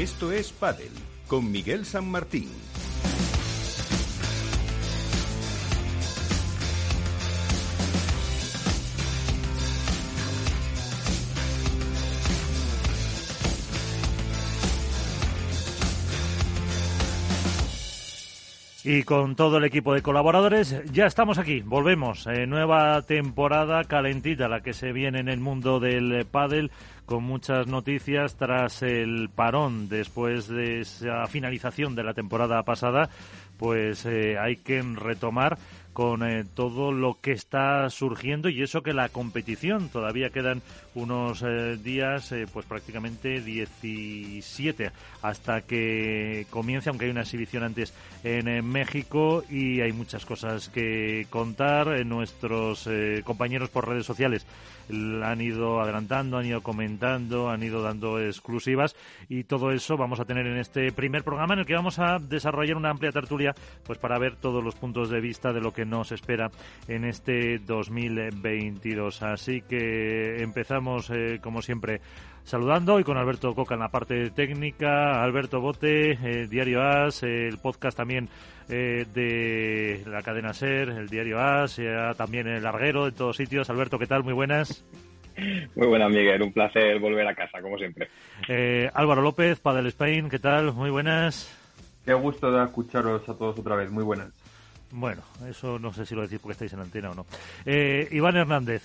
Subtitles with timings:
[0.00, 0.88] Esto es Padel
[1.26, 2.48] con Miguel San Martín.
[18.92, 22.26] Y con todo el equipo de colaboradores, ya estamos aquí, volvemos.
[22.48, 26.72] Nueva temporada calentita, la que se viene en el mundo del pádel,
[27.06, 33.10] con muchas noticias tras el parón después de esa finalización de la temporada pasada.
[33.58, 35.56] Pues eh, hay que retomar
[35.92, 40.62] con eh, todo lo que está surgiendo y eso que la competición todavía quedan
[40.94, 44.90] unos eh, días, eh, pues prácticamente 17
[45.22, 47.92] hasta que comience, aunque hay una exhibición antes
[48.24, 52.04] en México y hay muchas cosas que contar.
[52.04, 52.88] nuestros
[53.24, 54.46] compañeros por redes sociales
[55.22, 58.96] han ido adelantando, han ido comentando, han ido dando exclusivas
[59.28, 62.18] y todo eso vamos a tener en este primer programa en el que vamos a
[62.18, 63.54] desarrollar una amplia tertulia
[63.84, 66.50] pues para ver todos los puntos de vista de lo que nos espera
[66.88, 69.22] en este 2022.
[69.22, 70.79] Así que empezamos
[71.10, 72.00] eh, como siempre
[72.44, 77.58] saludando y con Alberto Coca en la parte técnica, Alberto Bote, eh, Diario As, el
[77.58, 78.28] podcast también
[78.68, 81.78] eh, de la cadena SER, el Diario As,
[82.16, 83.68] también el Larguero, en todos sitios.
[83.68, 84.24] Alberto, ¿qué tal?
[84.24, 84.84] Muy buenas.
[85.76, 86.42] Muy buenas, Miguel.
[86.42, 88.08] Un placer volver a casa, como siempre.
[88.94, 90.72] Álvaro López, Padel Spain, ¿qué tal?
[90.72, 91.54] Muy buenas.
[92.04, 93.90] Qué gusto de escucharos a todos otra vez.
[93.90, 94.32] Muy buenas.
[94.92, 97.26] Bueno, eso no sé si lo decís porque estáis en antena o no.
[98.10, 98.82] Iván Hernández,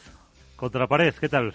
[0.56, 1.54] contra pared, ¿qué tal?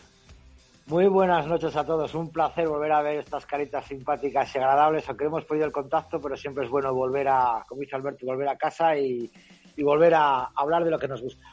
[0.90, 2.12] Muy buenas noches a todos.
[2.16, 6.20] Un placer volver a ver estas caritas simpáticas y agradables, aunque hemos perdido el contacto,
[6.20, 9.30] pero siempre es bueno volver a, como dice Alberto, volver a casa y,
[9.78, 11.46] volver a hablar de lo que nos gusta.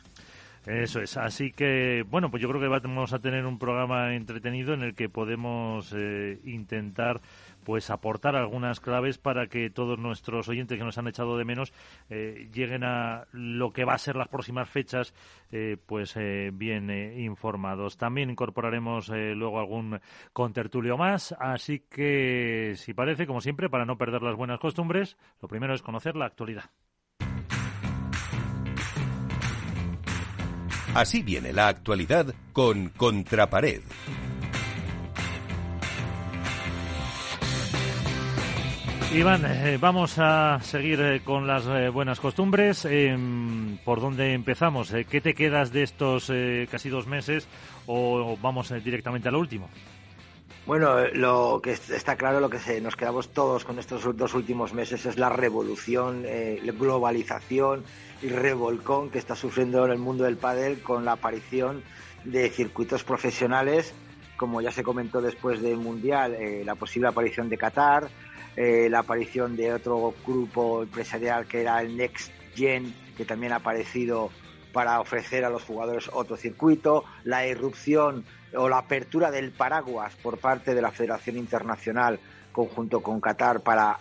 [0.65, 1.15] Eso es.
[1.17, 4.95] Así que, bueno, pues yo creo que vamos a tener un programa entretenido en el
[4.95, 7.21] que podemos eh, intentar
[7.67, 11.73] pues aportar algunas claves para que todos nuestros oyentes que nos han echado de menos
[12.09, 15.13] eh, lleguen a lo que va a ser las próximas fechas
[15.51, 16.89] eh, pues eh, bien
[17.19, 17.97] informados.
[17.97, 19.99] También incorporaremos luego algún
[20.31, 25.49] contertulio más, así que si parece, como siempre, para no perder las buenas costumbres, lo
[25.49, 26.69] primero es conocer la actualidad.
[30.95, 33.81] Así viene la actualidad con Contrapared.
[39.17, 42.85] Iván, eh, vamos a seguir eh, con las eh, buenas costumbres.
[42.85, 44.93] Em, ¿Por dónde empezamos?
[45.09, 46.31] ¿Qué te quedas de estos
[46.69, 47.47] casi dos meses
[47.87, 49.69] o vamos directamente a lo último?
[50.67, 54.75] Bueno, lo que está claro, lo que se, nos quedamos todos con estos dos últimos
[54.75, 56.23] meses es la revolución,
[56.77, 57.85] globalización
[58.21, 61.81] y revolcón que está sufriendo en el mundo del pádel con la aparición
[62.23, 63.95] de circuitos profesionales,
[64.35, 68.09] como ya se comentó después del Mundial, la posible aparición de Qatar,
[68.57, 73.57] eh, la aparición de otro grupo empresarial que era el Next Gen, que también ha
[73.57, 74.31] aparecido
[74.73, 78.25] para ofrecer a los jugadores otro circuito, la irrupción
[78.55, 82.19] o la apertura del paraguas por parte de la Federación Internacional
[82.51, 83.99] conjunto con Qatar para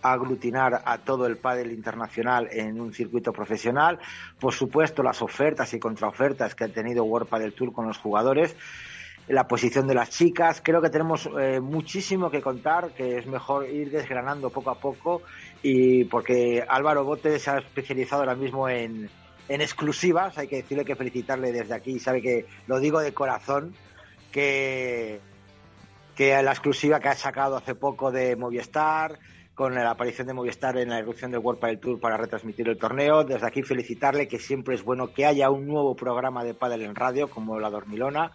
[0.00, 3.98] aglutinar a todo el pádel internacional en un circuito profesional,
[4.40, 8.56] por supuesto las ofertas y contraofertas que ha tenido World Padel Tour con los jugadores
[9.28, 10.60] la posición de las chicas.
[10.62, 15.22] Creo que tenemos eh, muchísimo que contar, que es mejor ir desgranando poco a poco
[15.62, 19.08] y porque Álvaro Bote se ha especializado ahora mismo en,
[19.48, 23.74] en exclusivas, hay que decirle que felicitarle desde aquí, sabe que lo digo de corazón,
[24.30, 25.20] que,
[26.14, 29.18] que la exclusiva que ha sacado hace poco de Movistar,
[29.54, 32.76] con la aparición de Movistar en la erupción del World Padel Tour para retransmitir el
[32.76, 33.22] torneo.
[33.22, 36.96] Desde aquí felicitarle que siempre es bueno que haya un nuevo programa de pádel en
[36.96, 38.32] radio como La Dormilona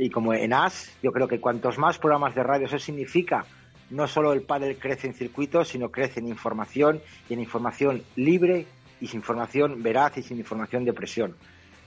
[0.00, 3.44] y como en AS, yo creo que cuantos más programas de radio, eso significa
[3.90, 8.66] no solo el pádel crece en circuitos, sino crece en información y en información libre
[9.00, 11.36] y sin información veraz y sin información de presión.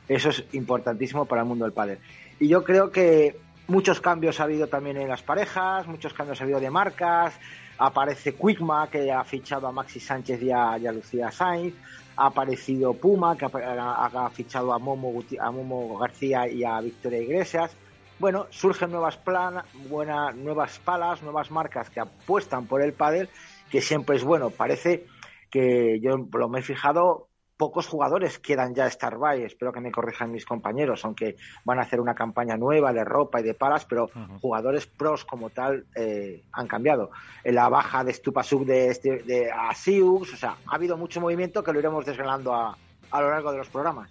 [0.07, 1.97] Eso es importantísimo para el mundo del pádel.
[2.39, 3.35] Y yo creo que
[3.67, 7.33] muchos cambios ha habido también en las parejas, muchos cambios ha habido de marcas.
[7.79, 11.73] Aparece Quickma, que ha fichado a Maxi Sánchez y a, Lucía Sainz.
[12.15, 17.75] Ha aparecido Puma, que ha, fichado a Momo, a Momo García y a Victoria Iglesias
[18.19, 23.29] bueno, surgen nuevas planas, buenas, nuevas palas, nuevas marcas que apuestan por el pádel,
[23.69, 24.49] que siempre es bueno.
[24.49, 25.05] Parece
[25.49, 27.27] que yo lo me he fijado,
[27.57, 31.83] pocos jugadores quedan ya Star by, espero que me corrijan mis compañeros, aunque van a
[31.83, 34.09] hacer una campaña nueva de ropa y de palas, pero
[34.41, 37.11] jugadores pros como tal eh, han cambiado.
[37.43, 41.63] En la baja de Stupasuk de, este, de Asiux, o sea, ha habido mucho movimiento
[41.63, 42.77] que lo iremos desvelando a,
[43.11, 44.09] a lo largo de los programas.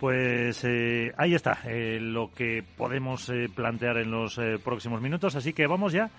[0.00, 5.36] Pues eh, ahí está eh, lo que podemos eh, plantear en los próximos minutos.
[5.36, 6.10] Así que vamos ya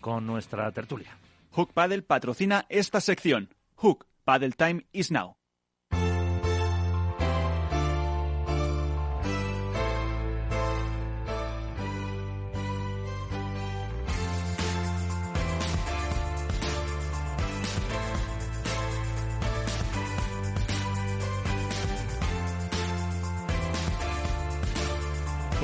[0.00, 1.18] con nuestra tertulia.
[1.50, 3.48] Hook Paddle patrocina esta sección.
[3.74, 5.36] Hook Paddle Time is now.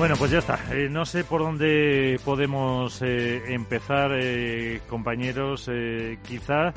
[0.01, 0.57] Bueno, pues ya está.
[0.71, 5.69] Eh, no sé por dónde podemos eh, empezar, eh, compañeros.
[6.27, 6.73] quizá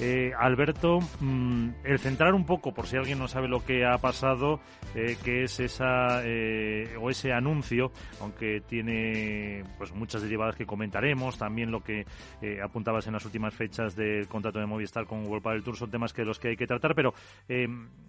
[0.00, 3.96] eh, Alberto, mm, el centrar un poco, por si alguien no sabe lo que ha
[3.98, 4.60] pasado,
[4.94, 11.38] eh, que es esa eh, o ese anuncio, aunque tiene pues muchas derivadas que comentaremos,
[11.38, 12.06] también lo que
[12.62, 16.12] apuntabas en las últimas fechas del contrato de Movistar con World del Tour son temas
[16.12, 17.14] que los que hay que tratar, pero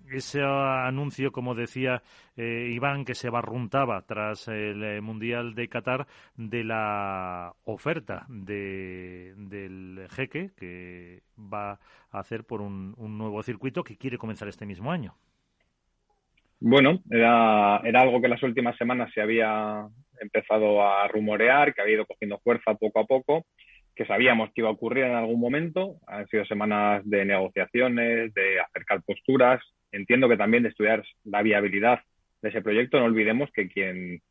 [0.09, 2.01] ese anuncio, como decía
[2.35, 10.51] Iván, que se barruntaba tras el Mundial de Qatar de la oferta de, del jeque
[10.57, 11.79] que va
[12.11, 15.15] a hacer por un, nuevo circuito que quiere comenzar este mismo año.
[16.59, 19.87] Bueno, era, era algo que las últimas semanas se había
[20.19, 23.45] empezado a rumorear, que había ido cogiendo fuerza poco a poco,
[23.93, 25.95] que sabíamos que iba a ocurrir en algún momento.
[26.07, 29.61] Han sido semanas de negociaciones, de acercar posturas.
[29.91, 31.99] Entiendo que también de estudiar la viabilidad
[32.41, 32.99] de ese proyecto.
[32.99, 34.21] No olvidemos que quien,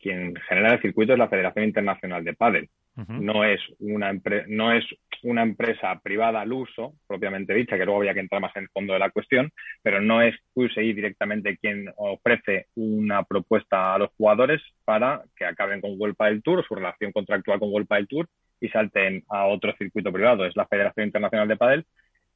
[0.00, 2.70] quien genera el circuito es la Federación Internacional de Padel
[3.08, 4.12] no, es una
[4.48, 4.84] no es
[5.22, 8.68] una empresa privada al uso, propiamente dicha, que luego había que entrar más en el
[8.70, 9.50] fondo de la cuestión,
[9.82, 15.80] pero no es QSI directamente quien ofrece una propuesta a los jugadores para que acaben
[15.80, 18.28] con World del Tour, su relación contractual con World del Tour
[18.60, 20.44] y salten a otro circuito privado.
[20.44, 21.86] Es la Federación Internacional de Padel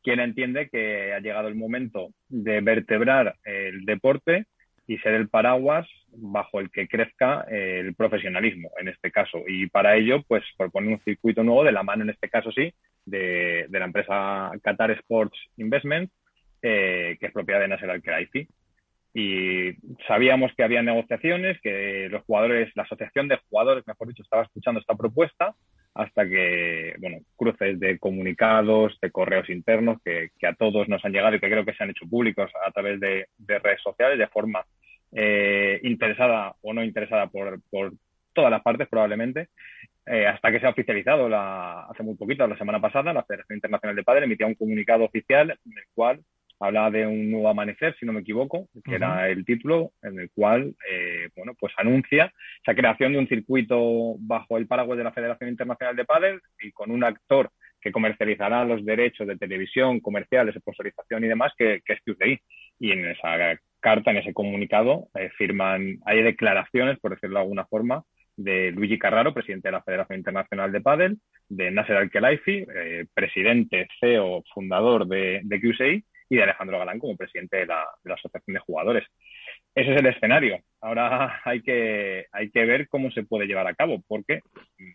[0.04, 4.44] quien entiende que ha llegado el momento de vertebrar el deporte
[4.86, 5.86] y ser el paraguas
[6.16, 9.42] bajo el que crezca eh, el profesionalismo en este caso.
[9.46, 12.72] Y para ello, pues proponer un circuito nuevo de la mano, en este caso sí,
[13.04, 16.10] de, la empresa Qatar Sports Investment,
[16.62, 18.46] eh, que es propiedad de Nasser Al-Khelaifi.
[19.16, 19.72] Y
[20.08, 24.80] sabíamos que había negociaciones, que los jugadores, la asociación de jugadores, mejor dicho, estaba escuchando
[24.80, 25.54] esta propuesta
[25.94, 31.36] hasta que, bueno, cruces de comunicados, de correos internos que, a todos nos han llegado
[31.36, 34.64] y que creo que se han hecho públicos a través de, redes sociales de forma
[35.12, 37.60] eh, interesada o no interesada por,
[38.32, 39.48] todas las partes probablemente,
[40.06, 43.58] eh, hasta que se ha oficializado la, hace muy poquito, la semana pasada, la Federación
[43.58, 46.20] Internacional de Padres emitía un comunicado oficial en el cual
[46.60, 50.30] habla de un nuevo amanecer, si no me equivoco, que era el título en el
[50.30, 55.12] cual, eh, bueno, pues anuncia esa creación de un circuito bajo el paraguas de la
[55.12, 60.54] Federación Internacional de Padel y con un actor que comercializará los derechos de televisión, comerciales,
[60.54, 62.40] sponsorización y demás, que, que es QCI.
[62.80, 67.66] Y en esa carta, en ese comunicado, eh, firman, hay declaraciones, por decirlo de alguna
[67.66, 68.02] forma,
[68.36, 71.18] de Luigi Carraro, presidente de la Federación Internacional de Padel,
[71.48, 77.16] de Nasser Al-Khelaifi, eh, presidente, CEO, fundador de, de QCI, y de Alejandro Galán como
[77.16, 79.04] presidente de la, Asociación de Jugadores.
[79.74, 80.58] Ese es el escenario.
[80.80, 84.40] Ahora hay que, hay que ver cómo se puede llevar a cabo, porque
[84.78, 84.92] mm,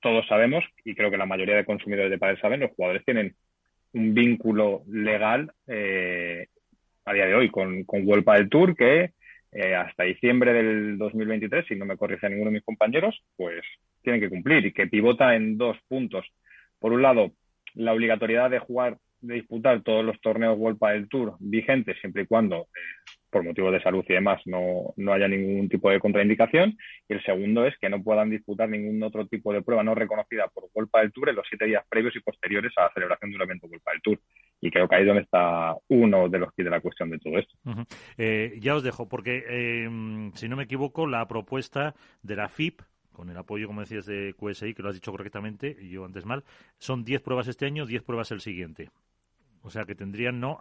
[0.00, 3.34] todos sabemos, y creo que la mayoría de consumidores de padres saben, los jugadores tienen
[3.92, 6.46] un vínculo legal eh,
[7.04, 9.12] a día de hoy con, con World del Tour que
[9.50, 13.62] eh, hasta diciembre del 2023, si no me corrige ninguno de mis compañeros, pues
[14.02, 16.26] tienen que cumplir y que pivota en dos puntos.
[16.78, 17.32] Por un lado,
[17.74, 22.26] la obligatoriedad de jugar de disputar todos los torneos World del Tour vigentes siempre y
[22.26, 26.76] cuando, eh, por motivos de salud y demás, no, no, haya ningún tipo de contraindicación.
[27.08, 30.48] Y el segundo es que no puedan disputar ningún otro tipo de prueba no reconocida
[30.48, 33.36] por World del Tour en los siete días previos y posteriores a la celebración de
[33.36, 34.20] un evento World del Tour.
[34.60, 37.18] Y creo que ahí es donde está uno de los que de la cuestión de
[37.18, 37.54] todo esto.
[38.16, 42.82] Eh, ya os dejo, porque eh, si no me equivoco, la propuesta de la FIP
[43.18, 46.24] con el apoyo, como decías, de QSI, que lo has dicho correctamente, y yo antes
[46.24, 46.44] mal,
[46.78, 48.90] son 10 pruebas este año, 10 pruebas el siguiente.
[49.62, 50.58] O sea que tendrían, ¿no?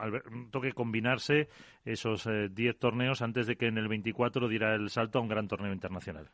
[0.52, 1.48] Toque combinarse
[1.86, 5.28] esos 10 eh, torneos antes de que en el 24 diera el salto a un
[5.28, 6.30] gran torneo internacional.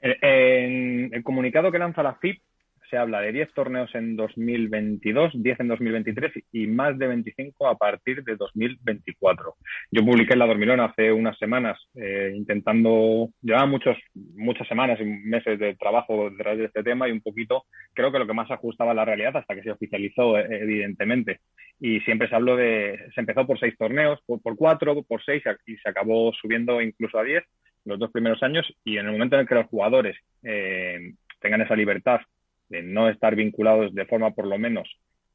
[0.00, 2.42] En el comunicado que lanza la FIP
[2.90, 7.76] se habla de 10 torneos en 2022, 10 en 2023 y más de 25 a
[7.76, 9.54] partir de 2024.
[9.90, 13.96] Yo publiqué en La Dormilón hace unas semanas eh, intentando, llevaba muchos,
[14.34, 18.18] muchas semanas y meses de trabajo detrás de este tema y un poquito creo que
[18.18, 21.40] lo que más ajustaba a la realidad hasta que se oficializó eh, evidentemente.
[21.80, 25.42] Y siempre se habló de, se empezó por seis torneos, por, por cuatro, por seis
[25.66, 27.44] y se acabó subiendo incluso a 10
[27.84, 31.60] los dos primeros años y en el momento en el que los jugadores eh, tengan
[31.60, 32.20] esa libertad
[32.68, 34.88] de no estar vinculados de forma por lo menos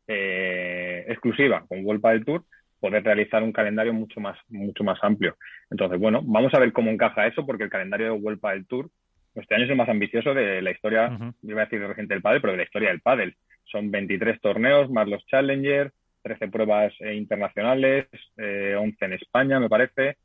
[0.08, 2.44] eh, exclusiva con Vuelta del Tour,
[2.80, 5.36] poder realizar un calendario mucho más, mucho más amplio.
[5.70, 8.90] Entonces, bueno, vamos a ver cómo encaja eso, porque el calendario de Vuelta del Tour
[9.36, 12.42] este año es el más ambicioso de la historia, iba a decir reciente del pádel,
[12.42, 13.36] pero de la historia del pádel.
[13.66, 15.92] Son 23 torneos más los Challenger,
[16.24, 18.08] 13 pruebas eh, internacionales,
[18.38, 20.18] 11 eh, en España, me parece,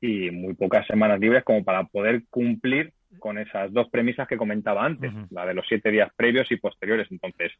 [0.00, 4.84] y muy pocas semanas libres como para poder cumplir con esas dos premisas que comentaba
[4.84, 7.08] antes, la de los siete días previos y posteriores.
[7.10, 7.52] Entonces,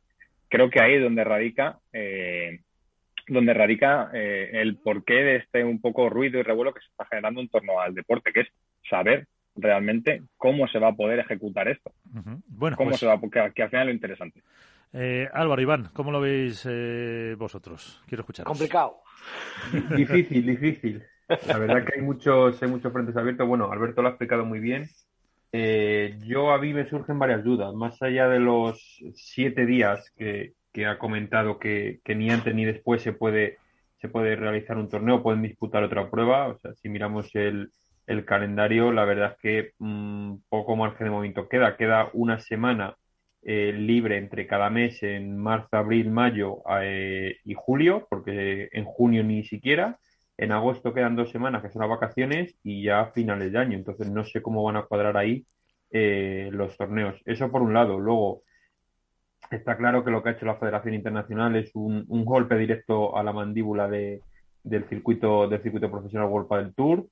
[0.48, 2.60] creo que ahí es donde radica, eh,
[3.28, 7.40] donde radica el porqué de este un poco ruido y revuelo que se está generando
[7.40, 8.48] en torno al deporte, que es
[8.88, 11.92] saber realmente cómo se va a poder ejecutar esto.
[12.46, 14.42] Bueno, cómo pues se va, porque que al final es lo interesante.
[14.92, 18.02] Eh, Álvaro, Iván, ¿cómo lo veis eh, vosotros?
[18.06, 18.46] Quiero escuchar.
[18.46, 18.96] Complicado.
[19.96, 21.02] Difícil, difícil.
[21.46, 23.46] La verdad que hay muchos, hay muchos frentes abiertos.
[23.46, 24.88] Bueno, Alberto lo ha explicado muy bien.
[25.52, 27.74] Eh, yo a mí me surgen varias dudas.
[27.74, 30.54] Más allá de los siete días que,
[30.86, 33.58] ha comentado que, ni antes ni después se puede,
[34.00, 36.48] se puede realizar un torneo, pueden disputar otra prueba.
[36.48, 37.70] O sea, si miramos el,
[38.06, 41.76] el calendario, la verdad es que mm, poco margen de movimiento queda.
[41.76, 42.96] Queda una semana
[43.42, 49.24] eh, libre entre cada mes en marzo, abril, mayo eh, y julio, porque en junio
[49.24, 49.98] ni siquiera.
[50.36, 53.76] En agosto quedan dos semanas que son las vacaciones y ya finales de año.
[53.76, 55.46] Entonces no sé cómo van a cuadrar ahí
[55.90, 57.20] eh, los torneos.
[57.24, 57.98] Eso por un lado.
[57.98, 58.42] Luego,
[59.50, 63.22] está claro que lo que ha hecho la Federación Internacional es un, golpe directo a
[63.22, 64.22] la mandíbula de,
[64.62, 67.06] del circuito del circuito profesional World del Tour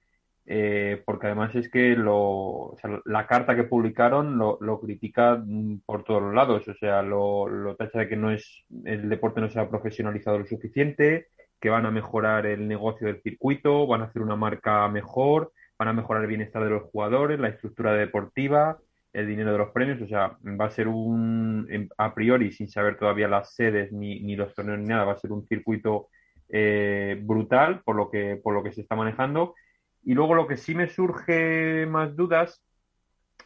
[0.53, 2.75] eh, porque además es que lo,
[3.05, 7.77] la carta que publicaron lo, critica mm, por todos los lados, o sea, lo, lo,
[7.77, 11.29] tacha de que no es el deporte no se ha profesionalizado lo suficiente,
[11.61, 15.89] que van a mejorar el negocio del circuito, van a hacer una marca mejor, van
[15.89, 18.79] a mejorar el bienestar de los jugadores, la estructura deportiva,
[19.13, 22.97] el dinero de los premios, o sea, va a ser un, a priori, sin saber
[22.99, 26.09] todavía las sedes ni, ni los torneos ni nada, va a ser un circuito
[26.49, 29.55] eh, brutal por lo que por lo que se está manejando
[30.03, 32.63] y luego lo que sí me surge más dudas,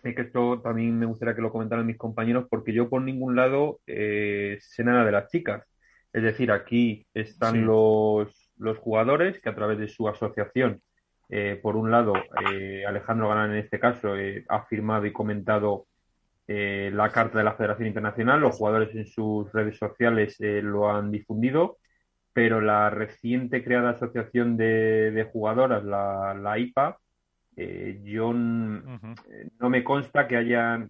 [0.02, 3.36] es que esto también me gustaría que lo comentaran mis compañeros, porque yo por ningún
[3.36, 5.64] lado eh, sé nada de las chicas.
[6.14, 10.80] Es decir, aquí están los, los jugadores que a través de su asociación,
[11.28, 12.14] eh, por un lado,
[12.50, 14.14] eh, Alejandro Galán en este caso
[14.48, 15.86] ha firmado y comentado
[16.46, 21.78] la carta de la Federación Internacional, los jugadores en sus redes sociales lo han difundido
[22.34, 26.98] pero la reciente creada asociación de, jugadoras, la, la IPA,
[27.56, 30.88] eh, yo eh, no me consta que haya,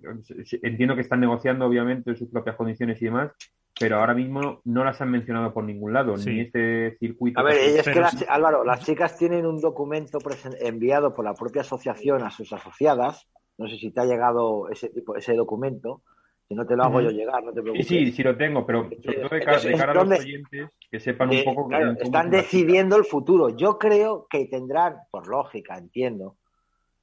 [0.62, 3.30] entiendo que están negociando obviamente sus propias condiciones y demás,
[3.78, 7.40] pero ahora mismo no las han mencionado por ningún lado, ni este circuito.
[7.40, 10.18] A ver, es que Álvaro, las chicas tienen un documento
[10.60, 13.28] enviado por la propia asociación a sus asociadas,
[13.58, 16.02] no sé si te ha llegado ese tipo, ese documento,
[16.48, 17.86] si no te lo hago yo llegar, no te preocupes.
[17.86, 21.44] Sí, sí, lo tengo, pero sobre todo de, cara, a los oyentes que sepan un
[21.44, 21.70] poco.
[22.00, 23.48] están decidiendo el futuro.
[23.50, 26.36] Yo creo que tendrán, por lógica, entiendo,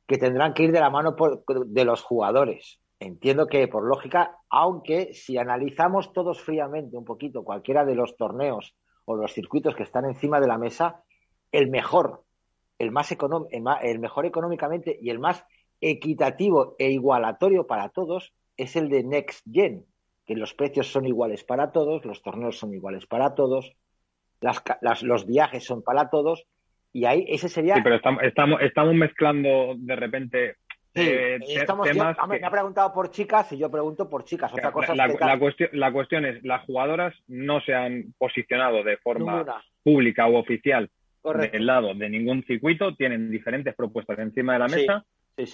[0.06, 1.16] que tendrán que ir de la mano
[1.66, 2.80] de los jugadores.
[3.02, 8.76] Entiendo que por lógica, aunque si analizamos todos fríamente un poquito cualquiera de los torneos
[9.06, 11.02] o los circuitos que están encima de la mesa,
[11.52, 12.22] el mejor,
[12.78, 15.44] el más el mejor económicamente y el más
[15.82, 19.84] equitativo e igualatorio para todos es el de Next Gen,
[20.28, 23.74] que los precios son iguales para todos, los torneos son iguales para todos,
[24.42, 26.46] las, los viajes son para todos,
[26.94, 27.74] y ahí ese sería...
[27.74, 30.58] Sí, pero estamos, estamos, mezclando de repente
[30.94, 31.40] eh,
[32.28, 34.52] Me ha preguntado por chicas y yo pregunto por chicas.
[34.54, 38.98] Otra cosa la, la, cuestión, la, cuestión, es, las jugadoras no se han posicionado de
[38.98, 39.46] forma
[39.84, 40.90] pública u oficial
[41.24, 45.06] del lado de ningún circuito, tienen diferentes propuestas encima de la mesa.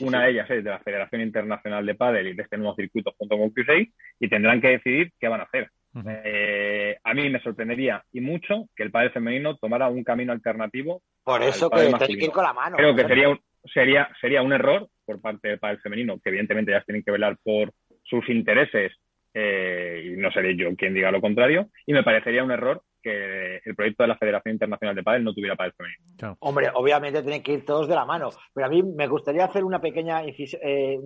[0.02, 3.14] Una de ellas es de la Federación Internacional de Padel y de este nuevo circuito
[3.18, 5.70] junto con Q6 y tendrán que decidir qué van a hacer.
[6.06, 11.02] Eh, a mí me sorprendería y mucho que el pádel femenino tomara un camino alternativo.
[11.24, 12.78] Por eso que que ir con la mano.
[12.78, 13.40] Creo que sería un,
[13.74, 17.38] sería, sería un error por parte del pádel femenino, que evidentemente ya tienen que velar
[17.44, 17.72] por
[18.04, 18.94] sus intereses
[19.34, 21.70] eh, y no seré yo quien diga lo contrario.
[21.86, 25.34] Y me parecería un error que el proyecto de la Federación Internacional de Padel no
[25.34, 26.38] tuviera Padel femenino.
[26.40, 29.64] Hombre, obviamente tienen que ir todos de la mano, pero a mí me gustaría hacer
[29.64, 31.00] una pequeña inciso, eh,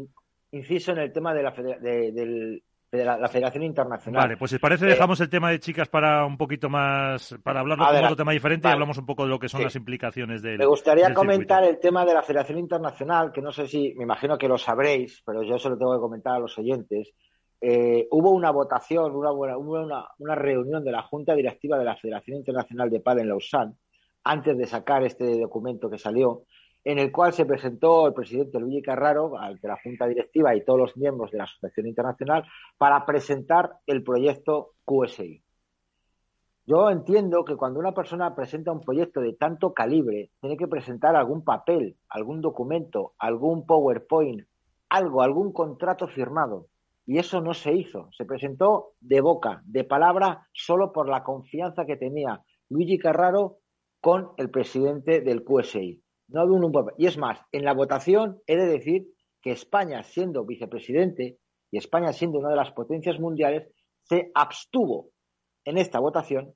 [0.51, 4.23] en el tema de la, de, la, Federación Internacional.
[4.23, 7.61] Vale, pues si parece eh, dejamos el tema de chicas para un poquito más, para
[7.61, 10.41] hablar de otro tema diferente y hablamos un poco de lo que son las implicaciones
[10.41, 14.03] del Me gustaría comentar el tema de la Federación Internacional, que no sé si, me
[14.03, 17.13] imagino que lo sabréis, pero yo se lo tengo que comentar a los oyentes.
[17.61, 22.37] Eh, hubo una votación, una, una, una, reunión de la Junta Directiva de la Federación
[22.37, 23.75] Internacional de Padel en Lausanne,
[24.23, 26.43] antes de sacar este documento que salió,
[26.83, 30.79] en el cual se presentó el presidente Luigi Carraro ante la Junta Directiva y todos
[30.79, 32.43] los miembros de la Asociación Internacional
[32.77, 35.43] para presentar el proyecto QSI.
[36.65, 41.15] Yo entiendo que cuando una persona presenta un proyecto de tanto calibre, tiene que presentar
[41.15, 44.45] algún papel, algún documento, algún PowerPoint
[44.91, 46.67] algo, algún contrato firmado.
[47.05, 48.09] Y eso no se hizo.
[48.11, 53.57] Se presentó de boca, de palabra, solo por la confianza que tenía Luigi Carraro
[54.01, 56.00] con el presidente del QSI.
[56.31, 59.07] No había un Y es más, en la votación he de decir
[59.41, 61.37] que España, siendo vicepresidente
[61.69, 63.67] y España siendo una de las potencias mundiales,
[64.03, 65.09] se abstuvo
[65.65, 66.53] en esta votación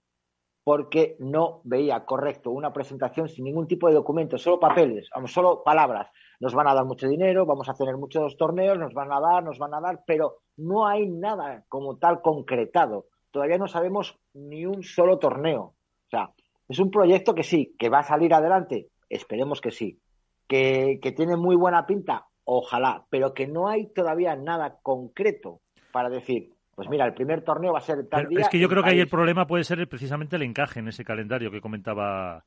[0.63, 6.09] porque no veía correcto una presentación sin ningún tipo de documento, solo papeles, solo palabras.
[6.39, 9.43] Nos van a dar mucho dinero, vamos a tener muchos torneos, nos van a dar,
[9.43, 13.07] nos van a dar, pero no hay nada como tal concretado.
[13.29, 15.61] Todavía no sabemos ni un solo torneo.
[15.61, 16.33] O sea,
[16.67, 19.99] es un proyecto que sí, que va a salir adelante, esperemos que sí.
[20.47, 25.59] Que, que tiene muy buena pinta, ojalá, pero que no hay todavía nada concreto
[25.91, 28.41] para decir, pues mira, el primer torneo va a ser tal día.
[28.41, 31.03] Es que yo creo que ahí el problema puede ser precisamente el encaje en ese
[31.03, 32.43] calendario que comentaba,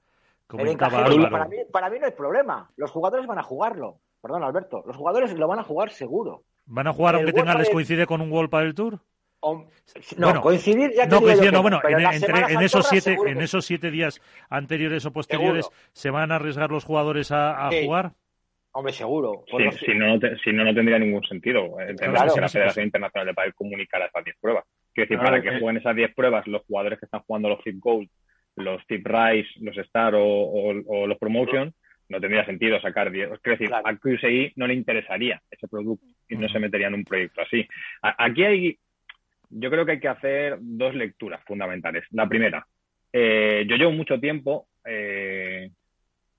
[0.46, 2.70] comentaba para, mí, para mí no hay problema.
[2.76, 3.98] Los jugadores van a jugarlo.
[4.20, 4.82] Perdón, Alberto.
[4.86, 6.44] Los jugadores lo van a jugar seguro.
[6.66, 9.00] ¿Van a jugar aunque tengan, les coincide con un World del Tour?
[10.16, 15.04] No, coincidir ya no, coincide, no, bueno, en, esos siete, en esos siete días anteriores
[15.06, 18.12] o posteriores, ¿se van a arriesgar los jugadores a, jugar?
[18.72, 19.44] Hombre, seguro.
[19.46, 21.80] si, no, si no, no tendría ningún sentido.
[21.80, 24.64] Eh, que la Federación Internacional de Padel comunicara esas 10 pruebas.
[24.92, 27.78] Quiero decir, para que jueguen esas 10 pruebas los jugadores que están jugando los Tip
[27.78, 28.08] Gold,
[28.56, 31.72] los Tip Rise, los Star o, los Promotion,
[32.08, 33.40] no tendría sentido sacar 10.
[33.42, 37.04] Quiero decir, a QSI no le interesaría ese producto y no se metería en un
[37.04, 37.66] proyecto así.
[38.02, 38.78] aquí hay,
[39.50, 42.04] yo creo que hay que hacer dos lecturas fundamentales.
[42.10, 42.66] La primera,
[43.12, 45.70] eh, yo llevo mucho tiempo eh,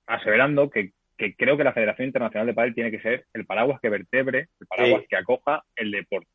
[0.08, 3.80] aseverando que que creo que la Federación Internacional de Padel tiene que ser el paraguas
[3.82, 6.30] que vertebre, el paraguas que acoja el deporte.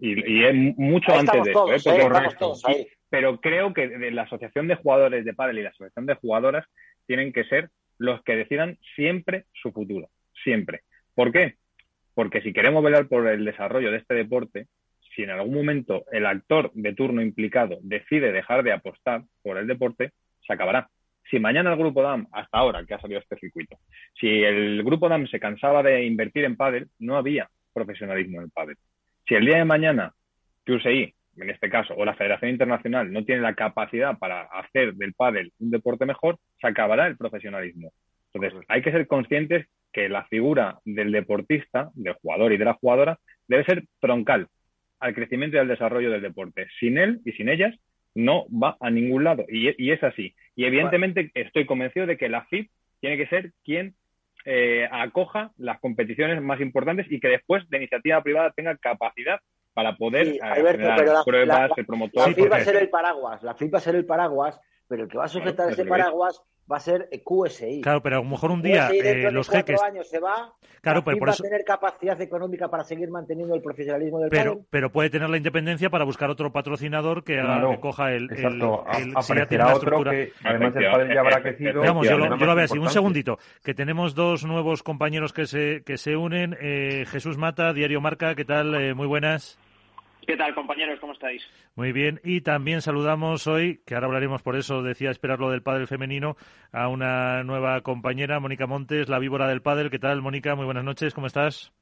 [0.00, 1.72] Y, es mucho antes de eso,
[2.68, 2.88] ¿eh?
[3.08, 6.66] pero creo que de la Asociación de Jugadores de Padel y la Asociación de Jugadoras
[7.06, 10.08] tienen que ser los que decidan siempre su futuro,
[10.42, 10.80] siempre.
[11.14, 11.54] ¿Por qué?
[12.14, 14.66] Porque si queremos velar por el desarrollo de este deporte,
[15.14, 19.66] si en algún momento el actor de turno implicado decide dejar de apostar por el
[19.66, 20.12] deporte,
[20.46, 20.88] se acabará.
[21.30, 23.78] Si mañana el grupo DAM, hasta ahora que ha salido este circuito,
[24.20, 28.50] si el grupo DAM se cansaba de invertir en pádel, no había profesionalismo en el
[28.50, 28.76] pádel.
[29.26, 30.12] Si el día de mañana
[30.64, 35.14] QSI, en este caso, o la Federación Internacional no tiene la capacidad para hacer del
[35.14, 37.92] pádel un deporte mejor, se acabará el profesionalismo.
[38.32, 42.74] Entonces, hay que ser conscientes que la figura del deportista, del jugador y de la
[42.74, 44.48] jugadora, debe ser troncal
[45.04, 46.66] al crecimiento y al desarrollo del deporte.
[46.80, 47.74] Sin él y sin ellas,
[48.14, 49.44] no va a ningún lado.
[49.48, 50.34] Y, es así.
[50.56, 53.94] Y evidentemente estoy convencido de que la FIP tiene que ser quien
[54.46, 59.40] eh, acoja las competiciones más importantes y que después de iniciativa privada tenga capacidad
[59.74, 62.28] para poder sí, las pruebas, el promotor.
[62.28, 65.02] La FIP va a ser el paraguas, la FIP va a ser el paraguas, pero
[65.02, 67.82] el que va a sujetar ese paraguas va a ser QSI.
[67.82, 69.82] Claro, pero a lo mejor un día eh, los de jeques.
[69.82, 70.54] años se va.
[70.80, 74.60] Claro, pero por va a tener capacidad económica para seguir manteniendo el profesionalismo del pero,
[74.70, 77.40] Pero puede tener la independencia para buscar otro patrocinador que,
[77.80, 78.30] coja el.
[78.30, 81.80] Exacto, el, otro que además el padre ya habrá crecido.
[81.80, 82.78] Vamos, yo lo, veo así.
[82.78, 86.56] Un segundito, que tenemos dos nuevos compañeros que se, que se unen.
[86.60, 88.74] Eh, Jesús Mata, Diario Marca, ¿qué tal?
[88.74, 89.58] Eh, muy buenas.
[90.26, 90.98] ¿Qué tal, compañeros?
[91.00, 91.42] ¿Cómo estáis?
[91.74, 92.20] Muy bien.
[92.24, 96.36] Y también saludamos hoy, que ahora hablaremos por eso, decía esperar lo del pádel femenino,
[96.72, 99.90] a una nueva compañera, Mónica Montes, la víbora del pádel.
[99.90, 100.54] ¿Qué tal, Mónica?
[100.54, 101.14] Muy buenas noches.
[101.14, 101.72] ¿Cómo estás?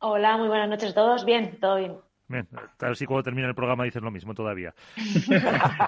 [0.00, 1.24] Hola, muy buenas noches a todos.
[1.24, 1.96] Bien, todo bien.
[2.28, 2.46] Bien,
[2.78, 4.74] ver si cuando termine el programa dices lo mismo todavía.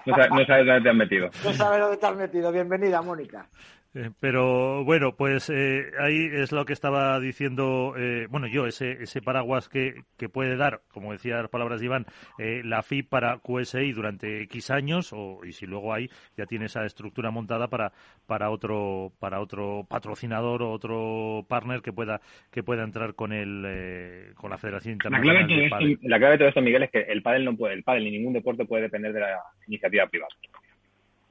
[0.07, 1.31] no, sabes dónde te has metido.
[1.45, 2.51] No sabes dónde te has metido.
[2.51, 3.47] Bienvenida, Mónica.
[3.93, 9.03] Eh, pero bueno, pues eh, ahí es lo que estaba diciendo, eh, bueno, yo, ese,
[9.03, 12.07] ese paraguas que, que puede dar, como decía las palabras de Iván,
[12.39, 16.85] la FI para QSI durante X años, o, y si luego hay, ya tiene esa
[16.85, 17.93] estructura montada para,
[18.27, 22.21] para, otro, para otro patrocinador o otro partner que pueda,
[22.53, 25.35] que pueda entrar con, el, con la Federación Internacional.
[25.35, 27.75] La clave, de la clave de todo esto, Miguel, es que el pádel no puede,
[27.75, 30.31] el pádel ni ningún deporte puede depender de la iniciativa privada.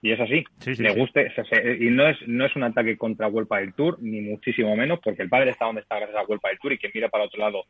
[0.02, 0.46] Y es así.
[0.66, 1.32] le guste.
[1.80, 5.24] y no es, no es un ataque contra Huelpa del Tour, ni muchísimo menos, porque
[5.24, 7.40] el padre está donde está gracias a Huelpa del Tour y quien mira para otro
[7.40, 7.66] lado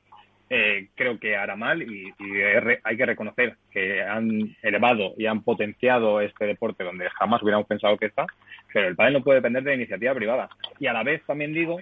[0.52, 2.12] eh, creo que hará mal y,
[2.84, 7.98] hay que reconocer que han elevado y han potenciado este deporte donde jamás hubiéramos pensado
[7.98, 8.26] que está,
[8.74, 10.50] pero el padre no puede depender de iniciativa privada.
[10.80, 11.80] Y a la vez también digo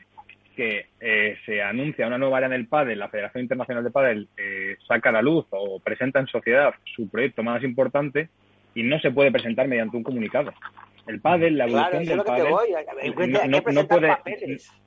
[0.58, 4.28] que eh, se anuncia una nueva área en el pádel, la Federación Internacional de Pádel
[4.36, 8.30] eh, saca a la luz o presenta en sociedad su proyecto más importante
[8.78, 10.54] y no se puede presentar mediante un comunicado.
[11.08, 14.18] El pádel, la evolución del pádel, no, no, puede,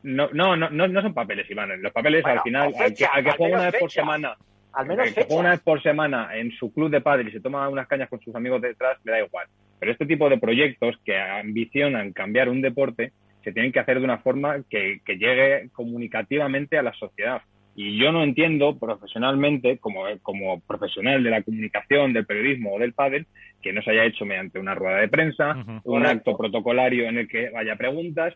[0.05, 1.83] no, no, no, no, son papeles, Iván.
[1.83, 4.37] Los papeles al final, al que, juega una vez por semana,
[4.73, 7.41] al menos que juega una vez por semana en su club de pádel y se
[7.41, 9.49] toma unas cañas con sus amigos detrás, le da igual.
[9.81, 14.05] Pero este tipo de proyectos que ambicionan cambiar un deporte se tienen que hacer de
[14.05, 17.43] una forma que, que llegue comunicativamente a la sociedad
[17.75, 22.93] Y yo no entiendo profesionalmente, como, como profesional de la comunicación, del periodismo o del
[22.93, 23.27] pádel,
[23.63, 27.29] que no se haya hecho mediante una rueda de prensa, un acto protocolario en el
[27.29, 28.35] que vaya preguntas.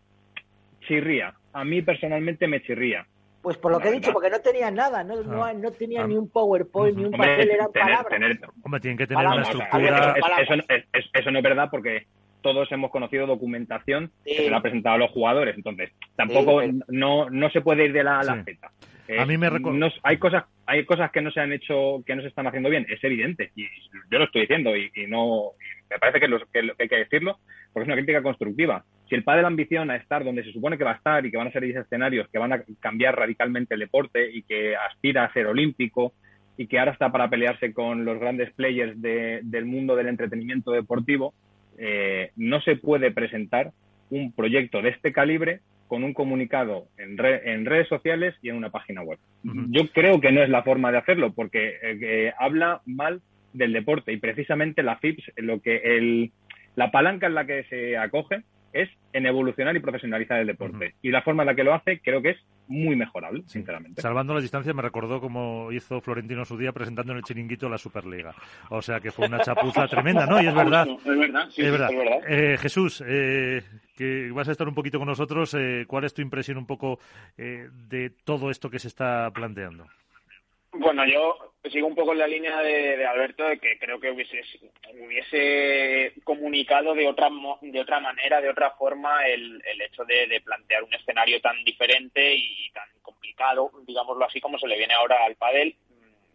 [0.87, 1.35] Chirría.
[1.53, 3.07] A mí personalmente me chirría.
[3.45, 6.07] Pues por lo que he dicho, porque no tenían nada, no, no, no tenía ah.
[6.07, 8.41] ni un PowerPoint, ni un papel, eran palabras.
[8.63, 10.15] Hombre, tienen que tener una estructura.
[10.41, 10.55] eso,
[11.13, 12.07] eso, no es verdad porque
[12.41, 15.57] todos hemos conocido documentación que se le ha presentado a los jugadores.
[15.57, 18.71] Entonces, tampoco no, no se puede ir de la a la Z.
[19.19, 22.23] a mí me no, hay cosas hay cosas que no se han hecho, que no
[22.23, 23.51] se están haciendo bien, es evidente.
[23.55, 23.65] Y
[24.11, 25.51] yo lo estoy diciendo y, no
[25.91, 27.39] me parece que, que, hay que decirlo
[27.73, 28.85] porque es una crítica constructiva.
[29.09, 31.31] Si el padre la ambición a estar donde se supone que va a estar y
[31.31, 34.75] que van a ser 10 escenarios que van a cambiar radicalmente el deporte y que
[34.77, 36.15] aspira a ser olímpico
[36.57, 41.35] y que ahora está para pelearse con los grandes players del mundo del entretenimiento deportivo,
[41.79, 43.73] eh, no se puede presentar
[44.11, 48.71] un proyecto de este calibre con un comunicado en, en redes sociales y en una
[48.71, 49.19] página web.
[49.43, 53.21] Yo creo que no es la forma de hacerlo porque eh, habla mal
[53.53, 56.33] del deporte y precisamente la FIPS, lo que el,
[56.75, 58.43] la palanca en la que se acoge
[58.73, 60.95] es en evolucionar y profesionalizar el deporte.
[61.01, 64.03] Y la forma en la que lo hace creo que es muy mejorable, sinceramente.
[64.03, 67.79] Salvando la distancia, me recordó como hizo Florentino su día presentando en el chiringuito la
[67.79, 68.35] Superliga.
[68.71, 70.43] O sea que fue una chapuza tremenda, ¿no?
[70.43, 70.89] Y es verdad.
[70.89, 71.91] Es verdad, sí, es verdad.
[72.27, 73.63] Eh, Jesús, eh,
[73.97, 76.99] que vas a estar un poquito con nosotros, eh, ¿cuál es tu impresión un poco
[77.37, 79.87] de todo esto que se está planteando?
[80.77, 84.43] Bueno, yo sigo un poco en la línea de, Alberto de que creo que hubiese,
[84.93, 87.31] hubiese comunicado de otra
[87.61, 92.35] de otra manera, de otra forma, el, el hecho de, plantear un escenario tan diferente
[92.35, 95.77] y tan complicado, digámoslo así, como se le viene ahora al pádel,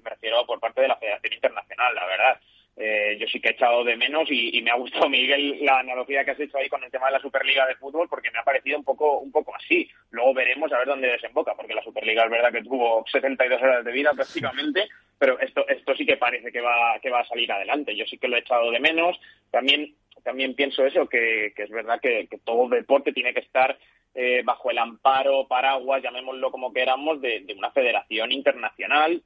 [0.04, 2.42] me refiero por parte de la Federación Internacional, la verdad.
[2.82, 6.24] Eh, yo sí que he echado de menos y, me ha gustado, Miguel, la analogía
[6.24, 8.44] que has hecho ahí con el tema de la Superliga de Fútbol, porque me ha
[8.44, 9.90] parecido un poco, un poco así.
[10.12, 13.84] Luego veremos a ver dónde desemboca, porque la Superliga es verdad que tuvo 72 horas
[13.84, 14.88] de vida prácticamente,
[15.20, 17.96] pero esto, esto sí que parece que va, que va a salir adelante.
[17.96, 19.20] Yo sí que lo he echado de menos.
[19.52, 23.78] También, también pienso eso, que, es verdad que, todo deporte tiene que estar
[24.16, 29.22] eh, bajo el amparo, paraguas, llamémoslo como queramos, de una federación internacional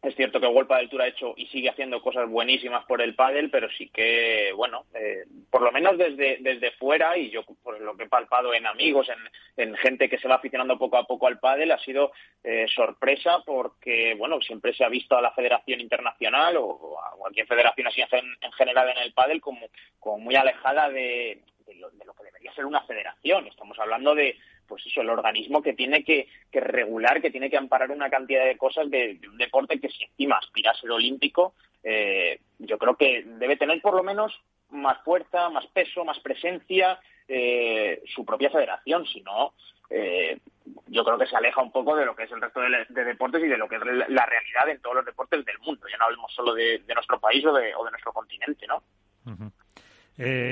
[0.00, 3.16] es cierto que World del Tour ha hecho y sigue haciendo cosas buenísimas por el
[3.16, 7.80] pádel, pero sí que, bueno, eh, por lo menos desde, desde fuera, y yo por
[7.80, 9.08] lo que he palpado en amigos,
[9.56, 12.12] en, gente que se va aficionando poco a poco al pádel, ha sido
[12.44, 17.46] eh, sorpresa porque, bueno, siempre se ha visto a la Federación Internacional o, a cualquier
[17.46, 21.42] federación así en, en general en el pádel como, como muy alejada de
[21.74, 23.46] lo que debería ser una federación.
[23.46, 24.36] Estamos hablando de
[24.68, 28.58] pues eso, el organismo que tiene que, regular, que tiene que amparar una cantidad de
[28.58, 33.24] cosas de, un deporte que si encima aspira a ser olímpico, eh, yo creo que
[33.24, 34.38] debe tener por lo menos
[34.70, 39.54] más fuerza, más peso, más presencia eh, su propia federación, si no,
[39.90, 40.38] eh,
[40.86, 43.42] yo creo que se aleja un poco de lo que es el resto de, deportes
[43.42, 45.86] y de lo que es la, realidad en todos los deportes del mundo.
[45.90, 48.82] Ya no hablemos solo de, nuestro país o de, nuestro continente, ¿no?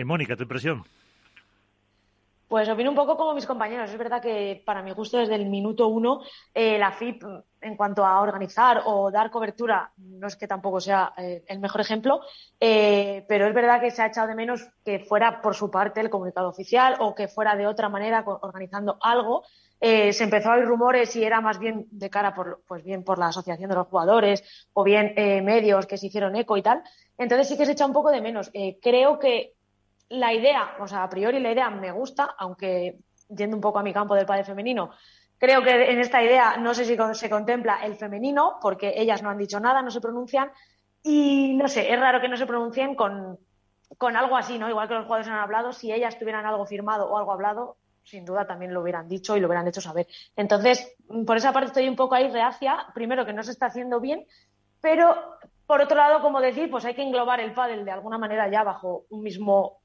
[0.05, 0.85] Mónica, tu impresión.
[2.49, 3.91] Pues opino un poco como mis compañeros.
[3.91, 6.21] Es verdad que para mi gusto desde el minuto uno
[6.55, 7.25] eh, la FIP
[7.61, 11.81] en cuanto a organizar o dar cobertura no es que tampoco sea eh, el mejor
[11.81, 12.21] ejemplo,
[12.61, 16.01] eh, pero es verdad que se ha echado de menos que fuera por su parte
[16.01, 19.43] el comunicado oficial o que fuera de otra manera organizando algo.
[19.81, 23.19] se empezó a oír rumores y era más bien de cara por, pues bien por
[23.19, 26.85] la asociación de los jugadores o bien medios que se hicieron eco y tal.
[27.19, 28.53] Entonces sí que se echa un poco de menos.
[28.81, 29.56] creo que
[30.09, 33.83] la idea, o sea, a priori la idea me gusta, aunque yendo un poco a
[33.83, 34.91] mi campo del padre femenino,
[35.39, 39.31] creo que en esta idea no sé si se contempla el femenino, porque ellas no
[39.31, 40.51] han dicho nada, no se pronuncian,
[41.03, 43.39] y no sé, es raro que no se pronuncien con,
[43.99, 44.69] con algo así, ¿no?
[44.69, 48.25] Igual que los jugadores han hablado, si ellas tuvieran algo firmado o algo hablado, sin
[48.25, 50.07] duda también lo hubieran dicho y lo hubieran hecho saber.
[50.37, 50.95] Entonces,
[51.27, 54.27] por esa parte estoy un poco ahí reacia, primero que no se está haciendo bien,
[54.81, 55.17] pero
[55.67, 58.63] por otro lado, como decir, pues hay que englobar el pádel de alguna manera ya
[58.63, 59.81] bajo un mismo,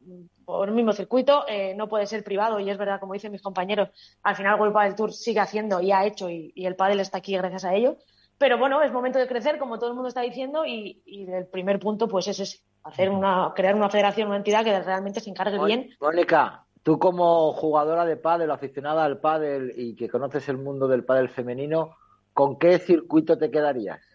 [0.46, 3.90] un mismo circuito, eh, no puede ser privado y es verdad, como dicen mis compañeros,
[4.22, 7.36] al final World Padel Tour sigue haciendo y ha hecho y, el pádel está aquí
[7.36, 7.98] gracias a ello.
[8.38, 11.80] Pero bueno, es momento de crecer, como todo el mundo está diciendo, y, el primer
[11.80, 15.64] punto pues es ese, hacer una, crear una federación, una entidad que realmente se encargue
[15.66, 15.90] bien.
[16.00, 21.04] Mónica, tú como jugadora de pádel, aficionada al pádel y que conoces el mundo del
[21.04, 21.96] pádel femenino,
[22.34, 24.11] ¿con qué circuito te quedarías?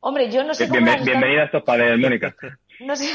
[0.00, 0.80] Hombre, yo no sé cómo.
[0.80, 2.34] bienvenida a estos padres, Mónica.
[2.80, 3.10] No sé.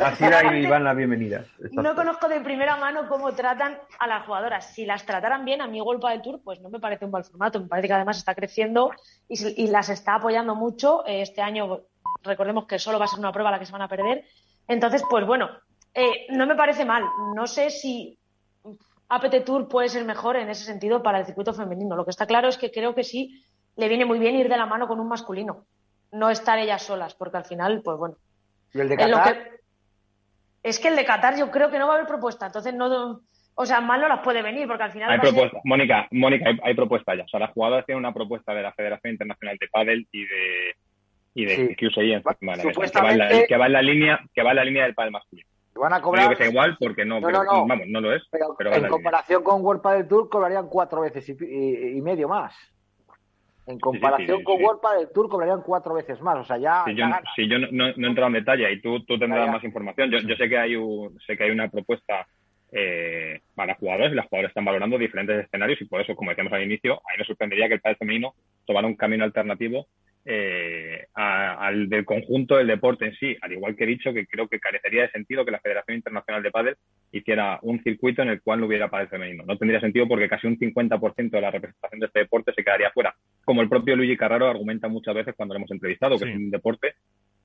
[0.00, 1.46] Así ahí van las bienvenidas.
[1.70, 4.74] No conozco de primera mano cómo tratan a las jugadoras.
[4.74, 7.24] Si las trataran bien, a mi golpe del Tour, pues no me parece un mal
[7.24, 7.60] formato.
[7.60, 8.90] Me parece que además está creciendo
[9.28, 11.06] y, las está apoyando mucho.
[11.06, 11.82] Eh, este año,
[12.24, 14.24] recordemos que solo va a ser una prueba la que se van a perder.
[14.66, 15.48] Entonces, pues bueno,
[15.94, 17.04] eh, no me parece mal.
[17.36, 18.18] No sé si
[19.08, 21.94] APT Tour puede ser mejor en ese sentido para el circuito femenino.
[21.94, 23.44] Lo que está claro es que creo que sí
[23.76, 25.66] le viene muy bien ir de la mano con un masculino,
[26.14, 28.16] no estar ellas solas, porque al final, pues bueno.
[28.72, 29.50] ¿Y el de Qatar?
[30.62, 33.20] Es que el de Qatar yo creo que no va a haber propuesta, entonces no,
[33.56, 35.10] o sea, mal no las puede venir, porque al final.
[35.10, 37.24] Hay propuesta, Mónica, Mónica, hay, propuesta ya.
[37.24, 40.74] O sea, las jugadoras tienen una propuesta de la Federación Internacional de Pádel y de
[41.34, 41.76] y de sí.
[41.76, 42.22] QSI en
[42.62, 43.46] Supuestamente...
[43.48, 45.48] que, va en la, línea, que va en la línea del pádel masculino.
[45.74, 46.24] Van a cobrar.
[46.24, 47.66] No que sea igual porque no, no, no, no.
[47.66, 48.22] vamos, no lo es.
[48.30, 52.54] Pero, en comparación con World Padel Tour cobrarían cuatro veces y, y medio más.
[53.66, 56.38] En comparación sí, sí, con World Padel Tour cobrarían cuatro veces más.
[56.38, 56.84] O sea, ya.
[56.84, 59.64] Si yo, si yo no, no, he entrado en detalle y tú, tú tendrás más
[59.64, 60.10] información.
[60.10, 62.26] Yo, yo sé que hay un, sé que hay una propuesta
[62.76, 66.52] eh, para jugadores y las jugadoras están valorando diferentes escenarios y por eso, como decíamos
[66.52, 68.34] al inicio, ahí nos sorprendería que el padre femenino
[68.66, 69.86] tomara un camino alternativo
[70.26, 74.48] eh, al del conjunto del deporte en sí, al igual que he dicho que creo
[74.48, 76.76] que carecería de sentido que la Federación Internacional de Padel
[77.12, 79.44] hiciera un circuito en el cual no hubiera pádel femenino.
[79.46, 82.90] No tendría sentido porque casi un 50% de la representación de este deporte se quedaría
[82.90, 86.30] fuera, como el propio Luigi Carraro argumenta muchas veces cuando lo hemos entrevistado, que sí.
[86.30, 86.94] es un deporte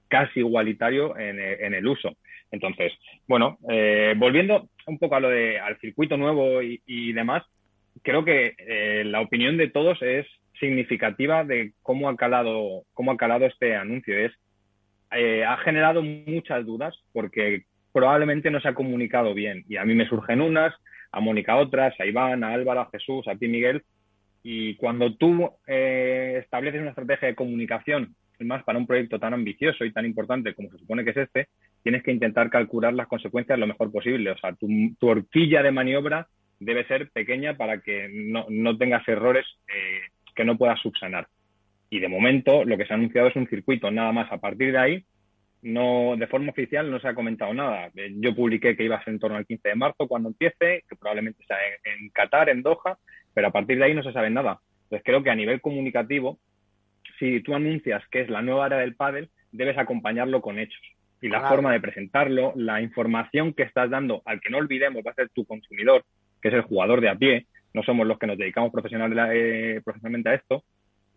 [0.07, 2.15] casi igualitario en, en el uso.
[2.51, 2.91] Entonces,
[3.27, 7.43] bueno, eh, volviendo un poco a lo de al circuito nuevo y, y demás,
[8.01, 10.25] creo que eh, la opinión de todos es
[10.59, 14.17] significativa de cómo ha calado, cómo ha calado este anuncio.
[14.17, 14.33] Es,
[15.11, 19.63] eh, ha generado muchas dudas porque probablemente no se ha comunicado bien.
[19.67, 20.73] Y a mí me surgen unas,
[21.11, 23.83] a Mónica otras, a Iván, a Álvaro, a Jesús, a ti Miguel.
[24.43, 29.83] Y cuando tú eh, estableces una estrategia de comunicación, más para un proyecto tan ambicioso
[29.83, 31.47] y tan importante como se supone que es este,
[31.83, 34.31] tienes que intentar calcular las consecuencias lo mejor posible.
[34.31, 36.27] O sea, tu, tu horquilla de maniobra
[36.59, 40.01] debe ser pequeña para que no, no tengas errores eh,
[40.35, 41.27] que no puedas subsanar.
[41.89, 44.31] Y de momento lo que se ha anunciado es un circuito, nada más.
[44.31, 45.05] A partir de ahí,
[45.61, 47.89] no, de forma oficial no se ha comentado nada.
[47.95, 50.83] Eh, yo publiqué que iba a ser en torno al 15 de marzo cuando empiece,
[50.87, 52.97] que probablemente sea en, en Qatar, en Doha,
[53.33, 54.59] pero a partir de ahí no se sabe nada.
[54.83, 56.39] Entonces creo que a nivel comunicativo,
[57.19, 60.81] si tú anuncias que es la nueva área del pádel, debes acompañarlo con hechos.
[61.21, 61.55] Y la claro.
[61.55, 65.29] forma de presentarlo, la información que estás dando al que no olvidemos va a ser
[65.29, 66.05] tu consumidor,
[66.41, 69.81] que es el jugador de a pie, no somos los que nos dedicamos profesional, eh,
[69.83, 70.63] profesionalmente a esto,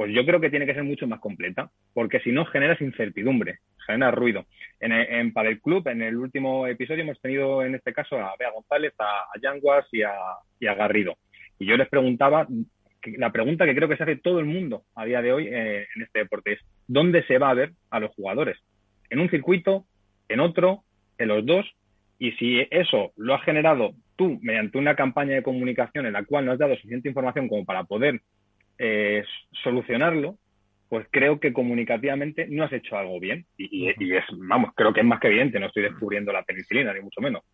[0.02, 3.60] pues yo creo que tiene que ser mucho más completa, porque si no generas incertidumbre,
[3.86, 4.46] genera ruido.
[4.80, 8.50] En, en Padel Club, en el último episodio, hemos tenido en este caso a Bea
[8.50, 10.12] González, a, Yanguas y a,
[10.58, 11.18] y a Garrido.
[11.56, 12.48] Y yo les preguntaba
[13.16, 15.86] la pregunta que creo que se hace todo el mundo a día de hoy eh,
[15.94, 18.58] en este deporte es ¿dónde se va a ver a los jugadores?
[19.08, 19.84] ¿En un circuito?
[20.28, 20.82] ¿En otro?
[21.16, 21.64] ¿En los dos?
[22.18, 26.44] Y si eso lo has generado tú mediante una campaña de comunicación en la cual
[26.44, 28.20] no has dado suficiente información como para poder
[28.84, 29.24] eh,
[29.62, 30.38] solucionarlo,
[30.88, 33.46] pues creo que comunicativamente no has hecho algo bien.
[33.56, 36.42] Y, y, y, es, vamos, creo que es más que evidente, no estoy descubriendo la
[36.42, 37.44] penicilina, ni mucho menos.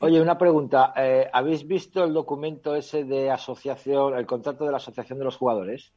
[0.00, 0.92] Oye, una pregunta.
[0.96, 5.36] Eh, ¿Habéis visto el documento ese de asociación, el contrato de la asociación de los
[5.36, 5.92] jugadores?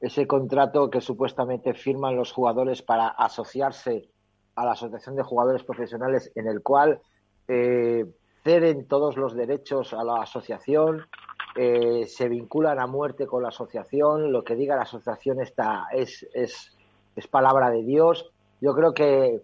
[0.00, 4.10] Ese contrato que supuestamente firman los jugadores para asociarse
[4.56, 7.00] a la asociación de jugadores profesionales, en el cual
[7.46, 8.04] eh,
[8.42, 11.06] ceden todos los derechos a la asociación,
[11.56, 16.26] eh, se vinculan a muerte con la asociación, lo que diga la asociación está, es,
[16.32, 16.76] es,
[17.16, 18.30] es palabra de Dios.
[18.60, 19.42] Yo creo que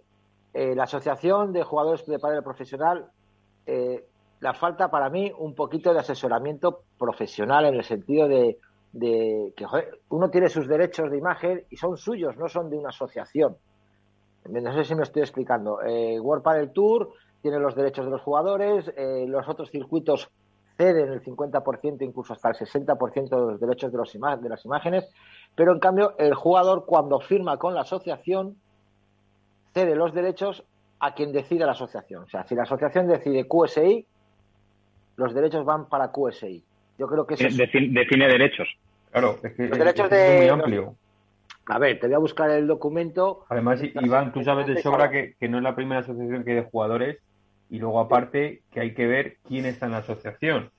[0.53, 3.11] eh, la asociación de jugadores de padre profesional
[3.67, 4.05] eh,
[4.41, 8.59] la falta para mí un poquito de asesoramiento profesional en el sentido de,
[8.93, 9.67] que
[10.11, 13.57] uno tiene sus derechos de imagen y son suyos, no son de una asociación.
[14.45, 15.81] No sé si me estoy explicando.
[15.83, 18.93] Eh, World Padel Tour tiene los derechos de los jugadores,
[19.27, 20.31] los otros circuitos
[20.77, 25.09] ceden el 50%, incluso hasta el 60% de los derechos de, los de las imágenes,
[25.55, 28.57] pero en cambio el jugador cuando firma con la asociación
[29.73, 30.65] cede los derechos
[31.01, 32.25] a quien decida la asociación.
[32.25, 34.07] O sea, si la asociación decide QSI,
[35.17, 36.65] los derechos van para QSI.
[36.99, 37.57] Yo creo que eso es...
[37.57, 38.69] define, define, derechos.
[39.11, 40.39] Claro, es que los derechos es de...
[40.39, 40.95] muy amplio.
[41.67, 43.45] A ver, te voy a buscar el documento.
[43.49, 46.57] Además, Iván, tú sabes de sobra que, que no es la primera asociación que hay
[46.57, 47.19] de jugadores
[47.71, 50.71] y luego aparte que hay que ver quién está en la asociación.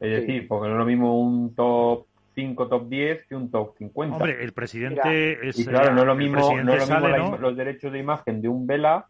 [0.00, 0.26] Es sí.
[0.26, 4.16] decir, porque no es lo mismo un top 5, top 10 que un top 50.
[4.16, 5.58] Hombre, el presidente Mira, es.
[5.58, 7.38] Y claro, no es lo mismo, no es lo mismo sale, la, ¿no?
[7.38, 9.06] los derechos de imagen de un Vela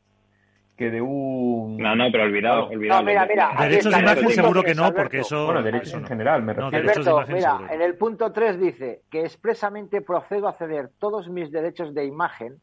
[0.77, 1.77] que de un.
[1.77, 3.01] No, no, pero olvidado, olvidado.
[3.01, 3.55] No, mira, mira.
[3.61, 5.47] Derechos de imagen seguro que no, porque eso.
[5.47, 6.71] Bueno, derechos eso en general, me refiero.
[6.71, 7.75] No, derechos de Alberto, imagen mira, seguro.
[7.75, 12.61] en el punto 3 dice que expresamente procedo a ceder todos mis derechos de imagen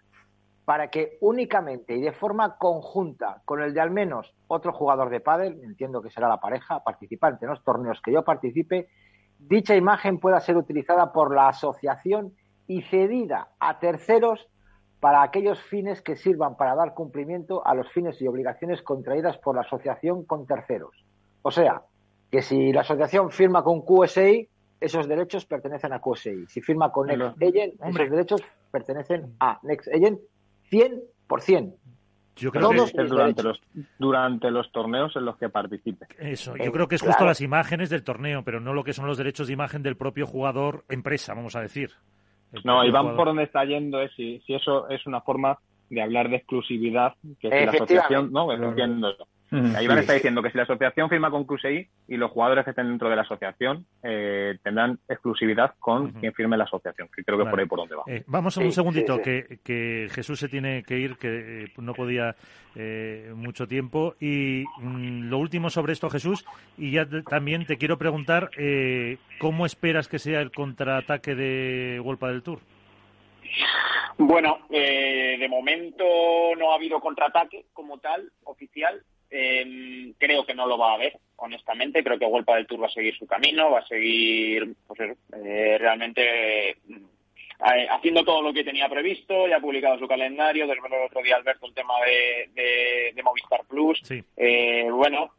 [0.69, 5.19] para que únicamente y de forma conjunta con el de al menos otro jugador de
[5.19, 8.87] pádel, entiendo que será la pareja participante en los torneos que yo participe,
[9.39, 12.35] dicha imagen pueda ser utilizada por la asociación
[12.67, 14.47] y cedida a terceros
[14.99, 19.55] para aquellos fines que sirvan para dar cumplimiento a los fines y obligaciones contraídas por
[19.55, 21.03] la asociación con terceros.
[21.41, 21.81] O sea,
[22.29, 24.47] que si la asociación firma con QSI,
[24.79, 26.45] esos derechos pertenecen a QSI.
[26.45, 30.19] Si firma con Next Agent, esos derechos pertenecen a Next Agent
[30.71, 31.73] 100%.
[32.35, 33.61] Yo creo que es durante los,
[33.97, 36.07] durante los torneos en los que participe.
[36.19, 39.07] Eso, yo creo que es justo las imágenes del torneo, pero no lo que son
[39.07, 41.91] los derechos de imagen del propio jugador empresa, vamos a decir.
[42.63, 46.01] no, y van por donde está yendo es si, si eso es una forma de
[46.01, 49.27] hablar de exclusividad, que si la asociación, no, entiendo eso.
[49.51, 52.69] Ahí van está diciendo que si la asociación firma con QSI y los jugadores que
[52.69, 57.39] estén dentro de la asociación eh, tendrán exclusividad con quien firme la asociación, que creo
[57.39, 58.03] que por ahí por donde va.
[58.05, 62.35] Eh, vamos a un segundito, Que, Jesús se tiene que ir, que eh, no podía
[63.33, 64.15] mucho tiempo.
[64.19, 66.45] Y mm, lo último sobre esto, Jesús,
[66.77, 68.51] y ya también te quiero preguntar,
[69.39, 72.59] ¿cómo esperas que sea el contraataque de Wolpa del Tour?
[74.17, 76.03] Bueno, de momento
[76.57, 79.03] no ha habido contraataque como tal, oficial.
[79.31, 82.03] Eh, creo que no lo va a haber, honestamente.
[82.03, 84.99] Creo que Huelpa del Tour va a seguir su camino, va a seguir pues
[85.33, 86.77] eh, realmente
[87.59, 89.47] eh, haciendo todo lo que tenía previsto.
[89.47, 90.67] Ya ha publicado su calendario.
[90.67, 94.01] Desveló el otro día Alberto el tema de, de, Movistar Plus.
[94.37, 95.33] Eh, bueno,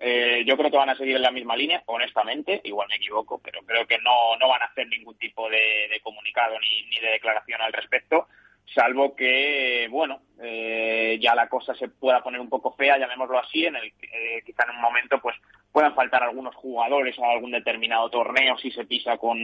[0.45, 2.61] yo creo que van a seguir en la misma línea, honestamente.
[2.65, 6.01] Igual me equivoco, pero creo que no, no van a hacer ningún tipo de, de
[6.03, 8.27] comunicado ni, ni de declaración al respecto
[8.75, 13.67] salvo que, bueno, eh, ya la cosa se pueda poner un poco fea, llamémoslo así,
[13.67, 15.37] en el eh, quizá en un momento pues
[15.73, 19.39] puedan faltar algunos jugadores a algún determinado torneo si se pisa con,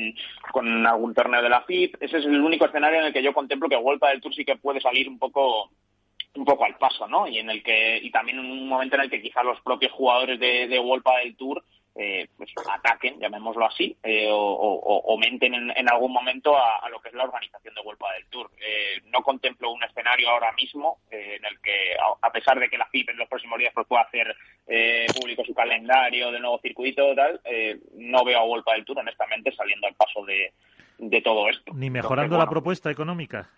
[0.53, 1.97] con algún torneo de la FIP.
[2.01, 4.45] Ese es el único escenario en el que yo contemplo que Vuelta del Tour sí
[4.45, 5.71] que puede salir un poco
[6.35, 7.27] un poco al paso, ¿no?
[7.27, 9.93] Y en el que y también en un momento en el que quizá los propios
[9.93, 11.65] jugadores de, de del Tour
[11.99, 17.15] eh, pues ataquen, llamémoslo así, eh, o, aumenten en, algún momento a, lo que es
[17.15, 18.51] la organización de Vuelta del Tour.
[18.61, 22.87] Eh, no contemplo un escenario ahora mismo en el que, a, pesar de que la
[22.87, 24.37] FIP en los próximos días pues, pueda hacer
[25.19, 27.41] público su calendario del nuevo circuito tal,
[27.95, 30.53] no veo a Vuelta del Tour, honestamente, saliendo al paso de,
[31.23, 31.73] todo esto.
[31.75, 33.49] Ni mejorando la propuesta económica.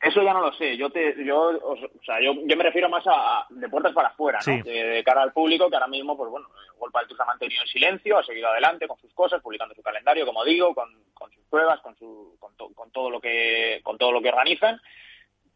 [0.00, 0.76] Eso ya no lo sé.
[0.76, 4.38] Yo te, yo, o sea, yo, yo me refiero más a, de puertas para afuera,
[4.46, 4.62] ¿no?
[4.62, 6.46] De, cara al público, que ahora mismo, pues bueno,
[6.78, 9.74] Golpa del Tour se ha mantenido en silencio, ha seguido adelante con sus cosas, publicando
[9.74, 13.80] su calendario, como digo, con, con sus pruebas, con, su, con, con todo lo que,
[13.82, 14.80] con todo lo que organizan.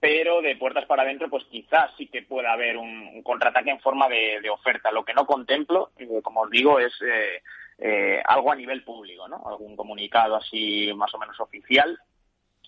[0.01, 4.09] Pero de puertas para adentro, pues quizás sí que pueda haber un, contraataque en forma
[4.09, 4.91] de, de, oferta.
[4.91, 7.41] Lo que no contemplo, eh, como os digo, es eh,
[7.79, 9.41] eh, algo a nivel público, ¿no?
[9.47, 11.97] Algún comunicado así más o menos oficial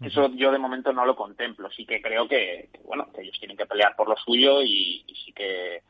[0.01, 1.71] eso yo de momento no lo contemplo.
[1.71, 5.33] Sí que creo que, bueno, que ellos tienen que pelear por lo suyo y, sí
[5.33, 5.83] que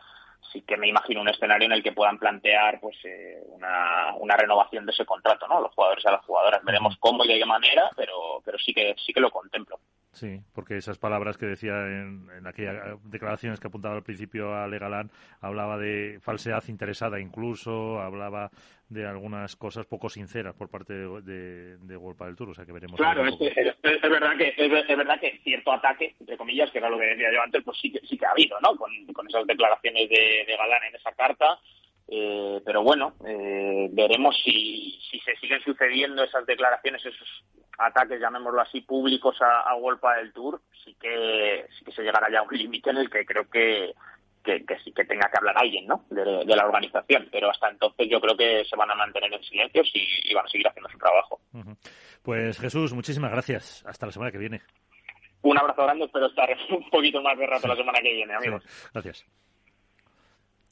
[0.52, 4.36] sí que me imagino un escenario en el que puedan plantear pues eh, una, una
[4.36, 5.60] renovación de ese contrato, ¿no?
[5.60, 6.62] Los jugadores a las jugadoras.
[6.64, 9.80] Veremos cómo y de qué manera, pero pero sí que sí que lo contemplo.
[10.14, 14.68] Sí, porque esas palabras que decía en, en aquellas declaraciones que apuntaba al principio a
[14.68, 18.50] Legalán, hablaba de falsedad interesada incluso, hablaba
[18.88, 22.72] de algunas cosas poco sinceras por parte de, de, de del Tour, o sea que
[22.72, 22.96] veremos.
[22.96, 23.38] Claro, es,
[24.02, 27.42] verdad que es, verdad que cierto ataque, entre comillas, que era lo que decía yo
[27.42, 28.76] antes, pues sí que, sí que ha habido, ¿no?
[28.76, 28.92] Con,
[29.28, 31.58] esas declaraciones de, de Galán en esa carta.
[32.06, 37.44] Eh, pero bueno, eh, veremos si, si se siguen sucediendo esas declaraciones, esos
[37.78, 42.30] ataques, llamémoslo así, públicos a, a Wolpa del Tour, sí que, sí que se llegará
[42.30, 43.94] ya a un límite en el que creo que,
[44.44, 46.04] que, sí que tenga que hablar alguien ¿no?
[46.10, 49.82] De, la organización, pero hasta entonces yo creo que se van a mantener en silencio
[49.92, 51.40] y, van a seguir haciendo su trabajo.
[52.22, 53.84] Pues Jesús, muchísimas gracias.
[53.86, 54.60] Hasta la semana que viene.
[55.42, 58.64] Un abrazo grande, espero estar un poquito más de rato la semana que viene, amigos.
[58.92, 59.26] gracias.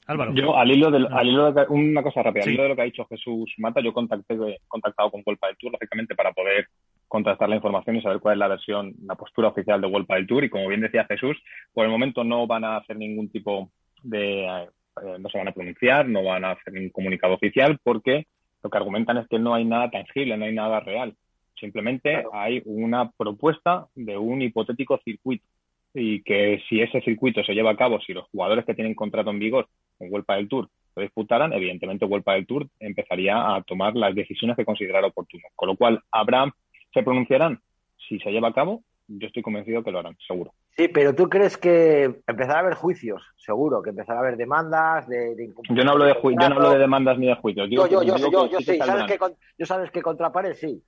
[0.05, 0.33] Álvaro.
[0.33, 2.81] Yo, al hilo, del, al hilo de, una cosa rápida, al hilo de lo que
[2.81, 6.67] ha dicho Jesús Mata, yo contacté, he contactado con Golpa del Tour, lógicamente, para poder
[7.13, 10.25] contrastar la información y saber cuál es la versión, la postura oficial de Golpa del
[10.25, 10.45] Tour.
[10.45, 11.37] Y como bien decía Jesús,
[11.71, 13.69] por el momento no van a hacer ningún tipo
[14.01, 18.25] de, eh, no se van a pronunciar, no van a hacer ningún comunicado oficial, porque
[18.63, 21.13] lo que argumentan es que no hay nada tangible, no hay nada real.
[21.59, 25.45] Simplemente hay una propuesta de un hipotético circuito
[25.93, 29.29] y que si ese circuito se lleva a cabo, si los jugadores que tienen contrato
[29.29, 29.67] en vigor
[29.99, 34.57] con Vuelta del Tour lo disputaran, evidentemente Vuelta del Tour empezaría a tomar las decisiones
[34.57, 35.43] que considerara oportuno.
[35.55, 36.51] Con lo cual, habrá,
[36.93, 37.59] se pronunciarán
[38.07, 40.53] si se lleva a cabo, yo estoy convencido que lo harán, seguro.
[40.75, 45.07] Sí, pero tú crees que empezará a haber juicios, seguro, que empezará a haber demandas
[45.07, 47.69] de, de Yo no hablo de, yo no hablo de demandas ni de juicios.
[47.69, 49.19] yo, yo, yo, yo, yo, sí, ¿sabes que,
[49.57, 50.83] yo sabes que contra sí.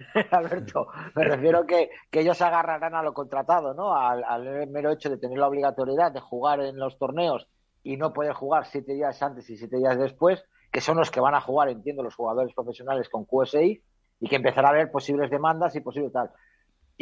[0.30, 3.94] Alberto, me refiero que, que ellos se agarrarán a lo contratado, ¿no?
[3.94, 7.48] Al, mero hecho de tener la obligatoriedad de jugar en los torneos
[7.82, 11.20] y no poder jugar siete días antes y siete días después, que son los que
[11.20, 13.82] van a jugar, entiendo, los jugadores profesionales con QSI,
[14.20, 16.30] y que empezará a haber posibles demandas y posible tal.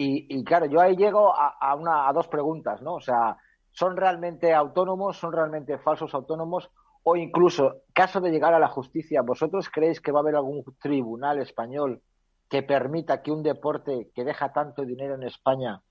[0.00, 2.94] Y, claro, yo ahí llego a, una, a dos preguntas, ¿no?
[2.94, 3.36] O sea,
[3.72, 6.70] ¿son realmente autónomos, son realmente falsos autónomos
[7.02, 10.62] o incluso, caso de llegar a la justicia, ¿vosotros creéis que va a haber algún
[10.80, 12.00] tribunal español
[12.48, 15.82] que permita que un deporte que deja tanto dinero en España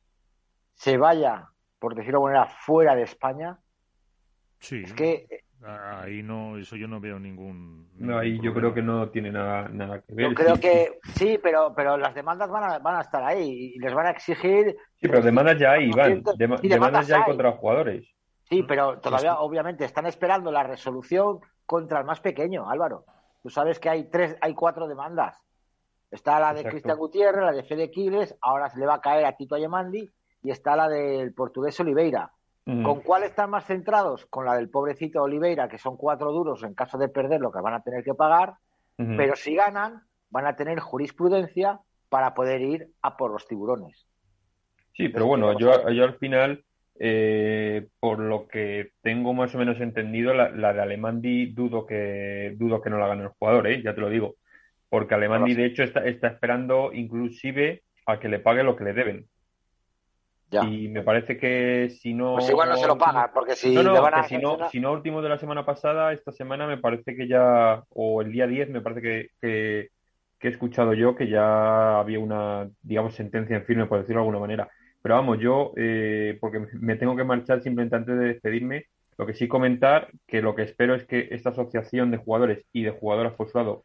[0.75, 1.49] se vaya,
[1.80, 3.59] por decirlo de alguna manera, fuera de España?
[4.59, 4.84] Sí.
[4.86, 7.89] Es que Ahí no, eso yo no veo ningún.
[7.95, 10.30] No, ahí yo creo que no tiene nada, nada que ver.
[10.30, 13.80] Yo creo que sí, pero, pero las demandas van a, van a estar ahí y
[13.80, 14.78] les van a exigir.
[14.95, 16.24] Sí, pero demandas ya hay, Iván.
[16.24, 18.08] Dem- Sí, demandas ya hay contra los jugadores.
[18.43, 23.05] Sí, pero todavía, obviamente, están esperando la resolución contra el más pequeño, Álvaro.
[23.41, 25.41] Tú sabes que hay tres, hay cuatro demandas.
[26.12, 26.70] Está la de Exacto.
[26.70, 30.10] Cristian Gutiérrez, la de Fede Quiles, ahora se le va a caer a Tito Ayemandi
[30.43, 32.32] y está la del portugués Oliveira.
[32.84, 34.26] ¿Con cuál están más centrados?
[34.26, 37.61] Con la del pobrecito Oliveira, que son cuatro duros en caso de perder lo que
[37.61, 38.55] van a tener que pagar,
[38.97, 44.05] pero si ganan, van a tener jurisprudencia para poder ir a por los tiburones.
[44.91, 46.65] Sí, pero bueno, yo, yo al final,
[46.99, 52.53] eh, por lo que tengo más o menos entendido, la, la de Alemandi dudo que
[52.57, 53.82] dudo que no la gane el jugador, ¿eh?
[53.82, 54.36] Ya te lo digo.
[54.89, 58.93] Porque Alemandi, de hecho, está, está esperando inclusive a que le pague lo que le
[58.93, 59.28] deben.
[60.49, 60.63] Ya.
[60.63, 62.35] Y me parece que si no...
[62.35, 64.37] Pues igual no se lo pagan, porque si No, no, le van a que si
[64.37, 68.21] no, si no último de la semana pasada, esta semana me parece que ya, o
[68.21, 69.89] el día 10 me parece que, que,
[70.39, 74.23] que he escuchado yo que ya había una, digamos, sentencia en firme, por decirlo de
[74.23, 74.69] alguna manera.
[75.01, 78.85] Pero vamos, yo, eh, porque me tengo que marchar simplemente antes de despedirme,
[79.17, 82.83] lo que sí comentar que lo que espero es que esta asociación de jugadores y
[82.83, 83.83] de jugadoras por su lado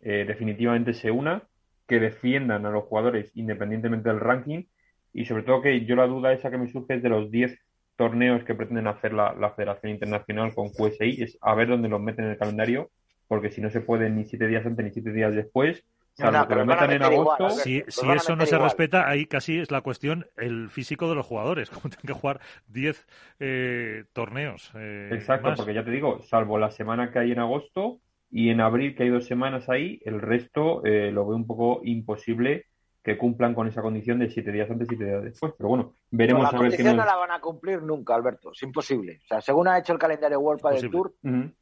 [0.00, 1.42] eh, definitivamente se una,
[1.86, 4.64] que defiendan a los jugadores independientemente del ranking
[5.12, 7.58] y sobre todo que yo la duda esa que me surge es de los 10
[7.96, 12.00] torneos que pretenden hacer la, la Federación Internacional con QSI, es a ver dónde los
[12.00, 12.90] meten en el calendario,
[13.28, 15.84] porque si no se pueden ni siete días antes ni siete días después,
[16.14, 17.50] salvo no, que a metan en igual, agosto.
[17.50, 18.68] Si, eso no se igual.
[18.68, 22.40] respeta, ahí casi es la cuestión el físico de los jugadores, como tienen que jugar
[22.68, 23.06] 10
[23.38, 24.72] eh, torneos.
[24.74, 25.58] eh, Exacto, más.
[25.58, 28.00] porque ya te digo, salvo la semana que hay en agosto
[28.30, 31.80] y en abril que hay dos semanas ahí, el resto eh, lo veo un poco
[31.84, 32.66] imposible
[33.02, 35.54] que cumplan con esa condición de siete días antes y siete días después.
[35.56, 37.06] Pero bueno, veremos la a ver qué condición nos...
[37.06, 38.52] no la van a cumplir nunca, Alberto.
[38.52, 39.20] Es imposible.
[39.24, 40.90] O sea, según ha hecho el calendario World Imposible.
[40.90, 41.14] Tour,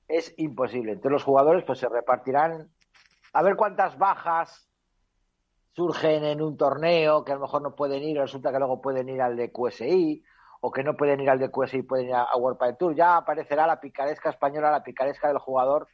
[0.08, 0.92] es imposible.
[0.92, 2.70] Entonces los jugadores pues se repartirán
[3.32, 4.68] a ver cuántas bajas
[5.72, 9.08] surgen en un torneo que a lo mejor no pueden ir, resulta que luego pueden
[9.08, 10.24] ir al de QSI
[10.60, 12.96] o que no pueden ir al de QSI pueden ir a a World Padel Tour.
[12.96, 15.86] Ya aparecerá la picaresca española, la picaresca del jugador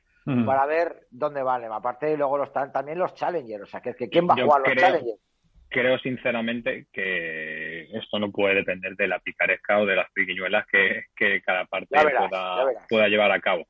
[0.47, 1.67] para ver dónde vale.
[1.67, 4.63] Aparte luego los están también los challengers, o sea, que, que quién va a jugar
[4.67, 5.21] los challengers.
[5.75, 11.07] Creo sinceramente que esto no puede depender de la picaresca o de las piquiñuelas que,
[11.17, 13.67] que cada parte verás, pueda, pueda llevar a cabo.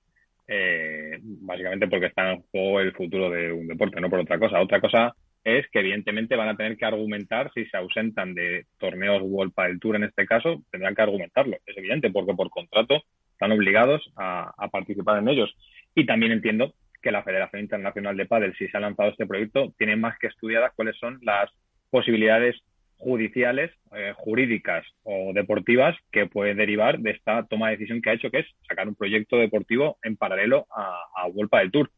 [0.47, 4.61] Eh, básicamente porque está en juego el futuro de un deporte, no por otra cosa.
[4.61, 9.23] Otra cosa es que evidentemente van a tener que argumentar si se ausentan de torneos
[9.23, 11.57] World Padel Tour en este caso, tendrán que argumentarlo.
[11.65, 13.03] Es evidente porque por contrato
[13.33, 15.57] están obligados a, a participar en ellos.
[15.95, 19.73] Y también entiendo que la Federación Internacional de Padel, si se ha lanzado este proyecto,
[19.79, 21.51] tiene más que estudiadas cuáles son las
[21.95, 22.57] posibilidades
[22.97, 28.15] judiciales, eh, jurídicas o deportivas que puede derivar de esta toma de decisión que ha
[28.15, 31.93] hecho, que es sacar un proyecto deportivo en paralelo a, a World Padel Tour.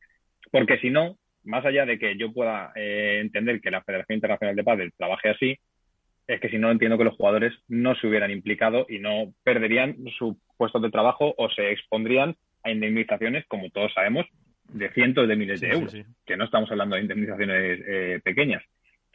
[0.52, 4.54] Porque si no, más allá de que yo pueda eh, entender que la Federación Internacional
[4.54, 5.58] de Padel trabaje así,
[6.26, 9.96] es que si no entiendo que los jugadores no se hubieran implicado y no perderían
[10.18, 14.26] su puesto de trabajo o se expondrían a indemnizaciones, como todos sabemos,
[14.68, 16.04] de cientos de miles de sí, euros, sí.
[16.26, 18.62] que no estamos hablando de indemnizaciones eh, pequeñas.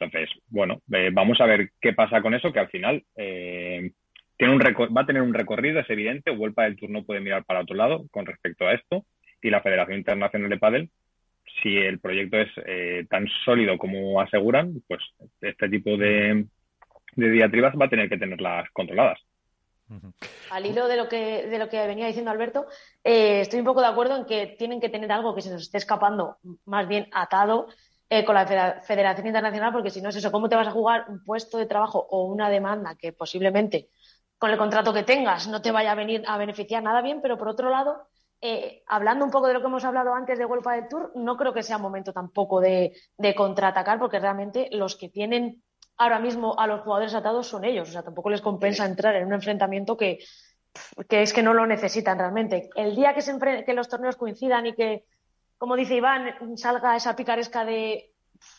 [0.04, 3.92] Entonces, bueno, eh, vamos a ver qué pasa con eso, que al final eh,
[4.36, 6.30] tiene un va a tener un recorrido, es evidente.
[6.30, 9.04] Vuelpa del Tour no puede mirar para otro lado con respecto a esto.
[9.40, 10.90] Y la Federación Internacional de Padel,
[11.62, 15.00] si el proyecto es eh, tan sólido como aseguran, pues
[15.40, 16.46] este tipo de,
[17.16, 19.20] de diatribas va a tener que tenerlas controladas.
[20.50, 22.66] Al hilo de lo que, de lo que venía diciendo Alberto,
[23.04, 25.62] eh, estoy un poco de acuerdo en que tienen que tener algo que se nos
[25.62, 27.68] esté escapando, más bien atado
[28.14, 30.76] eh, con la Federa- Federación Internacional, porque si no es eso, ¿cómo te vas a
[30.78, 33.88] jugar un puesto de trabajo o una demanda que posiblemente
[34.38, 37.20] con el contrato que tengas no te vaya a venir a beneficiar nada bien?
[37.22, 38.08] Pero por otro lado,
[38.40, 41.36] eh, hablando un poco de lo que hemos hablado antes de World del Tour, no
[41.36, 45.62] creo que sea momento tampoco de, de contraatacar, porque realmente los que tienen
[45.96, 47.88] ahora mismo a los jugadores atados son ellos.
[47.88, 50.18] O sea, tampoco les compensa entrar en un enfrentamiento que,
[51.08, 52.68] que es que no lo necesitan realmente.
[52.74, 55.04] El día que, se que los torneos coincidan y que,
[55.62, 58.10] como dice Iván, salga esa picaresca de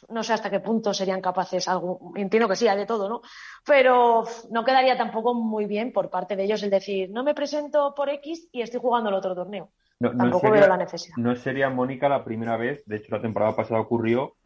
[0.08, 3.20] no sé hasta qué punto serían capaces, algo, entiendo que sí, hay de todo, ¿no?
[3.66, 7.94] Pero no quedaría tampoco muy bien por parte de ellos el decir, no me presento
[7.94, 9.72] por X y estoy jugando el otro torneo.
[10.00, 11.18] No, no Tampoco sería, veo la necesidad.
[11.18, 14.38] no sería, Mónica, la primera vez, de hecho la temporada pasada ocurrió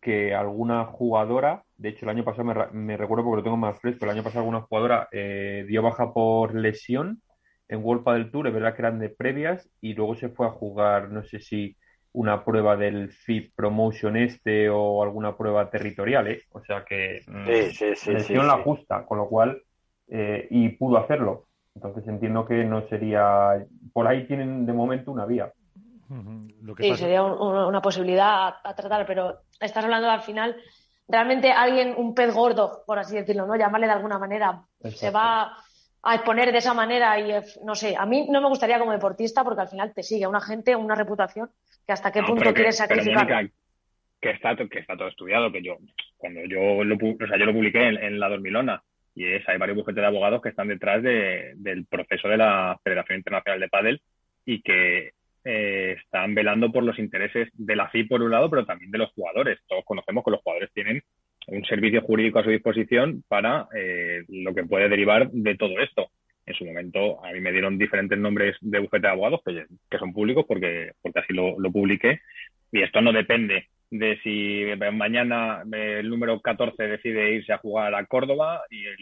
[0.00, 4.06] que alguna jugadora, de hecho el año pasado me recuerdo porque lo tengo más fresco,
[4.06, 7.22] el año pasado alguna jugadora eh, dio baja por lesión
[7.68, 10.50] en World del Tour, es verdad que eran de previas y luego se fue a
[10.50, 11.76] jugar, no sé si
[12.12, 16.42] una prueba del FIP Promotion este o alguna prueba territorial, ¿eh?
[16.52, 19.62] O sea que mm, sí, sí, sí, la justa, con lo cual,
[20.08, 21.46] eh, y pudo hacerlo.
[21.74, 25.52] Entonces entiendo que no sería, por ahí tienen de momento una vía.
[26.78, 30.56] sí, sería una posibilidad a, tratar, pero estás hablando al final,
[31.08, 33.56] realmente alguien, un pez gordo, por así decirlo, ¿no?
[33.56, 35.56] Llamarle de alguna manera, se va
[36.02, 37.32] a exponer de esa manera y
[37.64, 40.40] no sé, a mí no me gustaría como deportista porque al final te sigue una
[40.40, 41.48] gente, una reputación
[41.86, 43.50] que hasta qué punto quieres sacrificar.
[44.20, 45.78] que está, que está todo estudiado, que yo,
[46.16, 48.82] cuando yo lo, o sea, yo lo publiqué en, la dormilona
[49.14, 52.78] y es, hay varios bufetes de abogados que están detrás de, del proceso de la
[52.82, 54.02] Federación Internacional de Padel
[54.44, 55.12] y que
[55.44, 58.98] eh, están velando por los intereses de la FI por un lado, pero también de
[58.98, 59.60] los jugadores.
[59.68, 61.02] Todos conocemos que los jugadores tienen
[61.46, 66.10] un servicio jurídico a su disposición para eh, lo que puede derivar de todo esto.
[66.44, 70.12] En su momento a mí me dieron diferentes nombres de bufete de abogados que, son
[70.12, 72.20] públicos porque, porque así lo, lo, publiqué.
[72.72, 78.06] Y esto no depende de si mañana el número 14 decide irse a jugar a
[78.06, 78.96] Córdoba y el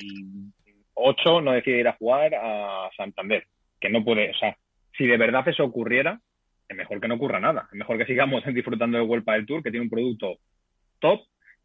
[0.94, 3.44] 8 no decide ir a jugar a Santander.
[3.80, 4.56] Que no puede, o sea,
[4.96, 6.20] si de verdad eso ocurriera,
[6.68, 7.68] es mejor que no ocurra nada.
[7.72, 10.38] Es mejor que sigamos disfrutando de Vuelta del Tour, que tiene un producto
[10.98, 11.20] top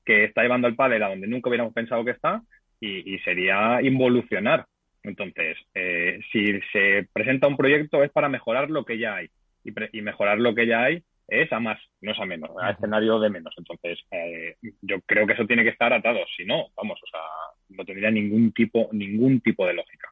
[0.06, 2.42] que está llevando el pádel a donde nunca hubiéramos pensado que está
[2.80, 4.66] y, sería involucionar.
[5.04, 9.30] Entonces, eh, si se presenta un proyecto es para mejorar lo que ya hay
[9.64, 13.20] y, mejorar lo que ya hay es a más, no es a menos, a escenario
[13.20, 13.54] de menos.
[13.58, 16.20] Entonces, eh, yo creo que eso tiene que estar atado.
[16.38, 17.22] Si no, vamos, o sea,
[17.70, 20.10] no tendría ningún tipo, ningún tipo de lógica.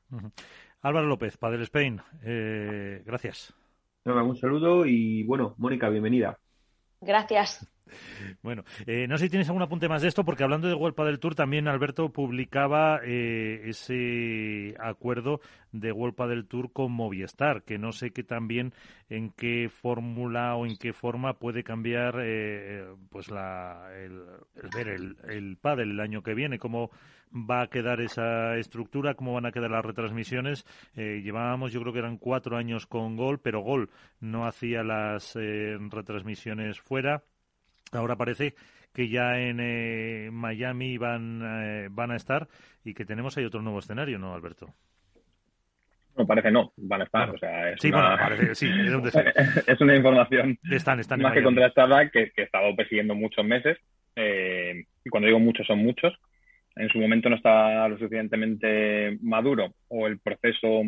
[0.82, 3.54] Álvaro López, Padel Spain, eh, gracias.
[4.06, 6.39] un saludo y bueno, Mónica, bienvenida.
[7.00, 7.70] Gracias.
[8.41, 10.96] Bueno, eh, no sé si tienes algún apunte más de esto, porque hablando de World
[11.06, 15.39] del Tour, también Alberto publicaba eh, ese acuerdo
[15.72, 18.74] de World del Tour con Movistar, que no sé qué también
[19.10, 24.22] en qué fórmula o en qué forma puede cambiar eh, pues la, el,
[24.76, 26.91] ver el, el pádel el año que viene, cómo
[27.34, 30.66] va a quedar esa estructura, cómo van a quedar las retransmisiones.
[30.96, 33.89] llevábamos, yo creo que eran cuatro años con Gol, pero Gol
[34.20, 37.24] no hacía las retransmisiones fuera
[37.94, 38.54] Ahora parece
[38.94, 42.48] que ya en eh, Miami van, eh, van a estar
[42.84, 44.74] y que tenemos ahí otro nuevo escenario, ¿no, Alberto?
[46.16, 47.30] No, parece no, van a estar.
[47.32, 48.18] o sea, es sí, una...
[48.18, 48.70] parece, sí,
[49.68, 53.78] es una información están, están más que contrastada que, que he estado persiguiendo muchos meses.
[54.16, 56.14] Eh, y cuando digo muchos, son muchos.
[56.76, 60.84] En su momento no está lo suficientemente maduro o el proceso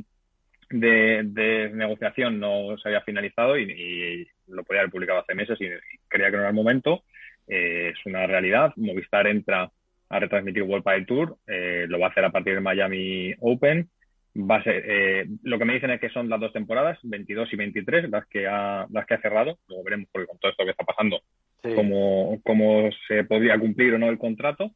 [0.69, 5.67] de, negociación no se había finalizado y, lo podía haber publicado hace meses y,
[6.07, 7.03] creía que no era el momento.
[7.47, 8.73] Eh, es una realidad.
[8.75, 9.71] Movistar entra
[10.09, 13.89] a retransmitir World Padel Tour, eh, lo va a hacer a partir del Miami Open.
[14.37, 17.53] Va a ser, eh, lo que me dicen es que son las dos temporadas, 22
[17.53, 19.57] y 23, las que ha, las que ha cerrado.
[19.67, 21.21] Luego veremos, porque con todo esto que está pasando,
[21.61, 24.71] cómo, cómo se podría cumplir o no el contrato.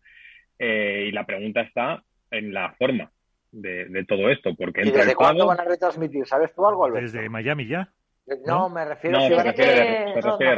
[0.57, 3.11] y la pregunta está en la forma
[3.51, 4.55] de, todo esto.
[4.55, 6.25] Porque ¿Y desde cuándo van a retransmitir?
[6.25, 7.11] ¿Sabes tú algo, Alberto?
[7.11, 7.89] Desde Miami ya.
[8.45, 9.21] No, me refiero a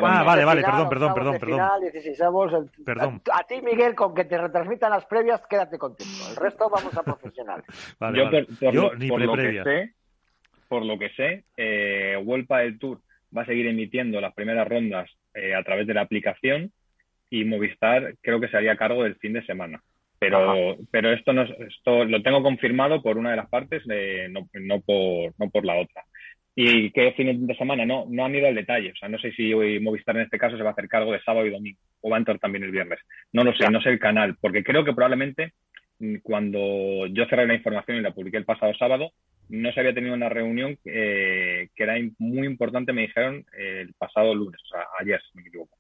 [0.04, 2.70] Ah, vale, vale, perdón, perdón, perdón, perdón.
[2.86, 3.22] perdón.
[3.32, 6.14] A, ti, Miguel, con que te retransmitan las previas, quédate contento.
[6.30, 7.66] El resto vamos a profesionales.
[8.74, 9.94] Yo, Por, lo, que sé,
[10.68, 13.00] por lo que sé, eh, del Tour
[13.36, 16.72] va a seguir emitiendo las primeras rondas eh, a través de la aplicación
[17.30, 19.82] y Movistar creo que se haría cargo del fin de semana.
[20.22, 23.82] Pero, pero esto, no, esto lo tengo confirmado por una de las partes,
[24.30, 26.04] no, no, por, no por la otra.
[26.56, 27.88] ¿Y qué fin de semana?
[27.88, 28.92] No, no han ido al detalle.
[28.92, 31.12] O sea, no sé si hoy Movistar en este caso se va a hacer cargo
[31.12, 33.00] de sábado y domingo o va a entrar también el viernes.
[33.34, 35.54] No lo sé, no sé el canal, porque creo que probablemente
[35.98, 39.14] mm, cuando yo cerré la información y la publiqué el pasado sábado,
[39.50, 44.36] no se había tenido una reunión eh, que era muy importante, me dijeron, el pasado
[44.36, 45.78] lunes, o sea, ayer, si no me equivoco.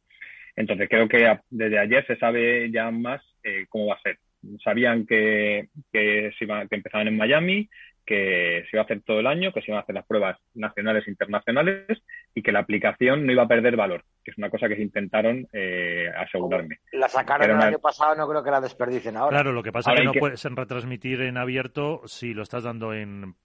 [0.55, 4.17] Entonces creo que desde ayer se sabe ya más eh, cómo va a ser
[4.63, 7.69] sabían que, que, se iba, que empezaban en Miami,
[8.05, 10.37] que se iba a hacer todo el año, que se iban a hacer las pruebas
[10.53, 11.85] nacionales e internacionales
[12.33, 14.81] y que la aplicación no iba a perder valor, que es una cosa que se
[14.81, 16.79] intentaron eh, asegurarme.
[16.91, 19.37] La sacaron el año pasado, no creo que la desperdicen ahora.
[19.37, 22.93] Claro, lo que pasa es que no puedes retransmitir en abierto si lo estás dando
[22.93, 23.35] en,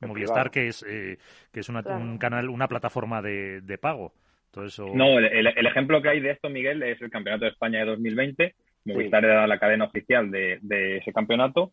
[0.00, 1.18] Movistar, que es, eh,
[1.52, 4.14] que es una, un canal, una plataforma de, de pago.
[4.50, 4.90] Todo eso...
[4.94, 7.86] No, el, el, ejemplo que hay de esto, Miguel, es el Campeonato de España de
[7.86, 8.54] 2020,
[8.86, 11.72] Movistar era la cadena oficial de, ese campeonato,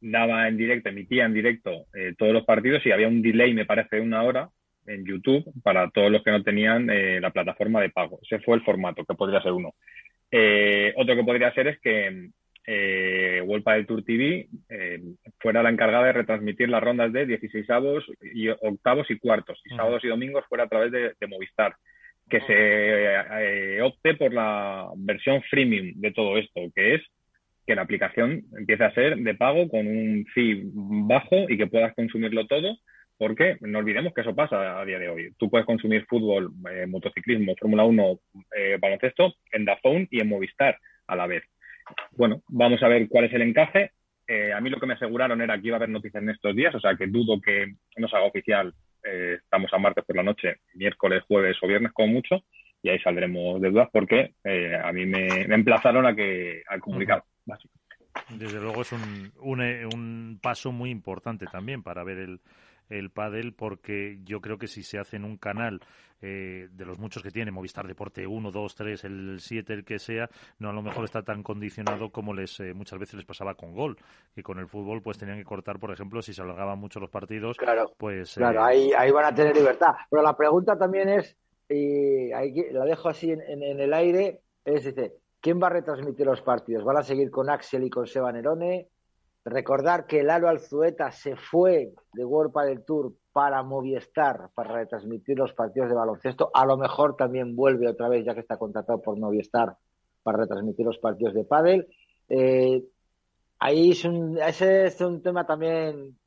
[0.00, 3.66] daba en directo, emitía en directo eh, todos los partidos y había un delay, me
[3.66, 4.48] parece, de una hora
[4.86, 8.18] en YouTube para todos los que no tenían eh, la plataforma de pago.
[8.22, 9.74] Ese fue el formato, que podría ser uno.
[10.30, 12.30] Eh, otro que podría ser es que
[12.70, 15.00] eh, World Padel Tour TV eh,
[15.38, 18.04] fuera la encargada de retransmitir las rondas de 16 avos
[18.34, 21.76] y octavos y cuartos, y sábados y domingos fuera a través de, Movistar.
[22.28, 27.02] Que se eh, opte por la versión freemium de todo esto, que es
[27.66, 31.94] que la aplicación empiece a ser de pago con un fee bajo y que puedas
[31.94, 32.78] consumirlo todo,
[33.18, 35.32] porque no olvidemos que eso pasa a día de hoy.
[35.38, 38.20] Tú puedes consumir fútbol, eh, motociclismo, Fórmula 1,
[38.56, 41.44] eh, baloncesto en Dazón y en Movistar a la vez
[42.12, 43.92] bueno, vamos a ver cuál es el encaje.
[44.26, 46.54] Eh, a mí lo que me aseguraron era que iba a haber noticias en estos
[46.54, 48.74] días, o sea que dudo que nos haga oficial.
[49.10, 52.44] Eh, estamos a martes por la noche, miércoles, jueves o viernes como mucho,
[52.82, 57.24] y ahí saldremos de dudas porque eh, a mí me, emplazaron a que al comunicado.
[58.30, 62.40] Desde luego es un, un paso muy importante también para ver el,
[62.88, 65.80] el pádel porque yo creo que si se hace en un canal
[66.20, 70.00] eh, de los muchos que tiene, Movistar Deporte 1, 2, 3, el 7, el que
[70.00, 70.28] sea,
[70.58, 73.72] no a lo mejor está tan condicionado como les eh, muchas veces les pasaba con
[73.72, 73.96] gol,
[74.34, 77.10] que con el fútbol pues tenían que cortar, por ejemplo, si se alargaban mucho los
[77.10, 78.34] partidos, claro, pues...
[78.34, 79.94] Claro, eh, ahí, ahí van a tener libertad.
[80.10, 81.36] Pero la pregunta también es,
[81.68, 86.26] y ahí la dejo así en, en, el aire, es, dice, ¿quién va a retransmitir
[86.26, 86.84] los partidos?
[86.84, 88.88] ¿Van a seguir con Axel y con Seba Nerone?
[89.48, 95.52] Recordar que Lalo Alzueta se fue de World del Tour para Movistar para retransmitir los
[95.54, 96.50] partidos de baloncesto.
[96.52, 99.76] A lo mejor también vuelve otra vez, ya que está contratado por Movistar,
[100.22, 101.88] para retransmitir los partidos de pádel.
[102.28, 102.84] Eh,
[103.58, 106.18] ahí es un, es un tema también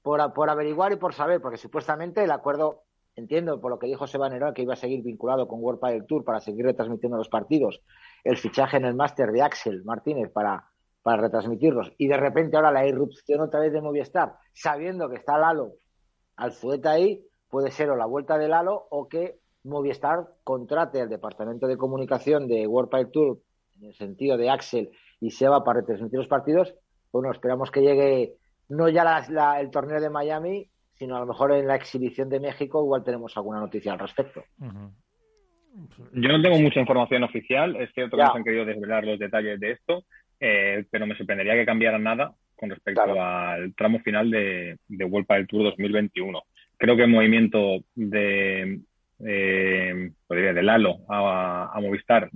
[0.00, 2.84] por, por, averiguar y por saber, porque supuestamente el acuerdo,
[3.16, 6.06] entiendo por lo que dijo Seba Nerón, que iba a seguir vinculado con World del
[6.06, 7.82] Tour para seguir retransmitiendo los partidos,
[8.22, 10.70] el fichaje en el máster de Axel Martínez para
[11.04, 11.92] para retransmitirlos.
[11.98, 15.74] Y de repente ahora la irrupción otra vez de Movistar, sabiendo que está Lalo
[16.34, 21.10] al fueta ahí, puede ser o la vuelta de Lalo o que Movistar contrate al
[21.10, 23.38] departamento de comunicación de World Pile Tour
[23.76, 24.90] en el sentido de Axel
[25.20, 26.74] y Seba para retransmitir los partidos.
[27.12, 28.36] Bueno, esperamos que llegue
[28.70, 29.22] no ya
[29.60, 33.36] el torneo de Miami, sino a lo mejor en la exhibición de México igual tenemos
[33.36, 34.42] alguna noticia al respecto.
[36.14, 39.60] Yo no tengo mucha información oficial, es cierto que nos han querido desvelar los detalles
[39.60, 40.04] de esto,
[40.46, 45.26] eh, pero me sorprendería que cambiara nada con respecto al tramo final de, de World
[45.26, 46.42] del Tour 2021.
[46.76, 48.80] Creo que el movimiento de,
[49.24, 52.28] eh, de Lalo a, Movistar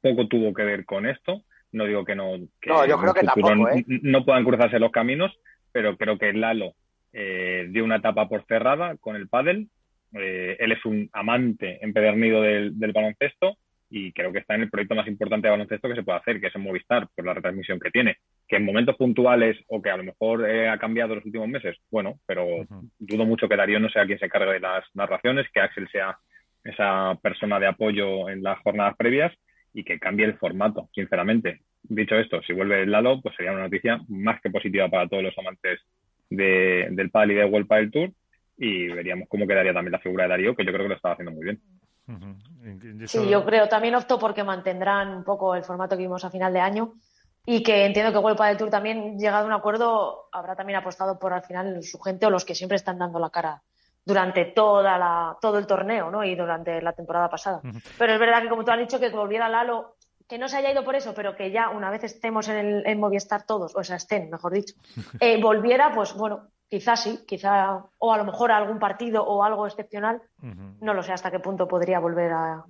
[0.00, 1.42] poco tuvo que ver con esto.
[1.72, 2.36] No digo que no,
[2.66, 3.84] no, yo creo que tampoco, ¿eh?
[3.88, 5.36] no puedan cruzarse los caminos,
[5.72, 6.74] pero creo que Lalo
[7.12, 9.66] eh, dio una etapa por cerrada con el pádel.
[10.12, 13.58] Eh, él es un amante empedernido del, del baloncesto
[13.88, 16.40] y creo que está en el proyecto más importante de baloncesto que se puede hacer,
[16.40, 18.16] que es en Movistar, por la retransmisión que tiene.
[18.48, 21.76] Que en momentos puntuales o que a lo mejor eh, ha cambiado los últimos meses,
[21.90, 22.46] bueno, pero
[22.98, 26.16] dudo mucho que Darío no sea quien se encargue de las narraciones, que Axel sea
[26.64, 29.32] esa persona de apoyo en las jornadas previas
[29.72, 31.60] y que cambie el formato, sinceramente.
[31.82, 35.22] Dicho esto, si vuelve el Lalo, pues sería una noticia más que positiva para todos
[35.22, 35.80] los amantes
[36.28, 38.10] del PAL y de World Padel Tour
[38.58, 41.14] y veríamos cómo quedaría también la figura de Darío, que yo creo que lo estaba
[41.14, 41.60] haciendo muy bien.
[43.06, 46.52] Sí, yo creo, también opto porque mantendrán un poco el formato que vimos a final
[46.52, 46.94] de año
[47.44, 51.18] y que entiendo que World del Tour también, llegado a un acuerdo, habrá también apostado
[51.18, 53.62] por al final su gente o los que siempre están dando la cara
[54.04, 56.22] durante toda la, todo el torneo ¿no?
[56.22, 57.60] y durante la temporada pasada.
[57.98, 59.96] Pero es verdad que, como tú has dicho, que volviera Lalo,
[60.28, 62.86] que no se haya ido por eso, pero que ya una vez estemos en, el,
[62.86, 64.74] en Movistar todos, o sea, estén, mejor dicho,
[65.20, 69.66] eh, volviera, pues bueno, Quizás sí, quizá, o a lo mejor algún partido o algo
[69.66, 70.20] excepcional.
[70.80, 72.64] No lo sé hasta qué punto podría volver a.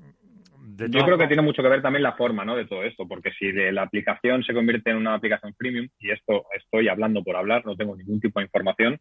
[0.79, 2.55] Yo creo que tiene mucho que ver también la forma ¿no?
[2.55, 6.11] de todo esto, porque si de la aplicación se convierte en una aplicación premium, y
[6.11, 8.99] esto estoy hablando por hablar, no tengo ningún tipo de información,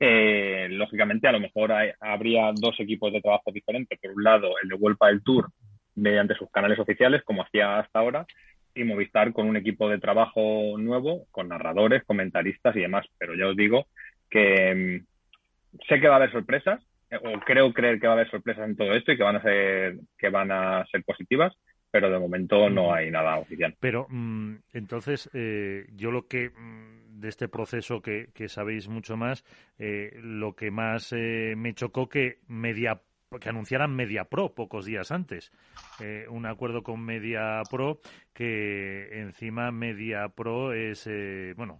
[0.00, 3.98] eh, lógicamente a lo mejor habría dos equipos de trabajo diferentes.
[4.00, 5.50] Por un lado, el de Vuelta del Tour
[5.94, 8.26] mediante sus canales oficiales, como hacía hasta ahora,
[8.74, 13.06] y Movistar con un equipo de trabajo nuevo, con narradores, comentaristas y demás.
[13.18, 13.86] Pero ya os digo
[14.32, 18.16] que mm, sé que va a haber sorpresas, eh, o creo creer que va a
[18.16, 21.52] haber sorpresas en todo esto y que van a ser, que van a ser positivas,
[21.90, 23.76] pero de momento no hay nada oficial.
[23.78, 29.44] Pero mm, entonces, eh, yo lo que mm, de este proceso que, sabéis mucho más,
[29.78, 33.00] eh, lo que más me chocó que media
[33.40, 35.52] que anunciaran MediaPro pocos días antes.
[36.00, 38.00] Eh, un acuerdo con MediaPro
[38.32, 41.78] que encima MediaPro es, eh, bueno,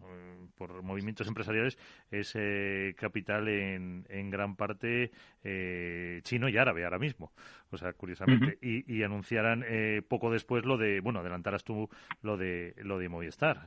[0.57, 1.79] por movimientos empresariales,
[2.11, 5.11] es eh, capital en, en, gran parte
[6.23, 7.33] chino y árabe ahora mismo.
[7.71, 8.59] O sea, curiosamente.
[8.61, 9.65] y, y, anunciaran
[10.09, 11.89] poco después lo de, bueno, adelantaras tú
[12.23, 13.67] lo de, lo de Movistar.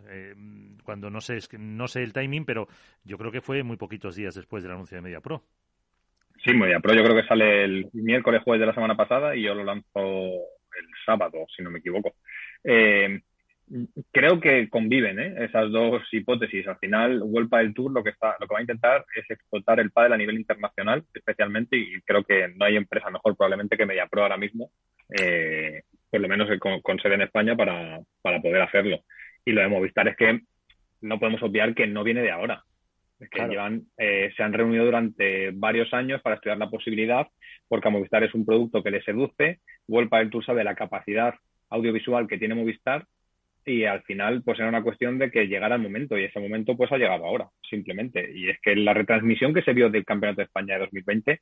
[0.83, 2.67] cuando no sé, no sé el timing, pero
[3.03, 5.43] yo creo que fue muy poquitos días después del anuncio de MediaPro.
[6.45, 9.41] Sí, muy bien, yo creo que sale el miércoles, jueves de la semana pasada y
[9.41, 12.13] yo lo lanzo el sábado, si no me equivoco.
[12.63, 13.19] Eh,
[14.11, 15.33] Creo que conviven ¿eh?
[15.39, 16.67] esas dos hipótesis.
[16.67, 19.79] Al final, World del Tour lo que está, lo que va a intentar es explotar
[19.79, 23.87] el pádel a nivel internacional, especialmente, y creo que no hay empresa mejor probablemente que
[23.87, 24.69] MediaPro ahora mismo,
[25.19, 25.81] eh,
[26.11, 28.99] por lo menos con, sede en España, para, para, poder hacerlo.
[29.43, 30.41] Y lo de Movistar es que
[31.01, 32.63] no podemos obviar que no viene de ahora.
[33.29, 37.27] Que llevan, eh, se han reunido durante varios años para estudiar la posibilidad,
[37.67, 39.59] porque a Movistar es un producto que le seduce.
[39.87, 41.35] World del Tour sabe la capacidad
[41.69, 43.05] audiovisual que tiene Movistar
[43.65, 46.77] y al final pues era una cuestión de que llegara el momento y ese momento
[46.77, 48.31] pues ha llegado ahora, simplemente.
[48.33, 51.41] Y es que la retransmisión que se vio del Campeonato de España de 2020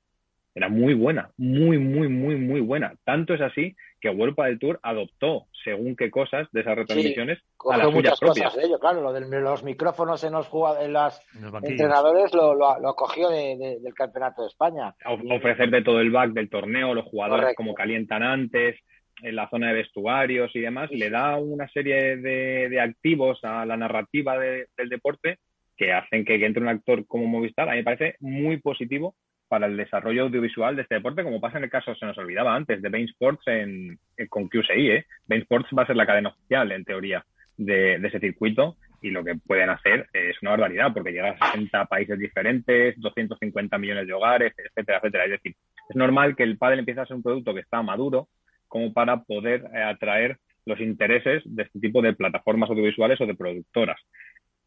[0.55, 2.93] era muy buena, muy, muy, muy, muy buena.
[3.03, 7.39] Tanto es así que Vuelpa del Tour adoptó según qué cosas de esas retransmisiones
[7.71, 10.49] a las muchas cosas de ello, claro, lo de los micrófonos en los,
[10.81, 11.21] en los
[11.63, 14.93] entrenadores lo, lo, cogió del Campeonato de España.
[15.05, 18.75] ofrecer de todo el back del torneo, los jugadores como calientan antes,
[19.21, 23.77] en la zona de vestuarios y demás, le da una serie de, activos a la
[23.77, 25.37] narrativa del deporte
[25.77, 27.69] que hacen que, entre un actor como Movistar.
[27.69, 29.15] A mí me parece muy positivo
[29.53, 32.55] para el desarrollo audiovisual de este deporte, como pasa en el caso, se nos olvidaba
[32.55, 34.89] antes, de Bain Sports en, con QSI.
[34.89, 35.05] ¿eh?
[35.27, 37.23] Bain Sports va a ser la cadena oficial, en teoría,
[37.55, 41.85] de, ese circuito y lo que pueden hacer es una barbaridad, porque llega a 60
[41.85, 45.25] países diferentes, 250 millones de hogares, etcétera, etcétera.
[45.25, 45.55] Es decir,
[45.87, 48.29] es normal que el pádel empiece a ser un producto que está maduro,
[48.67, 53.35] como para poder eh, atraer los intereses de este tipo de plataformas audiovisuales o de
[53.35, 54.01] productoras.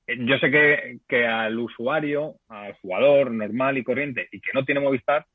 [0.09, 4.81] Yo sé que, que, al usuario, al jugador normal y corriente y que no tiene
[4.81, 5.27] Movistar,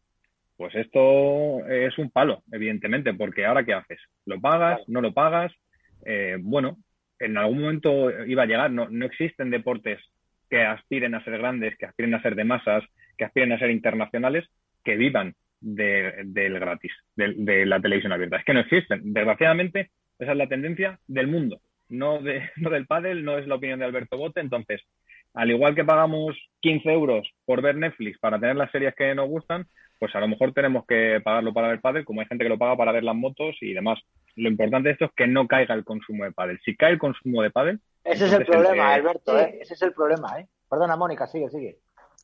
[0.56, 4.00] pues esto es un palo, evidentemente, porque ahora ¿qué haces?
[4.26, 4.80] ¿Lo pagas?
[4.88, 5.52] ¿No lo pagas?
[6.06, 6.78] Eh, bueno,
[7.20, 10.00] en algún momento iba a llegar, no, no existen deportes
[10.50, 12.84] que aspiren a ser grandes, que aspiren a ser de masas,
[13.18, 14.46] que aspiren a ser internacionales,
[14.84, 18.38] que vivan del gratis, de, la televisión abierta.
[18.38, 19.14] Es que no existen.
[19.14, 21.62] Desgraciadamente, esa es la tendencia del mundo,
[21.92, 24.40] no, de, no del pádel, no es la opinión de Alberto Bote.
[24.40, 24.82] Entonces,
[25.34, 29.30] al igual que pagamos 15 euros por ver Netflix para tener las series que nos
[29.30, 29.68] gustan,
[30.00, 32.58] pues a lo mejor tenemos que pagarlo para ver pádel, como hay gente que lo
[32.58, 34.00] paga para ver las motos y demás.
[34.36, 36.60] Lo importante de esto es que no caiga el consumo de pádel.
[36.66, 37.80] Si cae el consumo de pádel...
[38.04, 39.60] Ese es el problema, Alberto, ¿eh?
[39.62, 40.40] ese es el problema.
[40.40, 40.48] ¿eh?
[40.68, 41.78] Perdona, Mónica, sigue, sigue.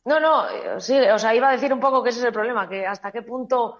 [0.04, 2.32] No, no, eh, sí, o sea, iba a decir un poco que ese es el
[2.32, 3.78] problema, que hasta qué punto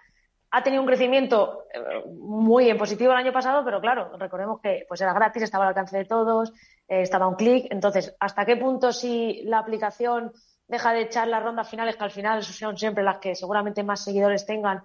[0.50, 4.86] ha tenido un crecimiento eh, muy en positivo el año pasado, pero claro, recordemos que
[4.88, 6.50] pues era gratis, estaba al alcance de todos,
[6.88, 7.66] eh, estaba un clic.
[7.70, 10.32] Entonces, ¿hasta qué punto si la aplicación
[10.66, 14.04] deja de echar las rondas finales, que al final son siempre las que seguramente más
[14.04, 14.82] seguidores tengan,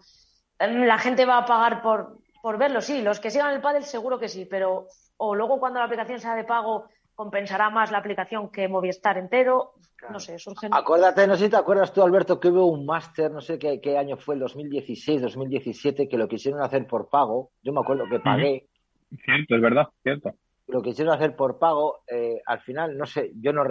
[0.59, 2.82] la gente va a pagar por, por verlo?
[2.82, 4.88] Sí, los que sigan el pádel seguro que sí, pero
[5.18, 9.74] o luego cuando la aplicación sea de pago compensará más la aplicación que Movistar entero.
[10.09, 10.74] No sé, surgen.
[10.74, 13.80] Acuérdate, no sé si te acuerdas tú, Alberto, que hubo un máster, no sé qué,
[13.80, 17.51] qué, año fue, el 2016, 2017, que lo quisieron hacer por pago.
[17.61, 18.68] Yo me acuerdo que pagué.
[19.24, 20.34] Cierto, es verdad, cierto.
[20.68, 22.03] Lo quisieron hacer por pago.
[22.07, 23.64] Eh, al final, no sé, yo no.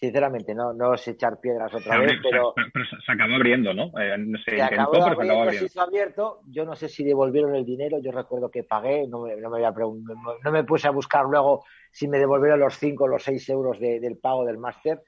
[0.00, 2.54] Sinceramente, no, no sé echar piedras otra vez, pero...
[2.54, 2.84] pero...
[3.04, 3.92] se acabó abriendo, ¿no?
[4.00, 5.58] Eh, no sé, se acabó pero se acabó abriendo.
[5.58, 6.40] Se hizo abierto.
[6.46, 7.98] Yo no sé si devolvieron el dinero.
[7.98, 9.06] Yo recuerdo que pagué.
[9.06, 13.04] No me, no me, no me puse a buscar luego si me devolvieron los 5
[13.04, 15.02] o los 6 euros del pago del máster.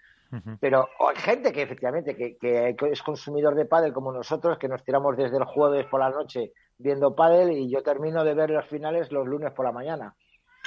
[0.61, 4.83] Pero hay gente que efectivamente que, que, es consumidor de pádel como nosotros, que nos
[4.83, 8.67] tiramos desde el jueves por la noche viendo pádel y yo termino de ver los
[8.67, 10.15] finales los lunes por la mañana.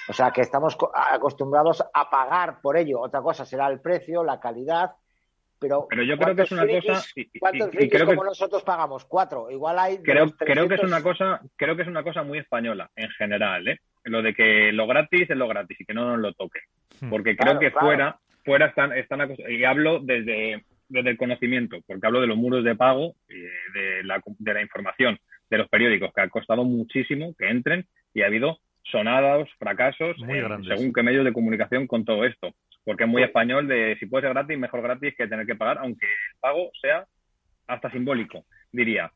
[0.07, 3.01] O sea que estamos acostumbrados a pagar por ello.
[3.01, 4.91] Otra cosa será el precio, la calidad,
[5.59, 7.05] pero, pero yo creo que es una cosa
[7.39, 9.05] ¿cuántos y, como nosotros pagamos?
[9.05, 9.49] Cuatro.
[9.49, 9.97] Igual hay.
[9.99, 13.67] Creo, creo que es una cosa, creo que es una cosa muy española en general,
[13.67, 13.79] ¿eh?
[14.03, 16.59] lo de que lo gratis es lo gratis y que no nos lo toque.
[17.01, 17.09] Hmm.
[17.09, 22.21] Porque creo que fuera, fuera están, están y hablo desde, desde el conocimiento, porque hablo
[22.21, 26.29] de los muros de pago, de la, de la información, de los periódicos, que ha
[26.29, 28.59] costado muchísimo que entren y ha habido
[28.91, 30.15] sonados, fracasos,
[30.67, 32.53] según qué medios de comunicación con todo esto.
[32.83, 35.79] Porque es muy español de si puede ser gratis, mejor gratis que tener que pagar,
[35.79, 37.05] aunque el pago sea
[37.67, 39.11] hasta simbólico, diría.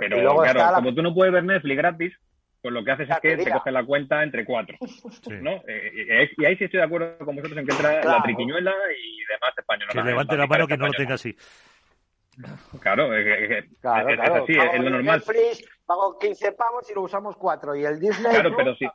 [0.00, 2.12] Pero claro, como tú no puedes ver Netflix gratis,
[2.60, 4.76] pues lo que haces es que te coge la cuenta entre cuatro.
[5.40, 5.62] ¿no?
[5.66, 9.18] Eh, y ahí sí estoy de acuerdo con vosotros en que entra la triquiñuela y
[9.32, 9.88] demás español.
[9.90, 11.36] Que levante la, mano que no lo tenga así.
[12.80, 15.22] Claro, es, claro, es, así, es, lo normal.
[15.26, 17.76] Netflix, pago 15 pavos y lo usamos cuatro.
[17.76, 18.32] Y el Disney.
[18.32, 18.86] Claro, pero, sí,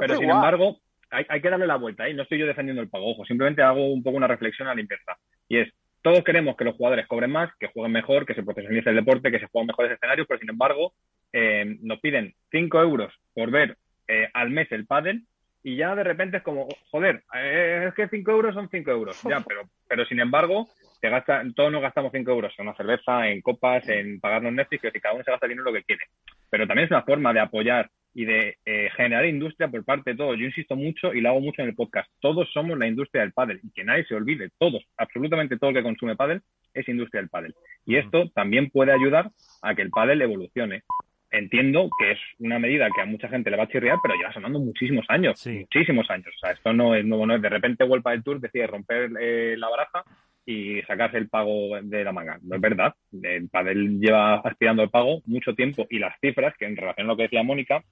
[0.00, 0.78] pero sin embargo,
[1.10, 2.06] hay, hay, que darle la vuelta.
[2.06, 2.14] ¿eh?
[2.14, 3.24] No estoy yo defendiendo el pago, ojo.
[3.24, 5.18] Simplemente hago un poco una reflexión a la limpieza.
[5.48, 5.72] Y es,
[6.02, 9.32] todos queremos que los jugadores cobren más, que jueguen mejor, que se profesionalice el deporte,
[9.32, 10.92] que se jueguen mejores escenarios, pero sin embargo,
[11.32, 13.76] eh, nos piden 5 euros por ver
[14.06, 15.24] eh, al mes el pádel
[15.64, 19.20] y ya de repente es como, joder, eh, es que 5 euros son 5 euros,
[19.24, 20.68] ya, pero, pero sin embargo,
[21.00, 24.82] te gasta, todos nos gastamos 5 euros en una cerveza, en copas, en pagarnos Netflix,
[24.92, 26.04] que cada uno se gasta el dinero lo que quiere.
[26.50, 30.16] Pero también es una forma de apoyar y de eh, generar industria por parte de
[30.16, 30.38] todos.
[30.38, 32.10] Yo insisto mucho y lo hago mucho en el podcast.
[32.20, 34.48] Todos somos la industria del pádel y que nadie se olvide.
[34.58, 36.40] Todos, absolutamente todo el que consume pádel
[36.72, 37.54] es industria del pádel.
[37.84, 39.30] Y esto también puede ayudar
[39.60, 40.82] a que el pádel evolucione.
[41.30, 44.32] Entiendo que es una medida que a mucha gente le va a chirriar, pero lleva
[44.32, 46.28] sonando muchísimos años, muchísimos años.
[46.36, 49.10] O sea, esto no es nuevo, no es de repente vuelva del Tour decide romper
[49.20, 50.04] eh, la baraja
[50.46, 52.38] y sacarse el pago de la manga.
[52.42, 52.94] No es verdad.
[53.20, 57.10] El Padel lleva aspirando el pago mucho tiempo y las cifras, que en relación a
[57.10, 57.82] lo que decía Mónica,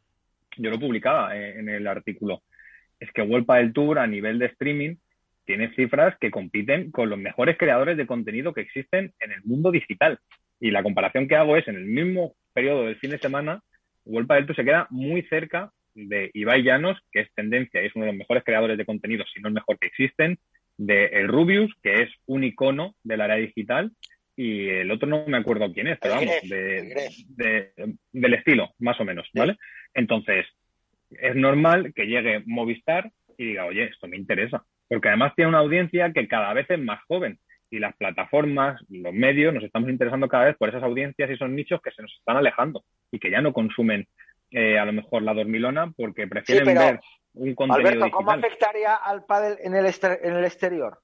[0.56, 2.42] yo lo publicaba eh, en el artículo,
[3.00, 4.96] es que World del Tour a nivel de streaming
[5.44, 9.72] tiene cifras que compiten con los mejores creadores de contenido que existen en el mundo
[9.72, 10.20] digital.
[10.60, 13.62] Y la comparación que hago es en el mismo periodo del fin de semana,
[14.04, 17.96] World del Tour se queda muy cerca de Ibai Llanos, que es tendencia y es
[17.96, 20.38] uno de los mejores creadores de contenido, si no el mejor que existen,
[20.76, 23.92] de el Rubius, que es un icono del área digital,
[24.36, 29.04] y el otro no me acuerdo quién es, pero vamos, de, del estilo, más o
[29.04, 29.56] menos, ¿vale?
[29.94, 30.46] Entonces,
[31.10, 35.58] es normal que llegue Movistar y diga, oye, esto me interesa, porque además tiene una
[35.58, 37.38] audiencia que cada vez es más joven
[37.70, 41.50] y las plataformas, los medios, nos estamos interesando cada vez por esas audiencias y esos
[41.50, 44.06] nichos que se nos están alejando y que ya no consumen
[44.50, 47.00] eh, a lo mejor la dormilona porque prefieren ver
[47.34, 50.98] un contenido Alberto, ¿cómo afectaría al pádel en el, en el exterior?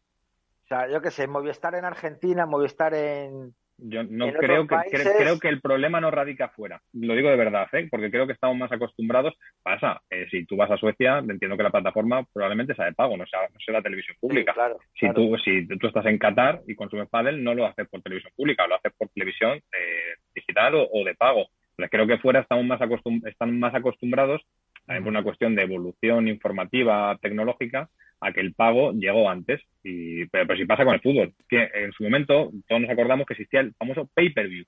[0.64, 5.38] O sea, yo qué sé, Movistar en Argentina, Movistar en, yo no creo que creo
[5.38, 6.80] que el problema no radica afuera.
[6.92, 7.88] Lo digo de verdad, ¿eh?
[7.90, 9.34] porque creo que estamos más acostumbrados.
[9.62, 13.16] Pasa, eh, si tú vas a Suecia, entiendo que la plataforma probablemente sea de pago,
[13.16, 14.54] no sea, no sea la televisión pública.
[14.94, 18.32] si tú si tú estás en Qatar y consumes pádel, no lo haces por televisión
[18.36, 21.46] pública, lo haces por televisión eh, digital o, de pago.
[21.88, 22.80] Creo que fuera estamos más
[23.24, 24.42] están más acostumbrados,
[24.86, 27.88] también por una cuestión de evolución informativa tecnológica,
[28.20, 29.60] a que el pago llegó antes.
[29.82, 33.34] Y, pero, si pasa con el fútbol, que en su momento todos nos acordamos que
[33.34, 34.64] existía el famoso pay-per-view,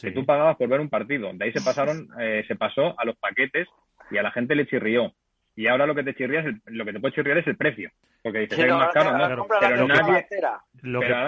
[0.00, 1.30] que tú pagabas por ver un partido.
[1.34, 3.68] De ahí se pasaron, eh, se pasó a los paquetes
[4.10, 5.12] y a la gente le chirrió.
[5.58, 7.90] Y ahora lo que te chirría es lo que te puede chirriar es el precio.
[8.22, 9.44] Porque dices, es más caro, ¿no?
[9.60, 10.24] Pero, nadie,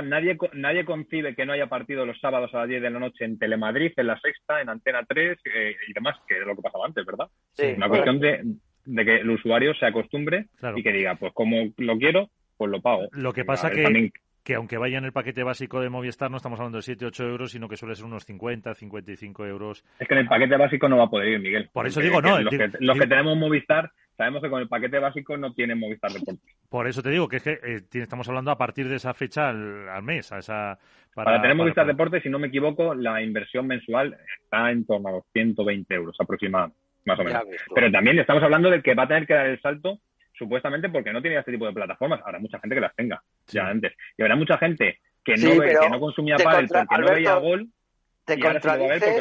[0.05, 3.25] nadie, nadie concibe que no haya partido los sábados a las 10 de la noche
[3.25, 6.63] en Telemadrid, en la Sexta, en Antena 3 eh, y demás, que es lo que
[6.63, 7.27] pasaba antes, ¿verdad?
[7.55, 8.41] Sí, Una cuestión de,
[8.85, 12.81] de que el usuario se acostumbre y que diga, pues como lo quiero, pues lo
[12.81, 13.09] pago.
[13.11, 14.13] Lo que pasa que,
[14.43, 17.25] que aunque vaya en el paquete básico de Movistar, no estamos hablando de 7, 8
[17.25, 19.85] euros, sino que suele ser unos 50, 55 euros.
[19.99, 21.69] Es que en el paquete básico no va a poder ir, Miguel.
[21.73, 22.41] Por eso digo, no.
[22.41, 26.13] Los, que, los que, tenemos Movistar, sabemos que con el paquete básico no tiene Movistar
[26.13, 26.57] Deportes.
[26.69, 29.49] Por eso te digo que es que eh, estamos hablando a partir de esa fecha
[29.49, 30.79] al, mes, a esa...
[31.15, 35.13] Para, tener Movistar Deportes, si no me equivoco, la inversión mensual está en torno a
[35.13, 37.43] los 120 euros aproximadamente más o menos.
[37.75, 40.01] Pero también estamos hablando del que va a tener que dar el salto
[40.41, 42.23] supuestamente porque no tiene este tipo de plataformas.
[42.25, 43.93] Habrá mucha gente que las tenga ya antes.
[44.17, 47.69] Y habrá mucha gente que no, ve, que no consumía pádel porque no veía gol.
[48.25, 49.21] Te contradices,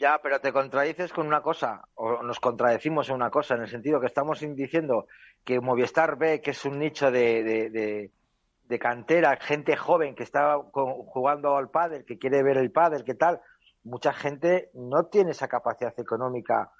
[0.00, 3.68] Ya, pero te contradices con una cosa, o nos contradecimos en una cosa, en el
[3.68, 5.06] sentido que estamos diciendo
[5.44, 8.10] que Movistar ve que es un nicho de, de,
[8.68, 13.14] de, cantera, gente joven que está jugando al pádel, que quiere ver el pádel, que
[13.14, 13.40] tal
[13.82, 16.70] mucha gente no tiene esa capacidad económica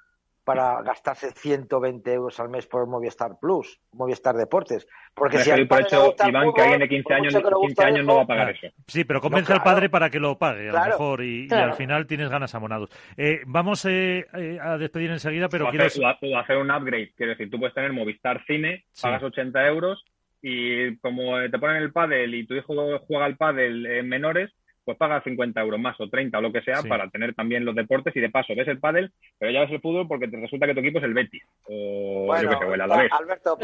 [0.49, 4.87] para gastarse 120 euros al mes por Movistar Plus, Movistar Deportes.
[5.13, 8.23] Porque si al por hecho, Iván, que alguien de 15 años, 15 años no va
[8.23, 8.65] a pagar eso.
[8.87, 12.07] Sí, pero convence al padre para que lo pague, a lo mejor, y, al final
[12.07, 12.89] tienes ganas abonados.
[13.15, 15.85] Eh, vamos eh, eh, a despedir enseguida, pero o quiero...
[15.85, 20.03] Hacer, hacer un upgrade, quiero decir, tú puedes tener Movistar Cine, pagas 80 euros,
[20.41, 22.73] y como te ponen el pádel y tu hijo
[23.05, 24.49] juega al pádel en menores,
[24.89, 27.75] pues paga 50 euros más o 30 o lo que sea para tener también los
[27.75, 30.65] deportes y de paso ves el pádel, pero ya ves el fútbol porque te resulta
[30.65, 33.55] que tu equipo es el Betis o bueno, yo que sé, Alberto,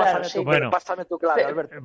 [0.69, 1.77] pásame, tu clave, Alberto.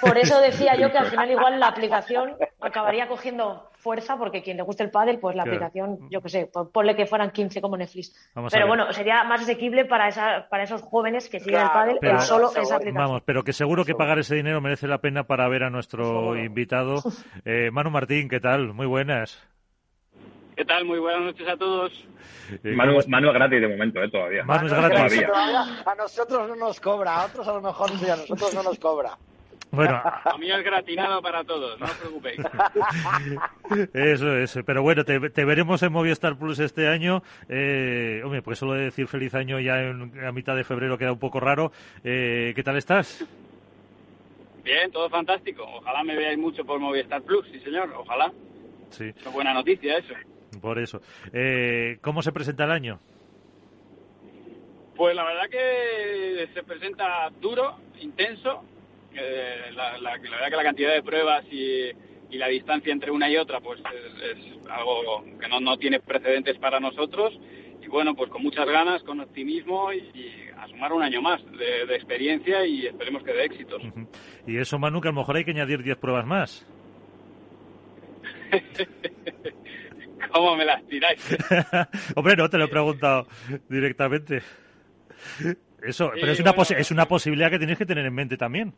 [0.00, 4.56] Por eso decía yo que al final igual la aplicación acabaría cogiendo fuerza porque quien
[4.56, 7.76] le guste el pádel, pues la aplicación, yo que sé, ponle que fueran 15 como
[7.76, 8.12] Netflix.
[8.50, 12.20] pero bueno, sería más asequible para esa, para esos jóvenes que siguen el pádel pero,
[12.20, 12.94] solo esa aplicación.
[12.94, 16.36] Vamos, pero que seguro que pagar ese dinero merece la pena para ver a nuestro
[16.36, 16.96] invitado.
[17.44, 18.74] Eh, Manu Martín, ¿qué tal?
[18.74, 19.48] Muy buenas.
[20.56, 20.84] ¿Qué tal?
[20.84, 21.92] Muy buenas noches a todos.
[22.64, 24.10] Eh, Manu, Manu, es gratis de momento, ¿eh?
[24.10, 24.42] Todavía.
[24.44, 25.22] Manu es gratis.
[25.86, 28.78] A nosotros no nos cobra, a otros a lo mejor sí, a nosotros no nos
[28.80, 29.16] cobra.
[29.70, 32.40] Bueno, a mí es gratinado para todos, no os preocupéis.
[33.94, 37.22] Eso es, pero bueno, te, veremos en Movistar Plus este año.
[37.48, 41.18] Eh, hombre, pues solo decir feliz año ya en, a mitad de febrero queda un
[41.18, 41.70] poco raro.
[42.02, 43.26] Eh, ¿Qué tal estás?
[44.64, 45.64] Bien, todo fantástico.
[45.64, 48.32] Ojalá me veáis mucho por Movistar Plus, sí señor, ojalá.
[48.90, 49.06] Sí.
[49.06, 50.14] Es buena noticia eso.
[50.60, 51.00] Por eso.
[51.32, 53.00] Eh, ¿Cómo se presenta el año?
[54.96, 58.64] Pues la verdad que se presenta duro, intenso,
[59.72, 61.92] la, la, verdad que la cantidad de pruebas y,
[62.36, 66.78] la distancia entre una y otra pues es, algo que no, no, tiene precedentes para
[66.80, 67.38] nosotros.
[67.80, 71.94] Y bueno, pues con muchas ganas, con optimismo y, a sumar un año más de,
[71.94, 73.82] experiencia y esperemos que de éxitos.
[74.46, 76.66] Y eso, Manu, que a lo mejor hay que añadir 10 pruebas más.
[80.32, 81.20] ¿Cómo me las tiráis?
[82.16, 83.26] Hombre, no, te lo he preguntado
[83.68, 84.42] directamente.
[85.82, 88.74] Eso, pero es una, es una posibilidad que tienes que tener en mente también.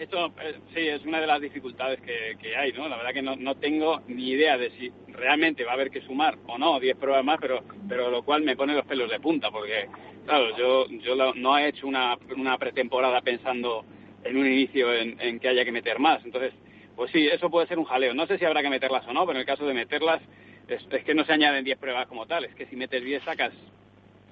[0.00, 2.88] Esto eh, sí es una de las dificultades que, hay, ¿no?
[2.88, 6.00] La verdad que no, no, tengo ni idea de si realmente va a haber que
[6.00, 9.20] sumar o no 10 pruebas más, pero, pero lo cual me pone los pelos de
[9.20, 9.88] punta, porque,
[10.24, 13.84] claro, yo, yo no he hecho una, una pretemporada pensando
[14.24, 16.24] en un inicio en, en, que haya que meter más.
[16.24, 16.54] Entonces,
[17.00, 18.12] pues sí, eso puede ser un jaleo.
[18.12, 20.20] No sé si habrá que meterlas o no, pero en el caso de meterlas,
[20.68, 23.24] es, es que no se añaden 10 pruebas como tal, es que si metes 10
[23.24, 23.54] sacas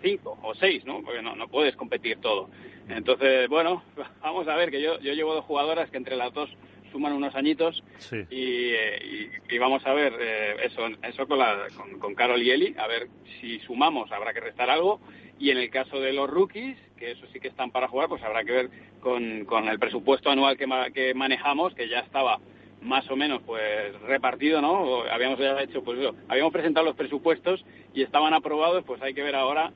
[0.03, 1.01] cinco o seis, ¿no?
[1.03, 2.51] Porque no, no puedes competir todo.
[2.91, 3.83] Entonces, bueno,
[4.21, 6.51] vamos a ver, que yo, yo llevo dos jugadoras que entre las dos
[6.93, 7.83] suman unos añitos
[8.29, 12.87] y, y, vamos a ver eh, eso eso con, la, con, Carol y Eli, a
[12.87, 13.09] ver
[13.41, 15.01] si sumamos, habrá que restar algo
[15.39, 18.23] y en el caso de los rookies, que eso sí que están para jugar, pues
[18.23, 22.41] habrá que ver con, con el presupuesto anual que, que manejamos, que ya estaba
[22.83, 25.03] más o menos pues repartido, ¿no?
[25.11, 25.99] Habíamos ya hecho, pues
[26.29, 27.64] habíamos presentado los presupuestos
[27.95, 29.72] y estaban aprobados, pues hay que ver ahora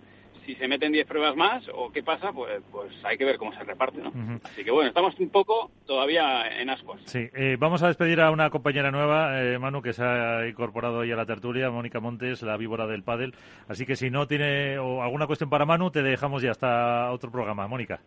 [0.47, 3.53] si se meten 10 pruebas más o qué pasa, pues, pues hay que ver cómo
[3.53, 4.13] se reparte, ¿no?
[4.43, 7.01] Así que bueno, estamos un poco todavía en ascuas.
[7.05, 10.99] Sí, eh, vamos a despedir a una compañera nueva, eh, Manu, que se ha incorporado
[10.99, 13.35] hoy a la tertulia, Mónica Montes, la víbora del pádel.
[13.69, 17.69] Así que si no tiene alguna cuestión para Manu, te dejamos ya hasta otro programa.
[17.69, 18.01] Mónica.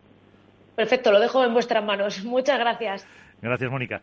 [0.74, 2.22] Perfecto, lo dejo en vuestras manos.
[2.24, 3.06] Muchas gracias.
[3.40, 4.02] Gracias, Mónica.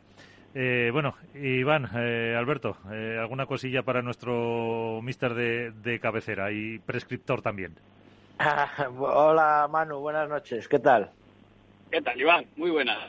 [0.56, 6.78] Eh, bueno, Iván, eh, Alberto, eh, ¿alguna cosilla para nuestro mister de, de cabecera y
[6.78, 7.76] prescriptor también?
[9.00, 11.10] Hola Manu, buenas noches, ¿qué tal?
[11.90, 12.46] ¿Qué tal Iván?
[12.56, 13.00] Muy buenas.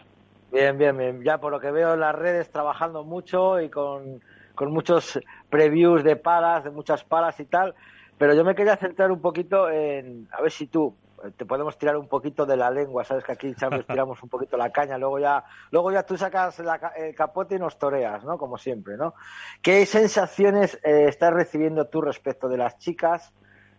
[0.52, 1.22] Bien, bien, bien.
[1.22, 4.22] Ya por lo que veo en las redes trabajando mucho y con,
[4.60, 5.20] muchos
[5.50, 7.74] previews de palas, de muchas palas y tal,
[8.16, 10.94] pero yo me quería centrar un poquito en, a ver si tú,
[11.32, 13.54] te podemos tirar un poquito de la lengua, sabes que aquí
[13.88, 17.78] tiramos un poquito la caña, luego ya, luego ya tú sacas el capote y nos
[17.78, 18.38] toreas, ¿no?
[18.38, 19.14] Como siempre, ¿no?
[19.62, 23.32] ¿Qué sensaciones eh, estás recibiendo tú respecto de las chicas?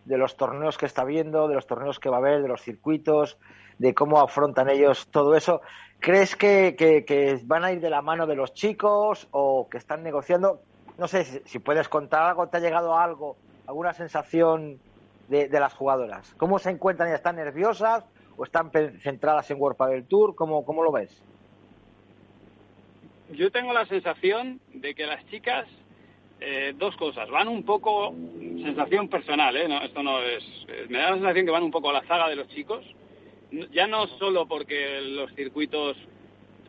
[0.06, 2.62] de los torneos que está viendo, de los torneos que va a haber, de los
[2.62, 3.38] circuitos,
[3.78, 5.60] de cómo afrontan ellos todo eso.
[5.98, 10.60] ¿Crees que, van a ir de la mano de los chicos o que están negociando?
[10.96, 13.36] No sé si, puedes contar algo, ¿te ha llegado algo,
[13.66, 14.78] alguna sensación
[15.28, 16.34] de, las jugadoras?
[16.36, 17.12] ¿Cómo se encuentran?
[17.12, 18.04] ¿Están nerviosas
[18.36, 18.70] o están
[19.00, 20.34] centradas en World del Tour?
[20.34, 21.22] ¿Cómo, ¿Cómo lo ves?
[23.32, 25.66] Yo tengo la sensación de que las chicas
[26.40, 27.30] eh, dos cosas.
[27.30, 28.14] Van un poco,
[28.62, 29.66] sensación personal, ¿eh?
[29.84, 30.44] esto no es,
[30.88, 32.84] Me da la sensación que van un poco a la saga de los chicos.
[33.72, 35.96] Ya no solo porque los circuitos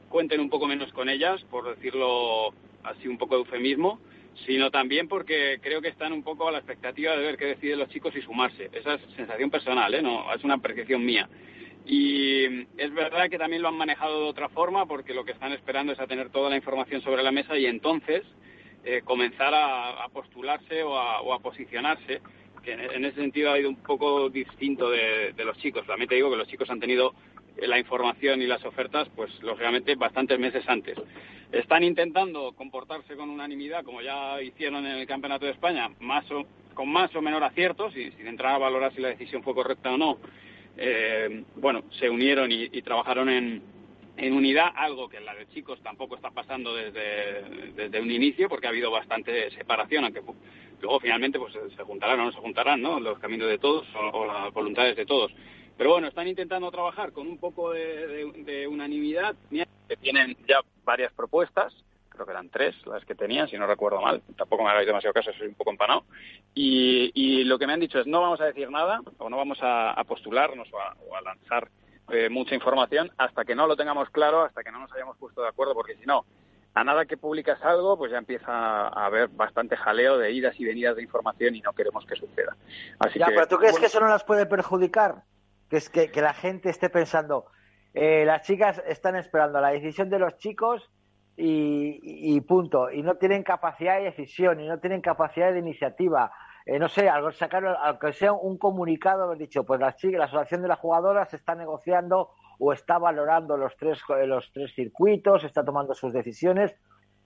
[0.09, 2.53] cuenten un poco menos con ellas, por decirlo
[2.83, 3.99] así un poco eufemismo,
[4.45, 7.79] sino también porque creo que están un poco a la expectativa de ver qué deciden
[7.79, 8.69] los chicos y sumarse.
[8.71, 10.01] Esa es sensación personal, ¿eh?
[10.01, 11.27] No, es una percepción mía.
[11.85, 12.43] Y
[12.77, 15.93] es verdad que también lo han manejado de otra forma porque lo que están esperando
[15.93, 18.23] es a tener toda la información sobre la mesa y entonces
[18.83, 22.21] eh, comenzar a, postularse o a, posicionarse,
[22.63, 25.88] que en, ese sentido ha ido un poco distinto de, los chicos.
[25.88, 27.13] Realmente digo que los chicos han tenido
[27.55, 30.97] eh, la información y las ofertas, pues lógicamente bastantes meses antes.
[31.51, 36.25] Están intentando comportarse con unanimidad, como ya hicieron en el Campeonato de España, más
[36.73, 39.93] con más o menor aciertos, y sin entrar a valorar si la decisión fue correcta
[39.93, 40.17] o no.
[40.77, 43.61] Eh, bueno, se unieron y trabajaron en,
[44.33, 48.67] unidad, algo que en la de chicos tampoco está pasando desde, desde un inicio, porque
[48.67, 50.21] ha habido bastante separación, aunque
[50.81, 52.99] luego finalmente pues se juntarán o no se juntarán, ¿no?
[52.99, 55.31] Los caminos de todos o, las voluntades de todos.
[55.78, 59.36] Pero bueno, están intentando trabajar con un poco de, unanimidad.
[60.01, 61.73] Tienen ya varias propuestas,
[62.09, 64.21] creo que eran tres las que tenían, si no recuerdo mal.
[64.36, 66.03] Tampoco me hagáis demasiado caso, soy un poco empanado.
[66.53, 69.59] Y, lo que me han dicho es no vamos a decir nada o no vamos
[69.61, 71.69] a, postularnos o a lanzar
[72.09, 75.41] eh, mucha información hasta que no lo tengamos claro, hasta que no nos hayamos puesto
[75.41, 76.25] de acuerdo, porque si no,
[76.73, 78.51] a nada que publicas algo, pues ya empieza
[78.88, 82.55] a haber bastante jaleo de idas y venidas de información y no queremos que suceda.
[82.99, 85.23] Así ya, pero ¿tú crees que eso no las puede perjudicar?
[85.70, 87.45] Que es que, la gente esté pensando,
[87.93, 90.89] eh, las chicas están esperando la decisión de los chicos
[91.36, 96.32] y, punto, y no tienen capacidad de decisión, y no tienen capacidad de iniciativa,
[96.65, 100.63] eh, no sé, algo sacar, aunque sea un comunicado, haber dicho, pues la, la asociación
[100.63, 105.93] de las jugadoras está negociando o está valorando los tres, los tres circuitos, está tomando
[105.93, 106.76] sus decisiones,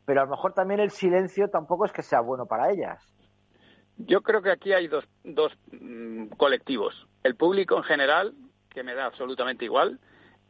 [0.05, 3.01] pero a lo mejor también el silencio tampoco es que sea bueno para ellas.
[4.05, 7.07] Yo creo que aquí hay dos, dos mm, colectivos.
[7.23, 8.33] El público en general,
[8.69, 9.99] que me da absolutamente igual,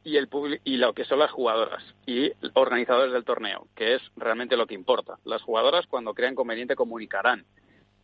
[0.03, 0.29] y, el
[0.63, 4.73] y lo que son las jugadoras y organizadores del torneo, que es realmente lo que
[4.73, 5.17] importa.
[5.25, 7.45] Las jugadoras, cuando crean conveniente, comunicarán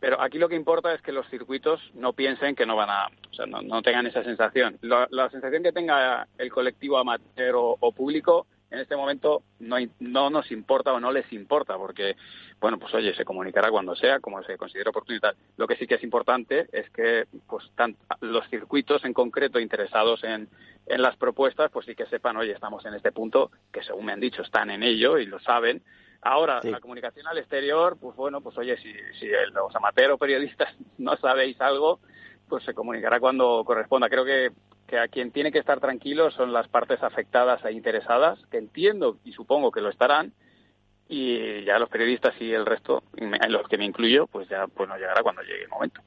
[0.00, 3.06] Pero aquí lo que importa es que los circuitos no piensen que no van a,
[3.06, 4.78] o sea, no, tengan esa sensación.
[4.82, 10.50] La, sensación que tenga el colectivo amateur o, público en este momento no, no nos
[10.50, 12.16] importa o no les importa, porque,
[12.60, 15.34] bueno, pues oye, se comunicará cuando sea, como se considere oportunidad.
[15.56, 17.64] Lo que sí que es importante es que, pues,
[18.20, 20.48] los circuitos en concreto interesados en,
[20.86, 24.12] en las propuestas, pues sí que sepan, oye, estamos en este punto, que según me
[24.12, 25.82] han dicho, están en ello y lo saben,
[26.20, 31.16] Ahora, la comunicación al exterior, pues bueno, pues oye, si, si los amateros periodistas no
[31.16, 32.00] sabéis algo,
[32.48, 34.08] pues se comunicará cuando corresponda.
[34.08, 34.50] Creo que,
[34.88, 39.18] que a quien tiene que estar tranquilo son las partes afectadas e interesadas, que entiendo
[39.24, 40.32] y supongo que lo estarán,
[41.08, 44.88] y ya los periodistas y el resto, en los que me incluyo, pues ya pues
[44.88, 46.02] nos llegará cuando llegue el momento.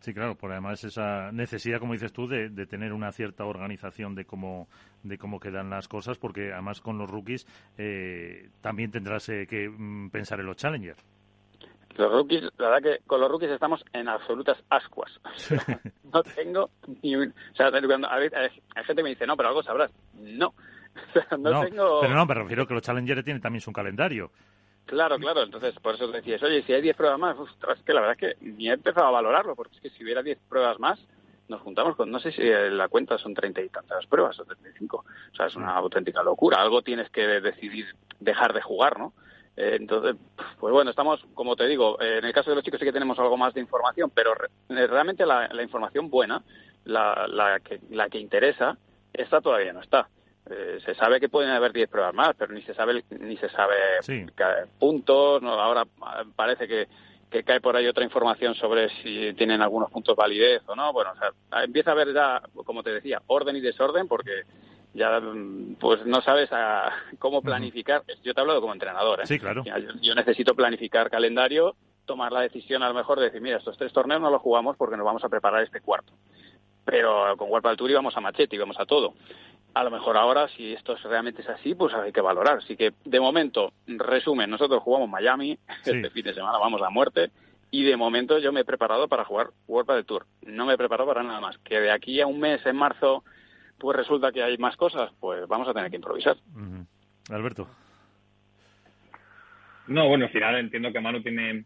[0.00, 4.26] Sí, claro, por además esa necesidad, como dices tú, de, tener una cierta organización de
[4.26, 4.68] cómo
[5.02, 7.46] de cómo quedan las cosas, porque además con los rookies
[7.78, 11.02] eh, también tendrás eh, que mm, pensar en los challengers.
[11.96, 15.20] Los rookies, la verdad que con los rookies estamos en absolutas ascuas.
[16.12, 16.70] no tengo
[17.02, 17.28] ni un...
[17.52, 19.90] O sea, cuando, hay, gente que me dice, no, pero algo sabrás.
[20.14, 20.54] No.
[21.38, 22.00] no, tengo...
[22.00, 24.32] Pero no, me refiero que los challengers tienen también su calendario.
[24.86, 25.42] Claro, claro.
[25.42, 28.36] Entonces, por eso decías, oye, si hay 10 pruebas más, es que la verdad es
[28.38, 31.00] que ni he empezado a valorarlo, porque es que si hubiera 10 pruebas más,
[31.48, 34.96] nos juntamos con, no sé si la cuenta son treinta y tantas pruebas o 35.
[34.96, 36.60] O sea, es una auténtica locura.
[36.60, 37.86] Algo tienes que decidir
[38.20, 39.12] dejar de jugar, ¿no?
[39.56, 40.16] Eh, entonces,
[40.58, 42.92] pues bueno, estamos, como te digo, eh, en el caso de los chicos sí que
[42.92, 46.42] tenemos algo más de información, pero eh, realmente la, información buena,
[46.84, 48.76] la, la, que, la que interesa,
[49.12, 50.08] esta todavía no está.
[50.50, 53.48] Eh, se sabe que pueden haber 10 pruebas más, pero ni se sabe ni se
[53.48, 53.74] sabe
[54.78, 55.40] puntos.
[55.40, 55.86] No, ahora
[56.36, 56.86] parece que,
[57.30, 60.92] que, cae por ahí otra información sobre si tienen algunos puntos validez o no.
[60.92, 64.42] Bueno, o sea, empieza a haber ya, como te decía, orden y desorden porque
[64.94, 65.20] ya
[65.78, 68.02] pues no sabes a cómo planificar.
[68.22, 69.20] Yo te he hablado como entrenador.
[69.20, 69.26] ¿eh?
[69.26, 69.64] Sí, claro.
[70.00, 71.76] Yo, necesito planificar calendario,
[72.06, 74.76] tomar la decisión a lo mejor de decir, mira, estos tres torneos no los jugamos
[74.76, 76.12] porque nos vamos a preparar este cuarto.
[76.84, 79.14] Pero con World Tour íbamos a machete, íbamos a todo
[79.74, 82.58] a lo mejor ahora, si esto realmente es así, pues hay que valorar.
[82.58, 87.30] Así que, de momento, resumen, nosotros jugamos Miami, este fin de semana vamos a muerte,
[87.70, 90.26] y de momento yo me he preparado para jugar World Tour.
[90.42, 91.58] No me he preparado para nada más.
[91.58, 93.24] Que de aquí a un mes, en marzo,
[93.78, 96.36] pues resulta que hay más cosas, pues vamos a tener que improvisar.
[97.30, 97.68] Alberto.
[99.86, 101.64] No, bueno, al final entiendo que Manu tiene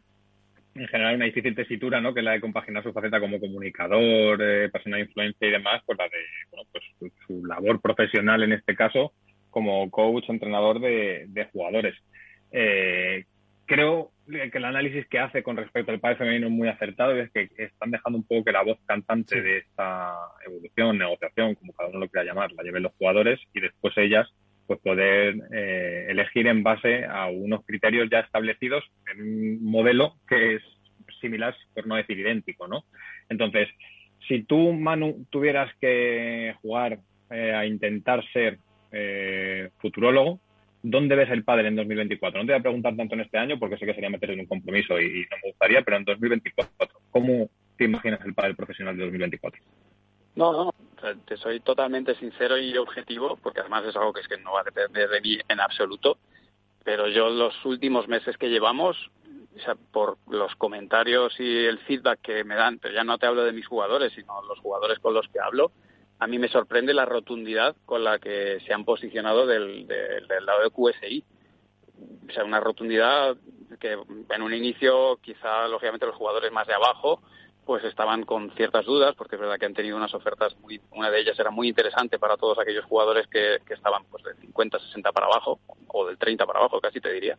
[0.75, 2.15] en general una difícil tesitura, ¿no?
[2.15, 5.83] Que es la de compaginar su faceta como comunicador, eh, persona de influencia y demás,
[5.85, 6.19] pues la de
[6.51, 9.13] bueno, pues su, labor profesional en este caso
[9.51, 11.97] como coach, entrenador de, jugadores.
[12.53, 13.25] Eh,
[13.69, 17.21] creo que el análisis que hace con respecto al padre femenino es muy acertado y
[17.21, 20.15] es que están dejando un poco que la voz cantante de esta
[20.45, 24.27] evolución, negociación, como cada uno lo quiera llamar, la lleven los jugadores y después ellas
[24.67, 30.57] pues poder eh, elegir en base a unos criterios ya establecidos en un modelo que
[30.57, 30.63] es
[31.21, 32.85] similar, por no decir idéntico, ¿no?
[33.31, 33.69] Entonces,
[34.27, 36.99] si tú, Manu, tuvieras que jugar
[37.31, 38.59] eh, a intentar ser
[38.93, 40.41] eh, futurólogo,
[40.91, 42.41] ¿dónde ves el padre en 2024?
[42.41, 44.41] No te voy a preguntar tanto en este año porque sé que sería meter en
[44.41, 48.97] un compromiso y, no me gustaría, pero en 2024, ¿cómo te imaginas el padre profesional
[48.97, 49.61] de 2024?
[50.37, 50.75] No, no,
[51.27, 54.61] te soy totalmente sincero y objetivo, porque además es algo que es que no va
[54.61, 56.19] a depender de mí en absoluto,
[56.85, 59.11] pero yo los últimos meses que llevamos,
[59.57, 63.27] o sea, por los comentarios y el feedback que me dan, pero ya no te
[63.27, 65.73] hablo de mis jugadores, sino los jugadores con los que hablo,
[66.21, 70.47] a mí me sorprende la rotundidad con la que se han posicionado del, del, del
[70.47, 71.25] lado de QSI.
[72.29, 73.37] O sea, una rotundidad
[73.79, 73.97] que
[74.31, 77.21] en un inicio quizá, lógicamente, los jugadores más de abajo
[77.65, 81.11] pues estaban con ciertas dudas, porque es verdad que han tenido unas ofertas, muy, una
[81.11, 85.13] de ellas era muy interesante para todos aquellos jugadores que, estaban pues del 50, 60
[85.13, 87.37] para abajo, o del 30 para abajo, casi te diría.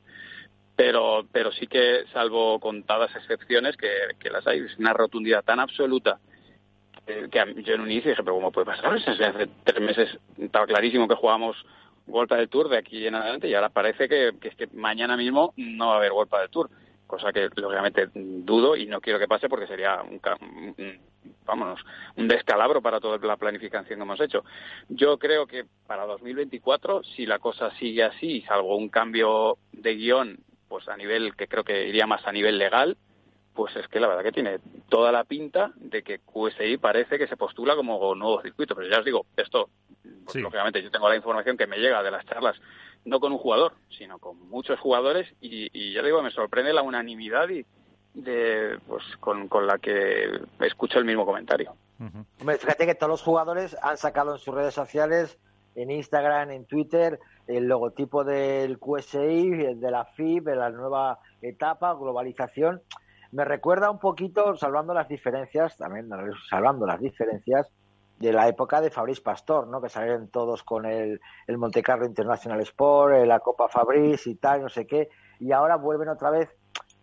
[0.75, 3.89] Pero, pero sí que, salvo contadas excepciones, que,
[4.19, 6.19] que las hay, es una rotundidad tan absoluta
[7.29, 8.93] que, yo en un inicio dije, pero ¿cómo puede pasar?
[8.95, 11.57] Hace tres meses estaba clarísimo que jugábamos
[12.07, 15.53] Golpa del Tour de aquí en adelante y ahora parece que, es que mañana mismo
[15.57, 16.69] no va a haber Golpa del Tour
[17.09, 20.21] cosa que lógicamente dudo y no quiero que pase porque sería un,
[21.43, 21.83] vámonos,
[22.15, 24.43] un descalabro para toda la planificación que hemos hecho.
[24.89, 30.37] Yo creo que para 2024, si la cosa sigue así, salvo un cambio de guion,
[30.67, 32.95] pues a nivel que creo que iría más a nivel legal,
[33.53, 34.59] pues es que la verdad que tiene
[34.89, 38.75] toda la pinta de que QSI parece que se postula como nuevo circuito.
[38.75, 39.69] Pero ya os digo, esto,
[40.25, 42.55] pues, lógicamente yo tengo la información que me llega de las charlas
[43.05, 47.49] no con un jugador, sino con muchos jugadores y, ya digo, me sorprende la unanimidad
[47.49, 47.65] y
[48.13, 51.75] de pues con, la que escucho el mismo comentario.
[52.59, 55.37] fíjate que todos los jugadores han sacado en sus redes sociales,
[55.75, 61.93] en Instagram, en Twitter, el logotipo del QSI, de la FIB, de la nueva etapa,
[61.93, 62.81] globalización.
[63.31, 66.09] Me recuerda un poquito, salvando las diferencias, también
[66.49, 67.71] salvando las diferencias,
[68.19, 69.81] de la época de Fabrice Pastor, ¿no?
[69.81, 74.35] Que salieron todos con el, el Monte Carlo International Sport, eh, la Copa Fabrice y
[74.35, 76.49] tal, no sé qué, y ahora vuelven otra vez,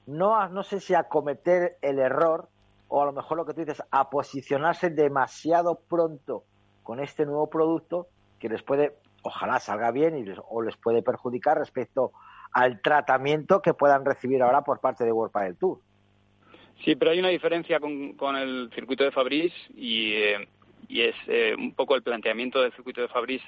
[0.06, 2.48] no, no sé si a cometer el error,
[2.88, 6.44] o a lo mejor lo que tú dices, a posicionarse demasiado pronto
[6.82, 8.08] con este nuevo producto
[8.38, 12.12] que les puede, ojalá salga bien y les, o les puede perjudicar respecto
[12.52, 15.80] al tratamiento que puedan recibir ahora por parte de World Padel Tour.
[16.84, 20.48] Sí, pero hay una diferencia con, con el circuito de Fabrice y, eh,
[20.88, 23.44] y es eh, un poco el planteamiento del circuito de Fabrice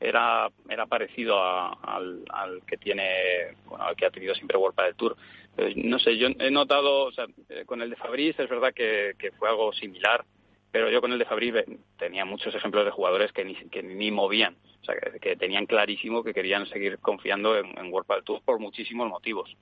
[0.00, 4.94] era era parecido al, al, que tiene bueno al que ha tenido siempre World del
[4.94, 5.16] Tour.
[5.58, 8.72] Eh, no sé yo he notado o sea, eh, con el de Fabrice es verdad
[8.72, 10.24] que, fue algo similar
[10.72, 11.64] pero yo con el de Fabrice
[11.98, 15.66] tenía muchos ejemplos de jugadores que ni, que ni movían o sea que, que tenían
[15.66, 19.54] clarísimo que querían seguir confiando en, en World del Tour por muchísimos motivos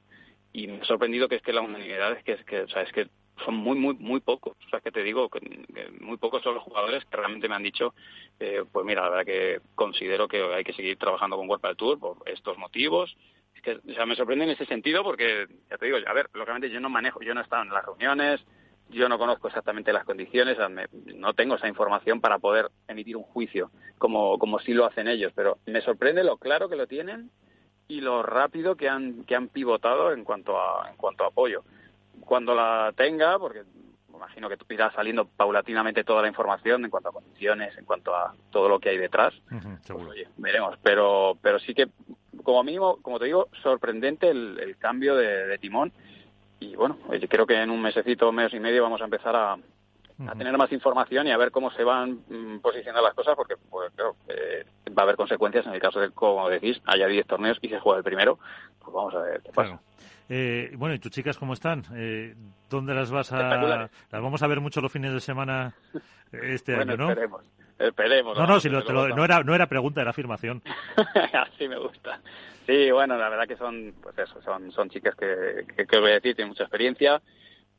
[0.53, 2.83] y me ha sorprendido que es que la unanimidad es que, es que o sea,
[2.83, 3.09] es que
[3.45, 4.57] son muy, muy, muy pocos.
[4.67, 5.41] O sea, que te digo que,
[6.01, 7.95] muy pocos son los jugadores que realmente me han dicho,
[8.41, 11.99] eh, pues mira, la verdad que considero que hay que seguir trabajando con World Tour
[11.99, 13.17] por estos motivos.
[13.55, 16.29] Es que, o sea, me sorprende en ese sentido porque, ya te digo, a ver,
[16.33, 18.41] lógicamente yo no manejo, yo no he estado en las reuniones,
[18.91, 20.57] yo no conozco exactamente las condiciones,
[21.15, 25.33] no tengo esa información para poder emitir un juicio como, como sí lo hacen ellos,
[25.35, 27.31] pero me sorprende lo claro que lo tienen
[27.89, 31.65] y lo rápido que han, que han pivotado en cuanto a, en cuanto a apoyo
[32.29, 33.63] cuando la tenga, porque
[34.11, 38.15] me imagino que irá saliendo paulatinamente toda la información en cuanto a condiciones, en cuanto
[38.15, 40.77] a todo lo que hay detrás, pues, oye, veremos.
[40.83, 41.89] Pero, pero sí que,
[42.43, 45.91] como mínimo, como te digo, sorprendente el, cambio de, timón.
[46.61, 46.99] Y bueno,
[47.29, 49.57] creo que en un mesecito, mes y medio vamos a empezar a,
[50.27, 53.55] a tener más información y a ver cómo se van mm, posicionando las cosas, porque
[53.71, 57.27] pues, creo que va a haber consecuencias en el caso de, como decís, haya 10
[57.27, 58.39] torneos y se juega el primero.
[58.81, 59.81] Pues vamos a ver qué pasa.
[60.29, 61.85] Eh, bueno, ¿y tus chicas cómo están?
[61.95, 62.35] Eh,
[62.69, 63.89] ¿Dónde las vas a...?
[64.11, 65.75] Las vamos a ver mucho los fines de semana
[66.33, 67.09] este año, ¿no?
[67.11, 67.45] esperemos.
[67.79, 68.37] Esperemos.
[68.37, 68.81] No, no, si no,
[69.25, 70.63] era, no era pregunta, era afirmación.
[71.33, 72.21] Así me gusta.
[72.67, 76.11] Sí, bueno, la verdad que son, pues eso, son, son chicas que, que, que voy
[76.11, 77.23] a decir, tienen mucha experiencia,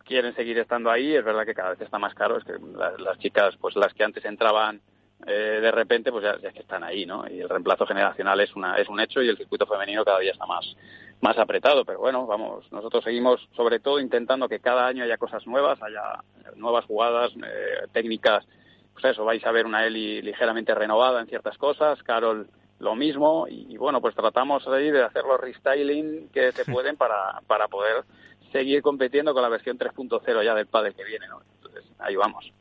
[0.09, 2.53] quieren seguir estando ahí, es verdad que cada vez está más caro, es que
[2.97, 4.81] las, chicas, pues las que antes entraban
[5.27, 7.29] eh, de repente, pues ya, ya, que están ahí, ¿no?
[7.29, 10.31] Y el reemplazo generacional es, una, es un hecho y el circuito femenino cada día
[10.31, 10.75] está más,
[11.21, 15.45] más apretado, pero bueno, vamos, nosotros seguimos sobre todo intentando que cada año haya cosas
[15.45, 16.23] nuevas, haya
[16.55, 18.47] nuevas jugadas, eh, técnicas,
[18.93, 22.47] pues eso, vais a ver una Eli ligeramente renovada en ciertas cosas, Carol
[22.79, 27.41] lo mismo, y, bueno, pues tratamos ahí de hacer los restyling que se pueden para,
[27.45, 28.05] para poder
[28.51, 31.41] seguir compitiendo con la versión 3.0 ya del padre que viene, ¿no?
[31.55, 32.51] Entonces, ahí vamos.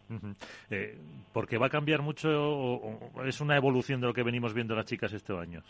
[0.71, 0.99] eh,
[1.33, 4.87] porque va a cambiar mucho, o, es una evolución de lo que venimos viendo las
[4.87, 5.65] chicas estos años.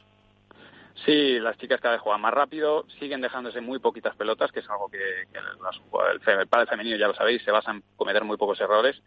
[1.05, 4.70] Sí, las chicas cada vez juegan más rápido, siguen dejándose muy poquitas pelotas, que es
[4.70, 9.01] algo que, el, padre femenino, ya lo sabéis, se basa en cometer muy pocos errores.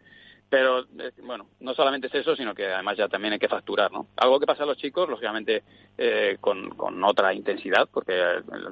[0.52, 3.90] Pero, eh, bueno, no solamente es eso, sino que además ya también hay que facturar,
[3.90, 4.08] ¿no?
[4.16, 5.62] Algo que pasa a los chicos, lógicamente,
[5.96, 8.20] eh, con, con, otra intensidad, porque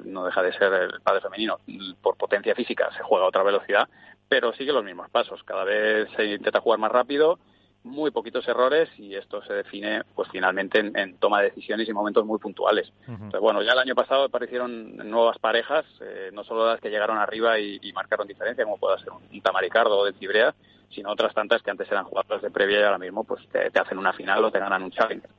[0.05, 1.57] no deja de ser el padre femenino,
[2.03, 3.89] por potencia física se juega a otra velocidad,
[4.29, 5.43] pero sigue los mismos pasos.
[5.43, 7.39] Cada vez se intenta jugar más rápido,
[7.83, 12.23] muy poquitos errores y esto se define pues finalmente en, toma de decisiones y momentos
[12.27, 12.93] muy puntuales.
[13.41, 17.57] bueno, ya el año pasado aparecieron nuevas parejas, eh, no solo las que llegaron arriba
[17.57, 20.53] y, marcaron diferencia, como pueda ser un, Tamaricardo o de Cibrea,
[20.91, 23.97] sino otras tantas que antes eran jugadoras de previa y ahora mismo pues te, hacen
[23.97, 25.29] una final o te ganan un challenger.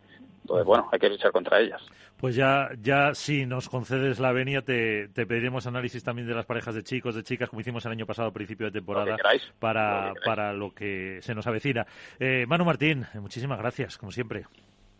[0.42, 1.80] Entonces, bueno, hay que luchar contra ellas.
[2.16, 6.74] Pues ya, ya si nos concedes la venia, te, pediremos análisis también de las parejas
[6.74, 9.16] de chicos, de chicas, como hicimos el año pasado, a principio de temporada,
[9.58, 11.86] para, lo para lo que se nos avecina.
[12.18, 14.44] Eh, Manu Martín, muchísimas gracias, como siempre.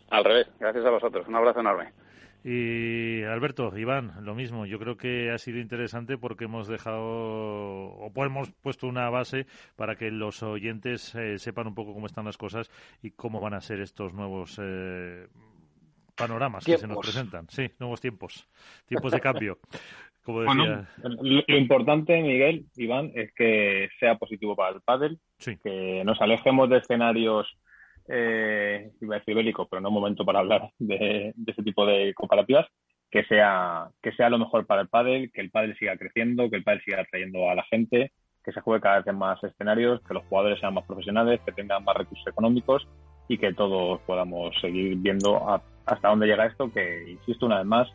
[0.09, 1.27] Al revés, gracias a vosotros.
[1.27, 1.91] Un abrazo enorme.
[2.43, 4.65] Y Alberto, Iván, lo mismo.
[4.65, 9.45] Yo creo que ha sido interesante porque hemos dejado o hemos puesto una base
[9.77, 12.69] para que los oyentes eh, sepan un poco cómo están las cosas
[13.01, 15.27] y cómo van a ser estos nuevos eh,
[16.15, 17.47] panoramas que se nos presentan.
[17.49, 18.49] Sí, nuevos tiempos,
[18.85, 19.59] tiempos de cambio.
[20.23, 20.87] Como decía...
[21.03, 25.19] lo importante, Miguel, Iván, es que sea positivo para el pádel,
[25.61, 27.45] que nos alejemos de escenarios
[28.07, 31.85] eh, iba a decir bélico, pero no es momento para hablar de, de ese tipo
[31.85, 32.67] de comparativas,
[33.11, 36.55] que sea, que sea lo mejor para el pádel, que el pádel siga creciendo, que
[36.55, 38.11] el pádel siga atrayendo a la gente,
[38.43, 41.51] que se juegue cada vez en más escenarios, que los jugadores sean más profesionales, que
[41.51, 42.87] tengan más recursos económicos
[43.27, 45.47] y que todos podamos seguir viendo
[45.85, 47.87] hasta dónde llega esto, que, insisto una vez más,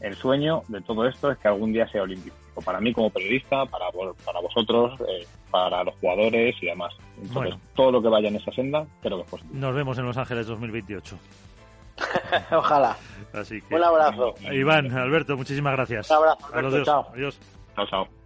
[0.00, 2.36] el sueño de todo esto es que algún día sea olímpico.
[2.64, 3.86] Para mí como periodista, para,
[4.24, 6.92] para vosotros, eh, para los jugadores y demás.
[7.22, 9.58] Entonces, todo lo que vaya en esa senda, creo que es positivo.
[9.58, 11.16] Nos vemos en Los Ángeles 2028.
[12.52, 12.96] Ojalá.
[13.32, 14.34] Así Un abrazo.
[14.52, 16.10] Iván, Alberto, muchísimas gracias.
[16.10, 16.48] Un abrazo.
[16.52, 16.84] Adiós.
[16.84, 17.06] Chao.
[17.12, 17.40] Adiós.
[17.76, 18.17] Chao, chao.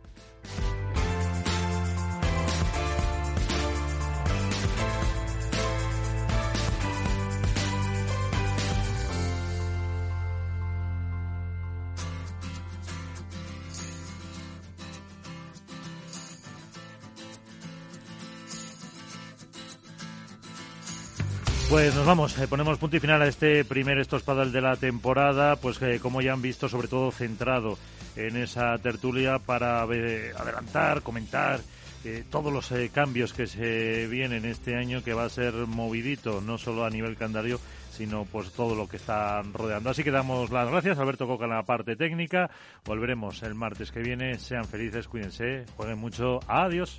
[21.72, 24.76] Pues nos vamos, eh, ponemos punto y final a este primer Estos Padel de la
[24.76, 27.78] temporada, pues eh, como ya han visto, sobre todo centrado
[28.14, 31.60] en esa tertulia para eh, adelantar, comentar
[32.04, 36.58] eh, todos los cambios que se vienen este año, que va a ser movidito, no
[36.58, 37.58] solo a nivel candario,
[37.90, 39.88] sino pues todo lo que está rodeando.
[39.88, 42.50] Así que damos las gracias, Alberto Coca en la parte técnica.
[42.84, 44.38] Volveremos el martes que viene.
[44.38, 46.38] Sean felices, cuídense, jueguen mucho.
[46.48, 46.98] Adiós.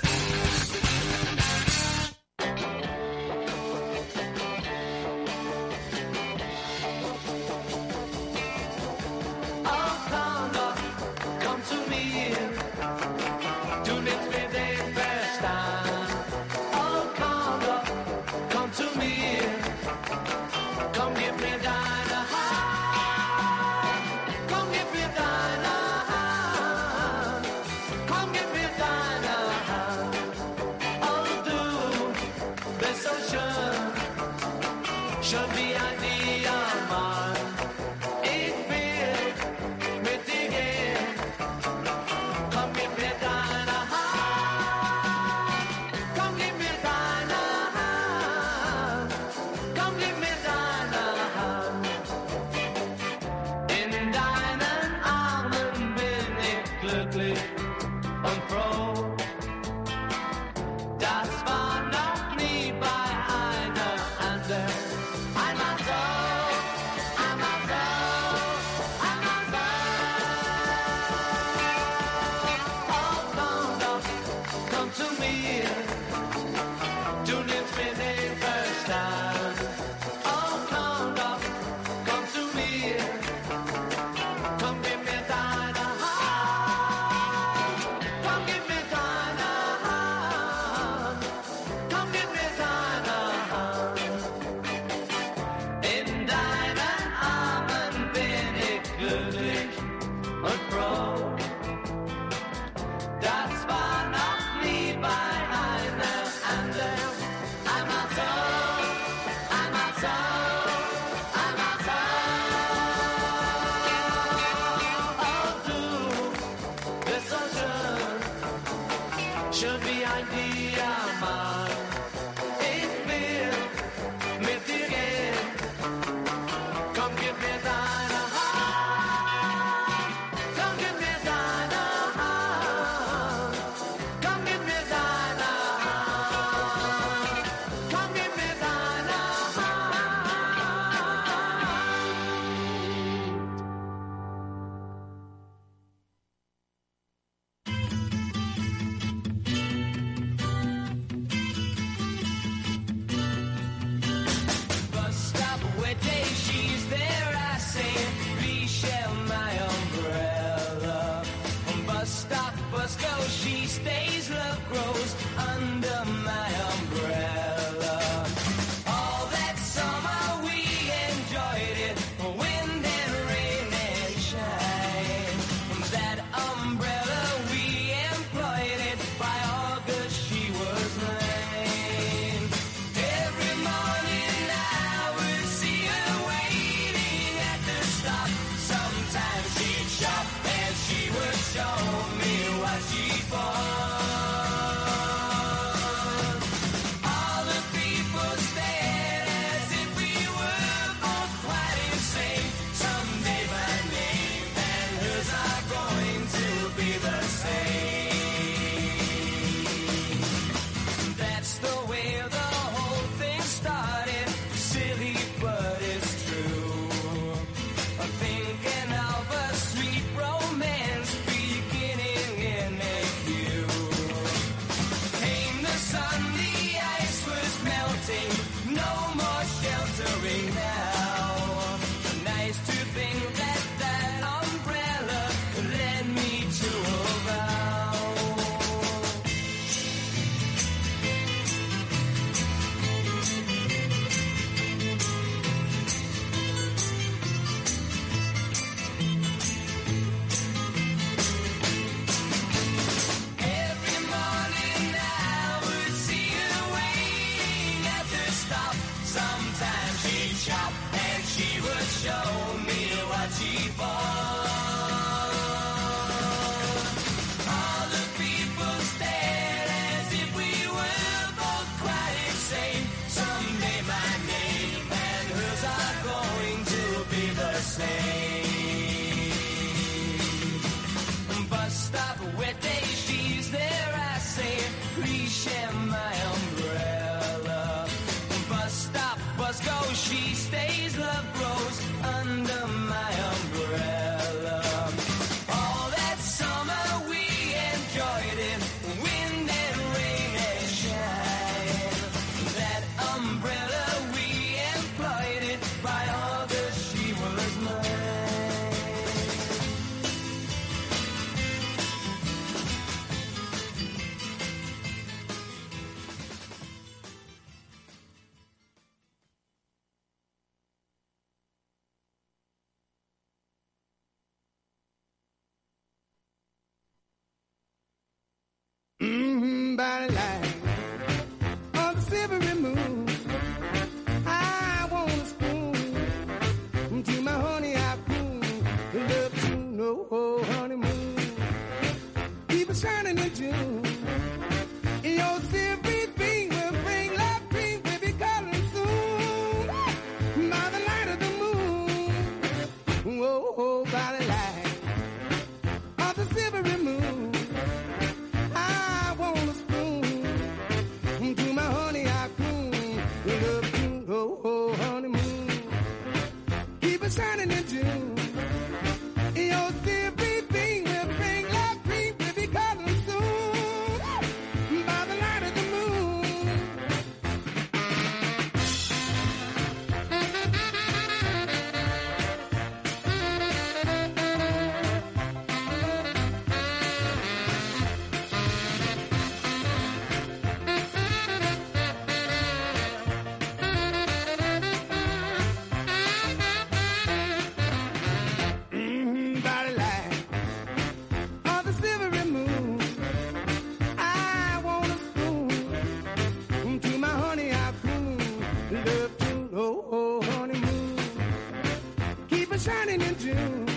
[413.33, 413.70] you.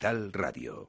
[0.00, 0.88] Capital Radio.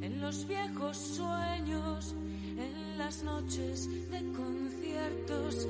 [0.00, 2.14] en los viejos sueños,
[2.56, 5.68] en las noches de conciertos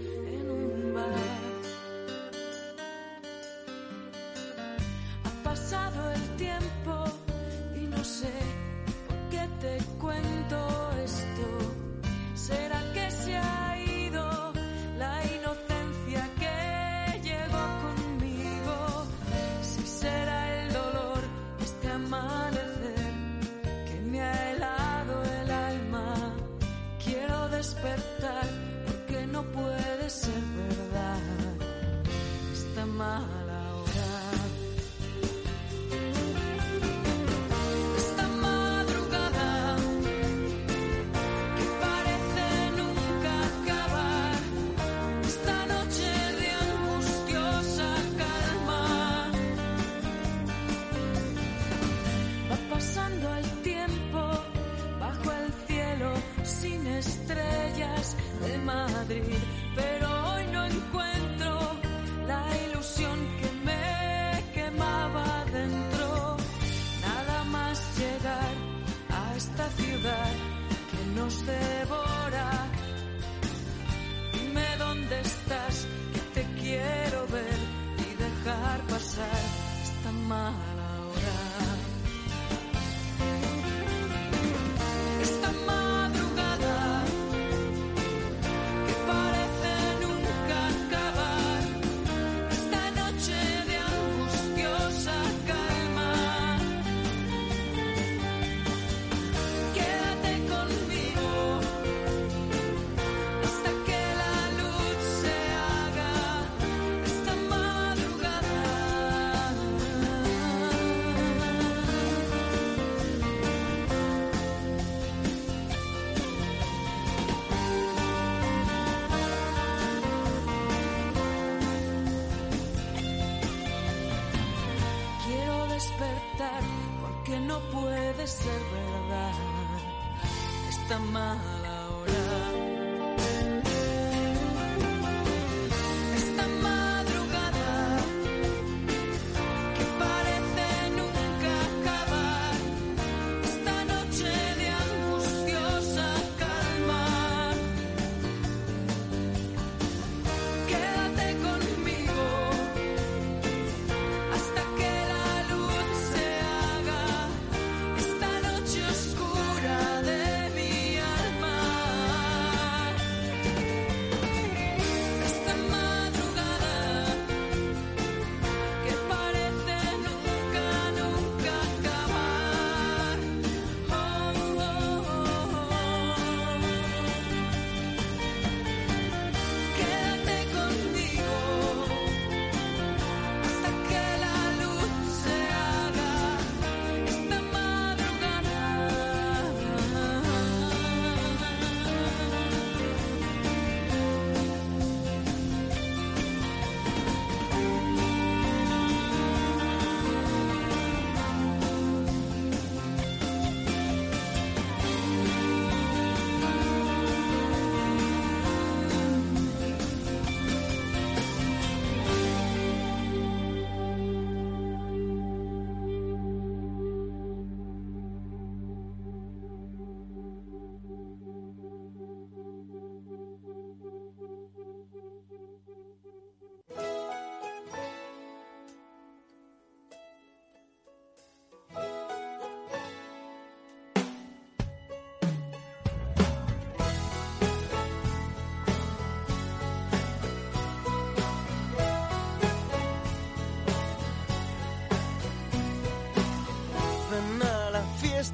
[130.91, 131.49] 怎么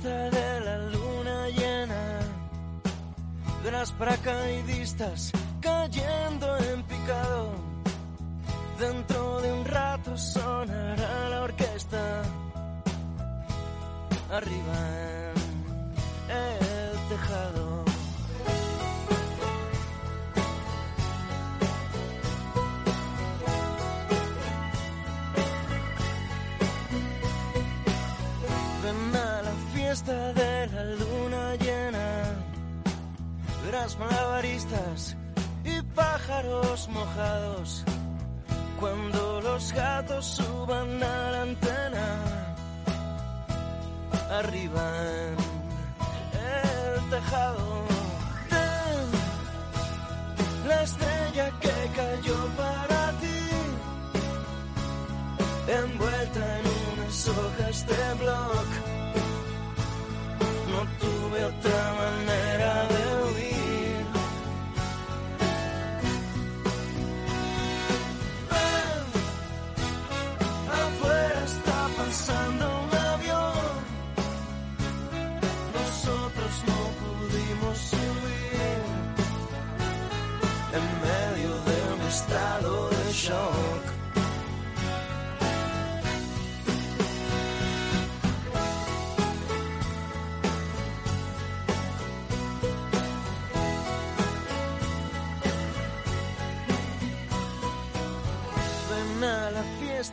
[0.06, 2.18] de la luna llena,
[3.64, 7.45] de las paracaidistas cayendo en picado.
[55.68, 58.66] envuelta en unas hojas de blog.
[60.70, 62.55] No tuve otra manera.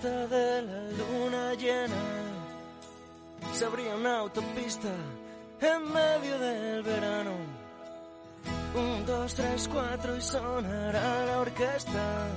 [0.09, 1.95] de la luna llena
[3.53, 4.89] se abría una autopista
[5.61, 7.31] en medio del verano.
[8.75, 12.27] Un, dos, tres, cuatro y sonará la orquesta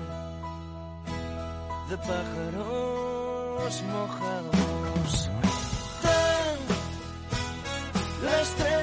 [1.88, 5.30] de pájaros mojados.
[8.22, 8.75] La estrella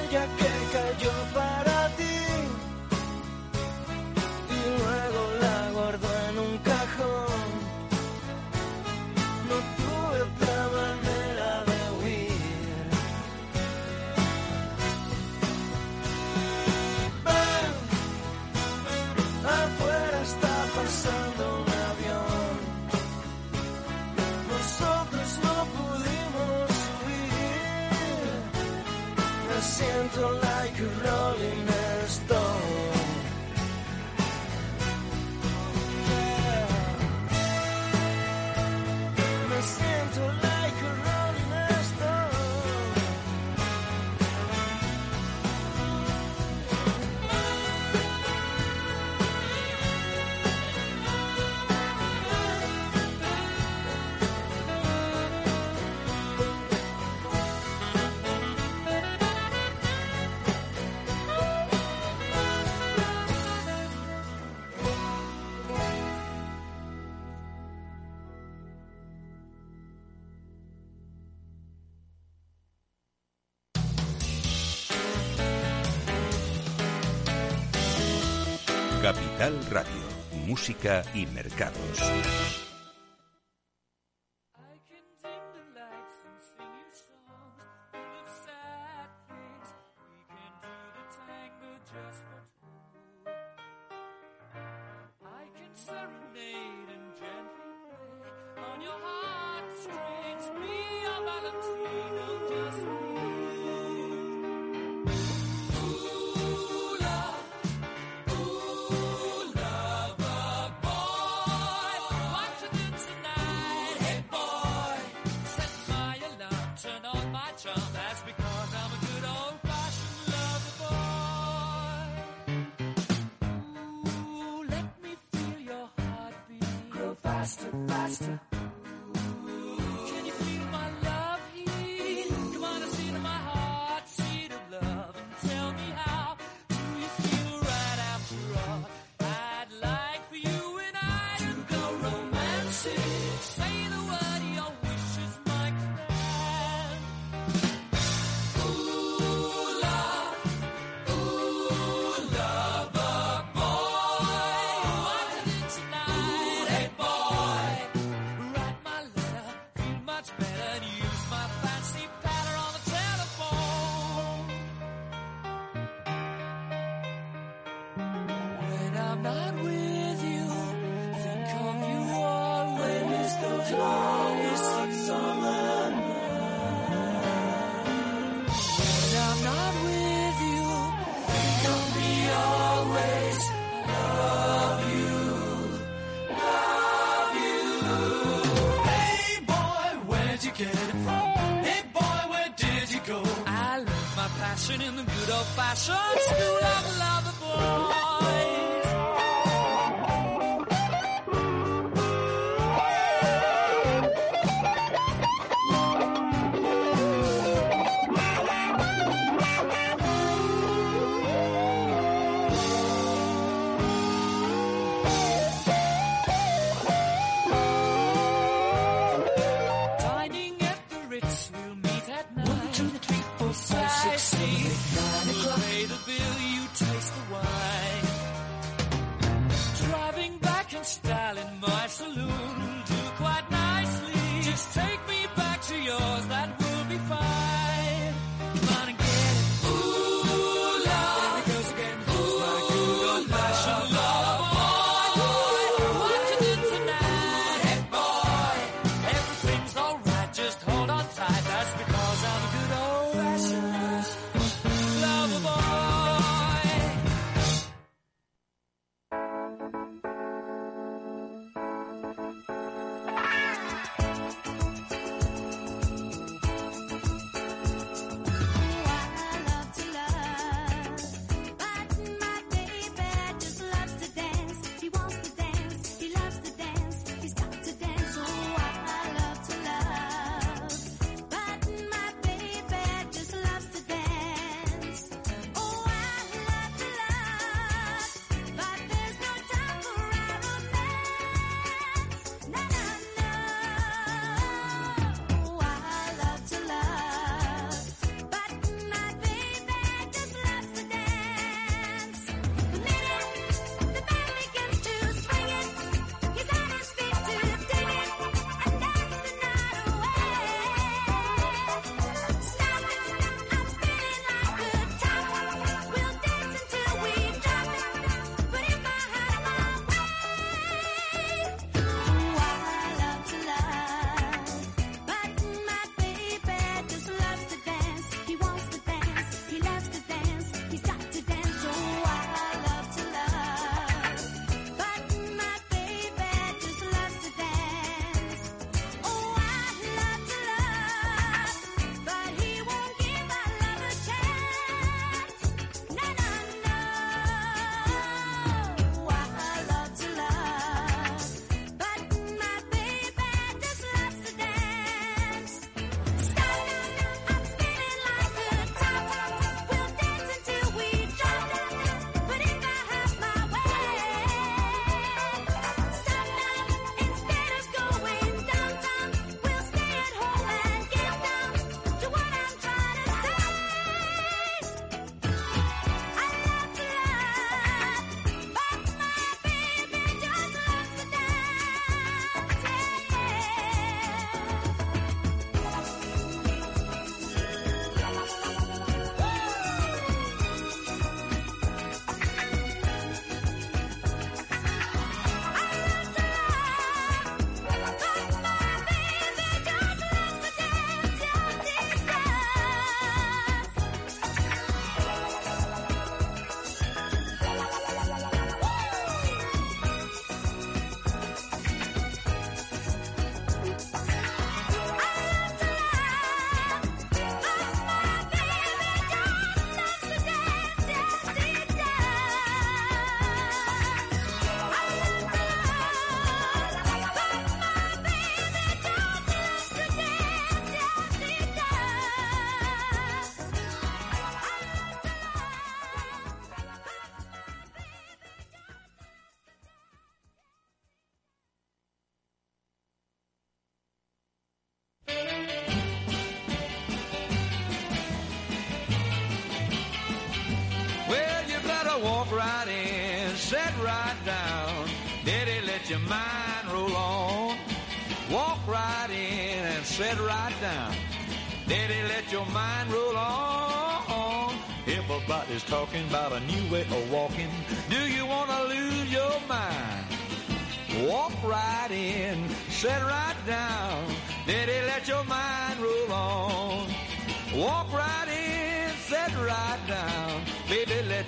[80.64, 82.73] música y mercados.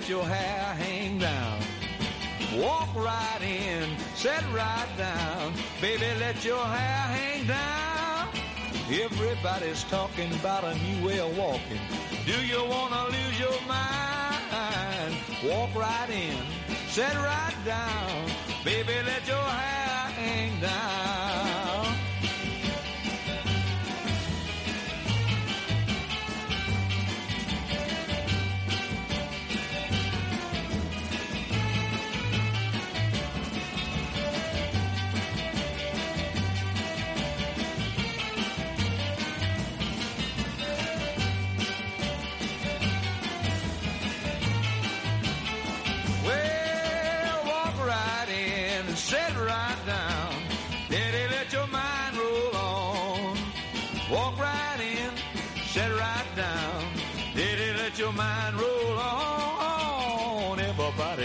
[0.07, 1.59] let your hair hang down.
[2.55, 5.53] Walk right in, sit right down.
[5.81, 8.29] Baby, let your hair hang down.
[8.89, 11.81] Everybody's talking about a new way of walking.
[12.25, 15.15] Do you want to lose your mind?
[15.43, 16.37] Walk right in,
[16.87, 18.29] sit right down.
[18.63, 21.16] Baby, let your hair hang down.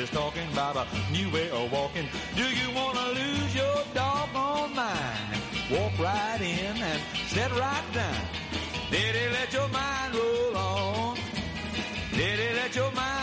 [0.02, 2.08] is talking about a new way of walking.
[2.34, 5.38] Do you want to lose your dog on mine?
[5.70, 8.26] Walk right in and sit right down.
[8.90, 11.18] Did let your mind roll on?
[12.16, 13.21] Did let your mind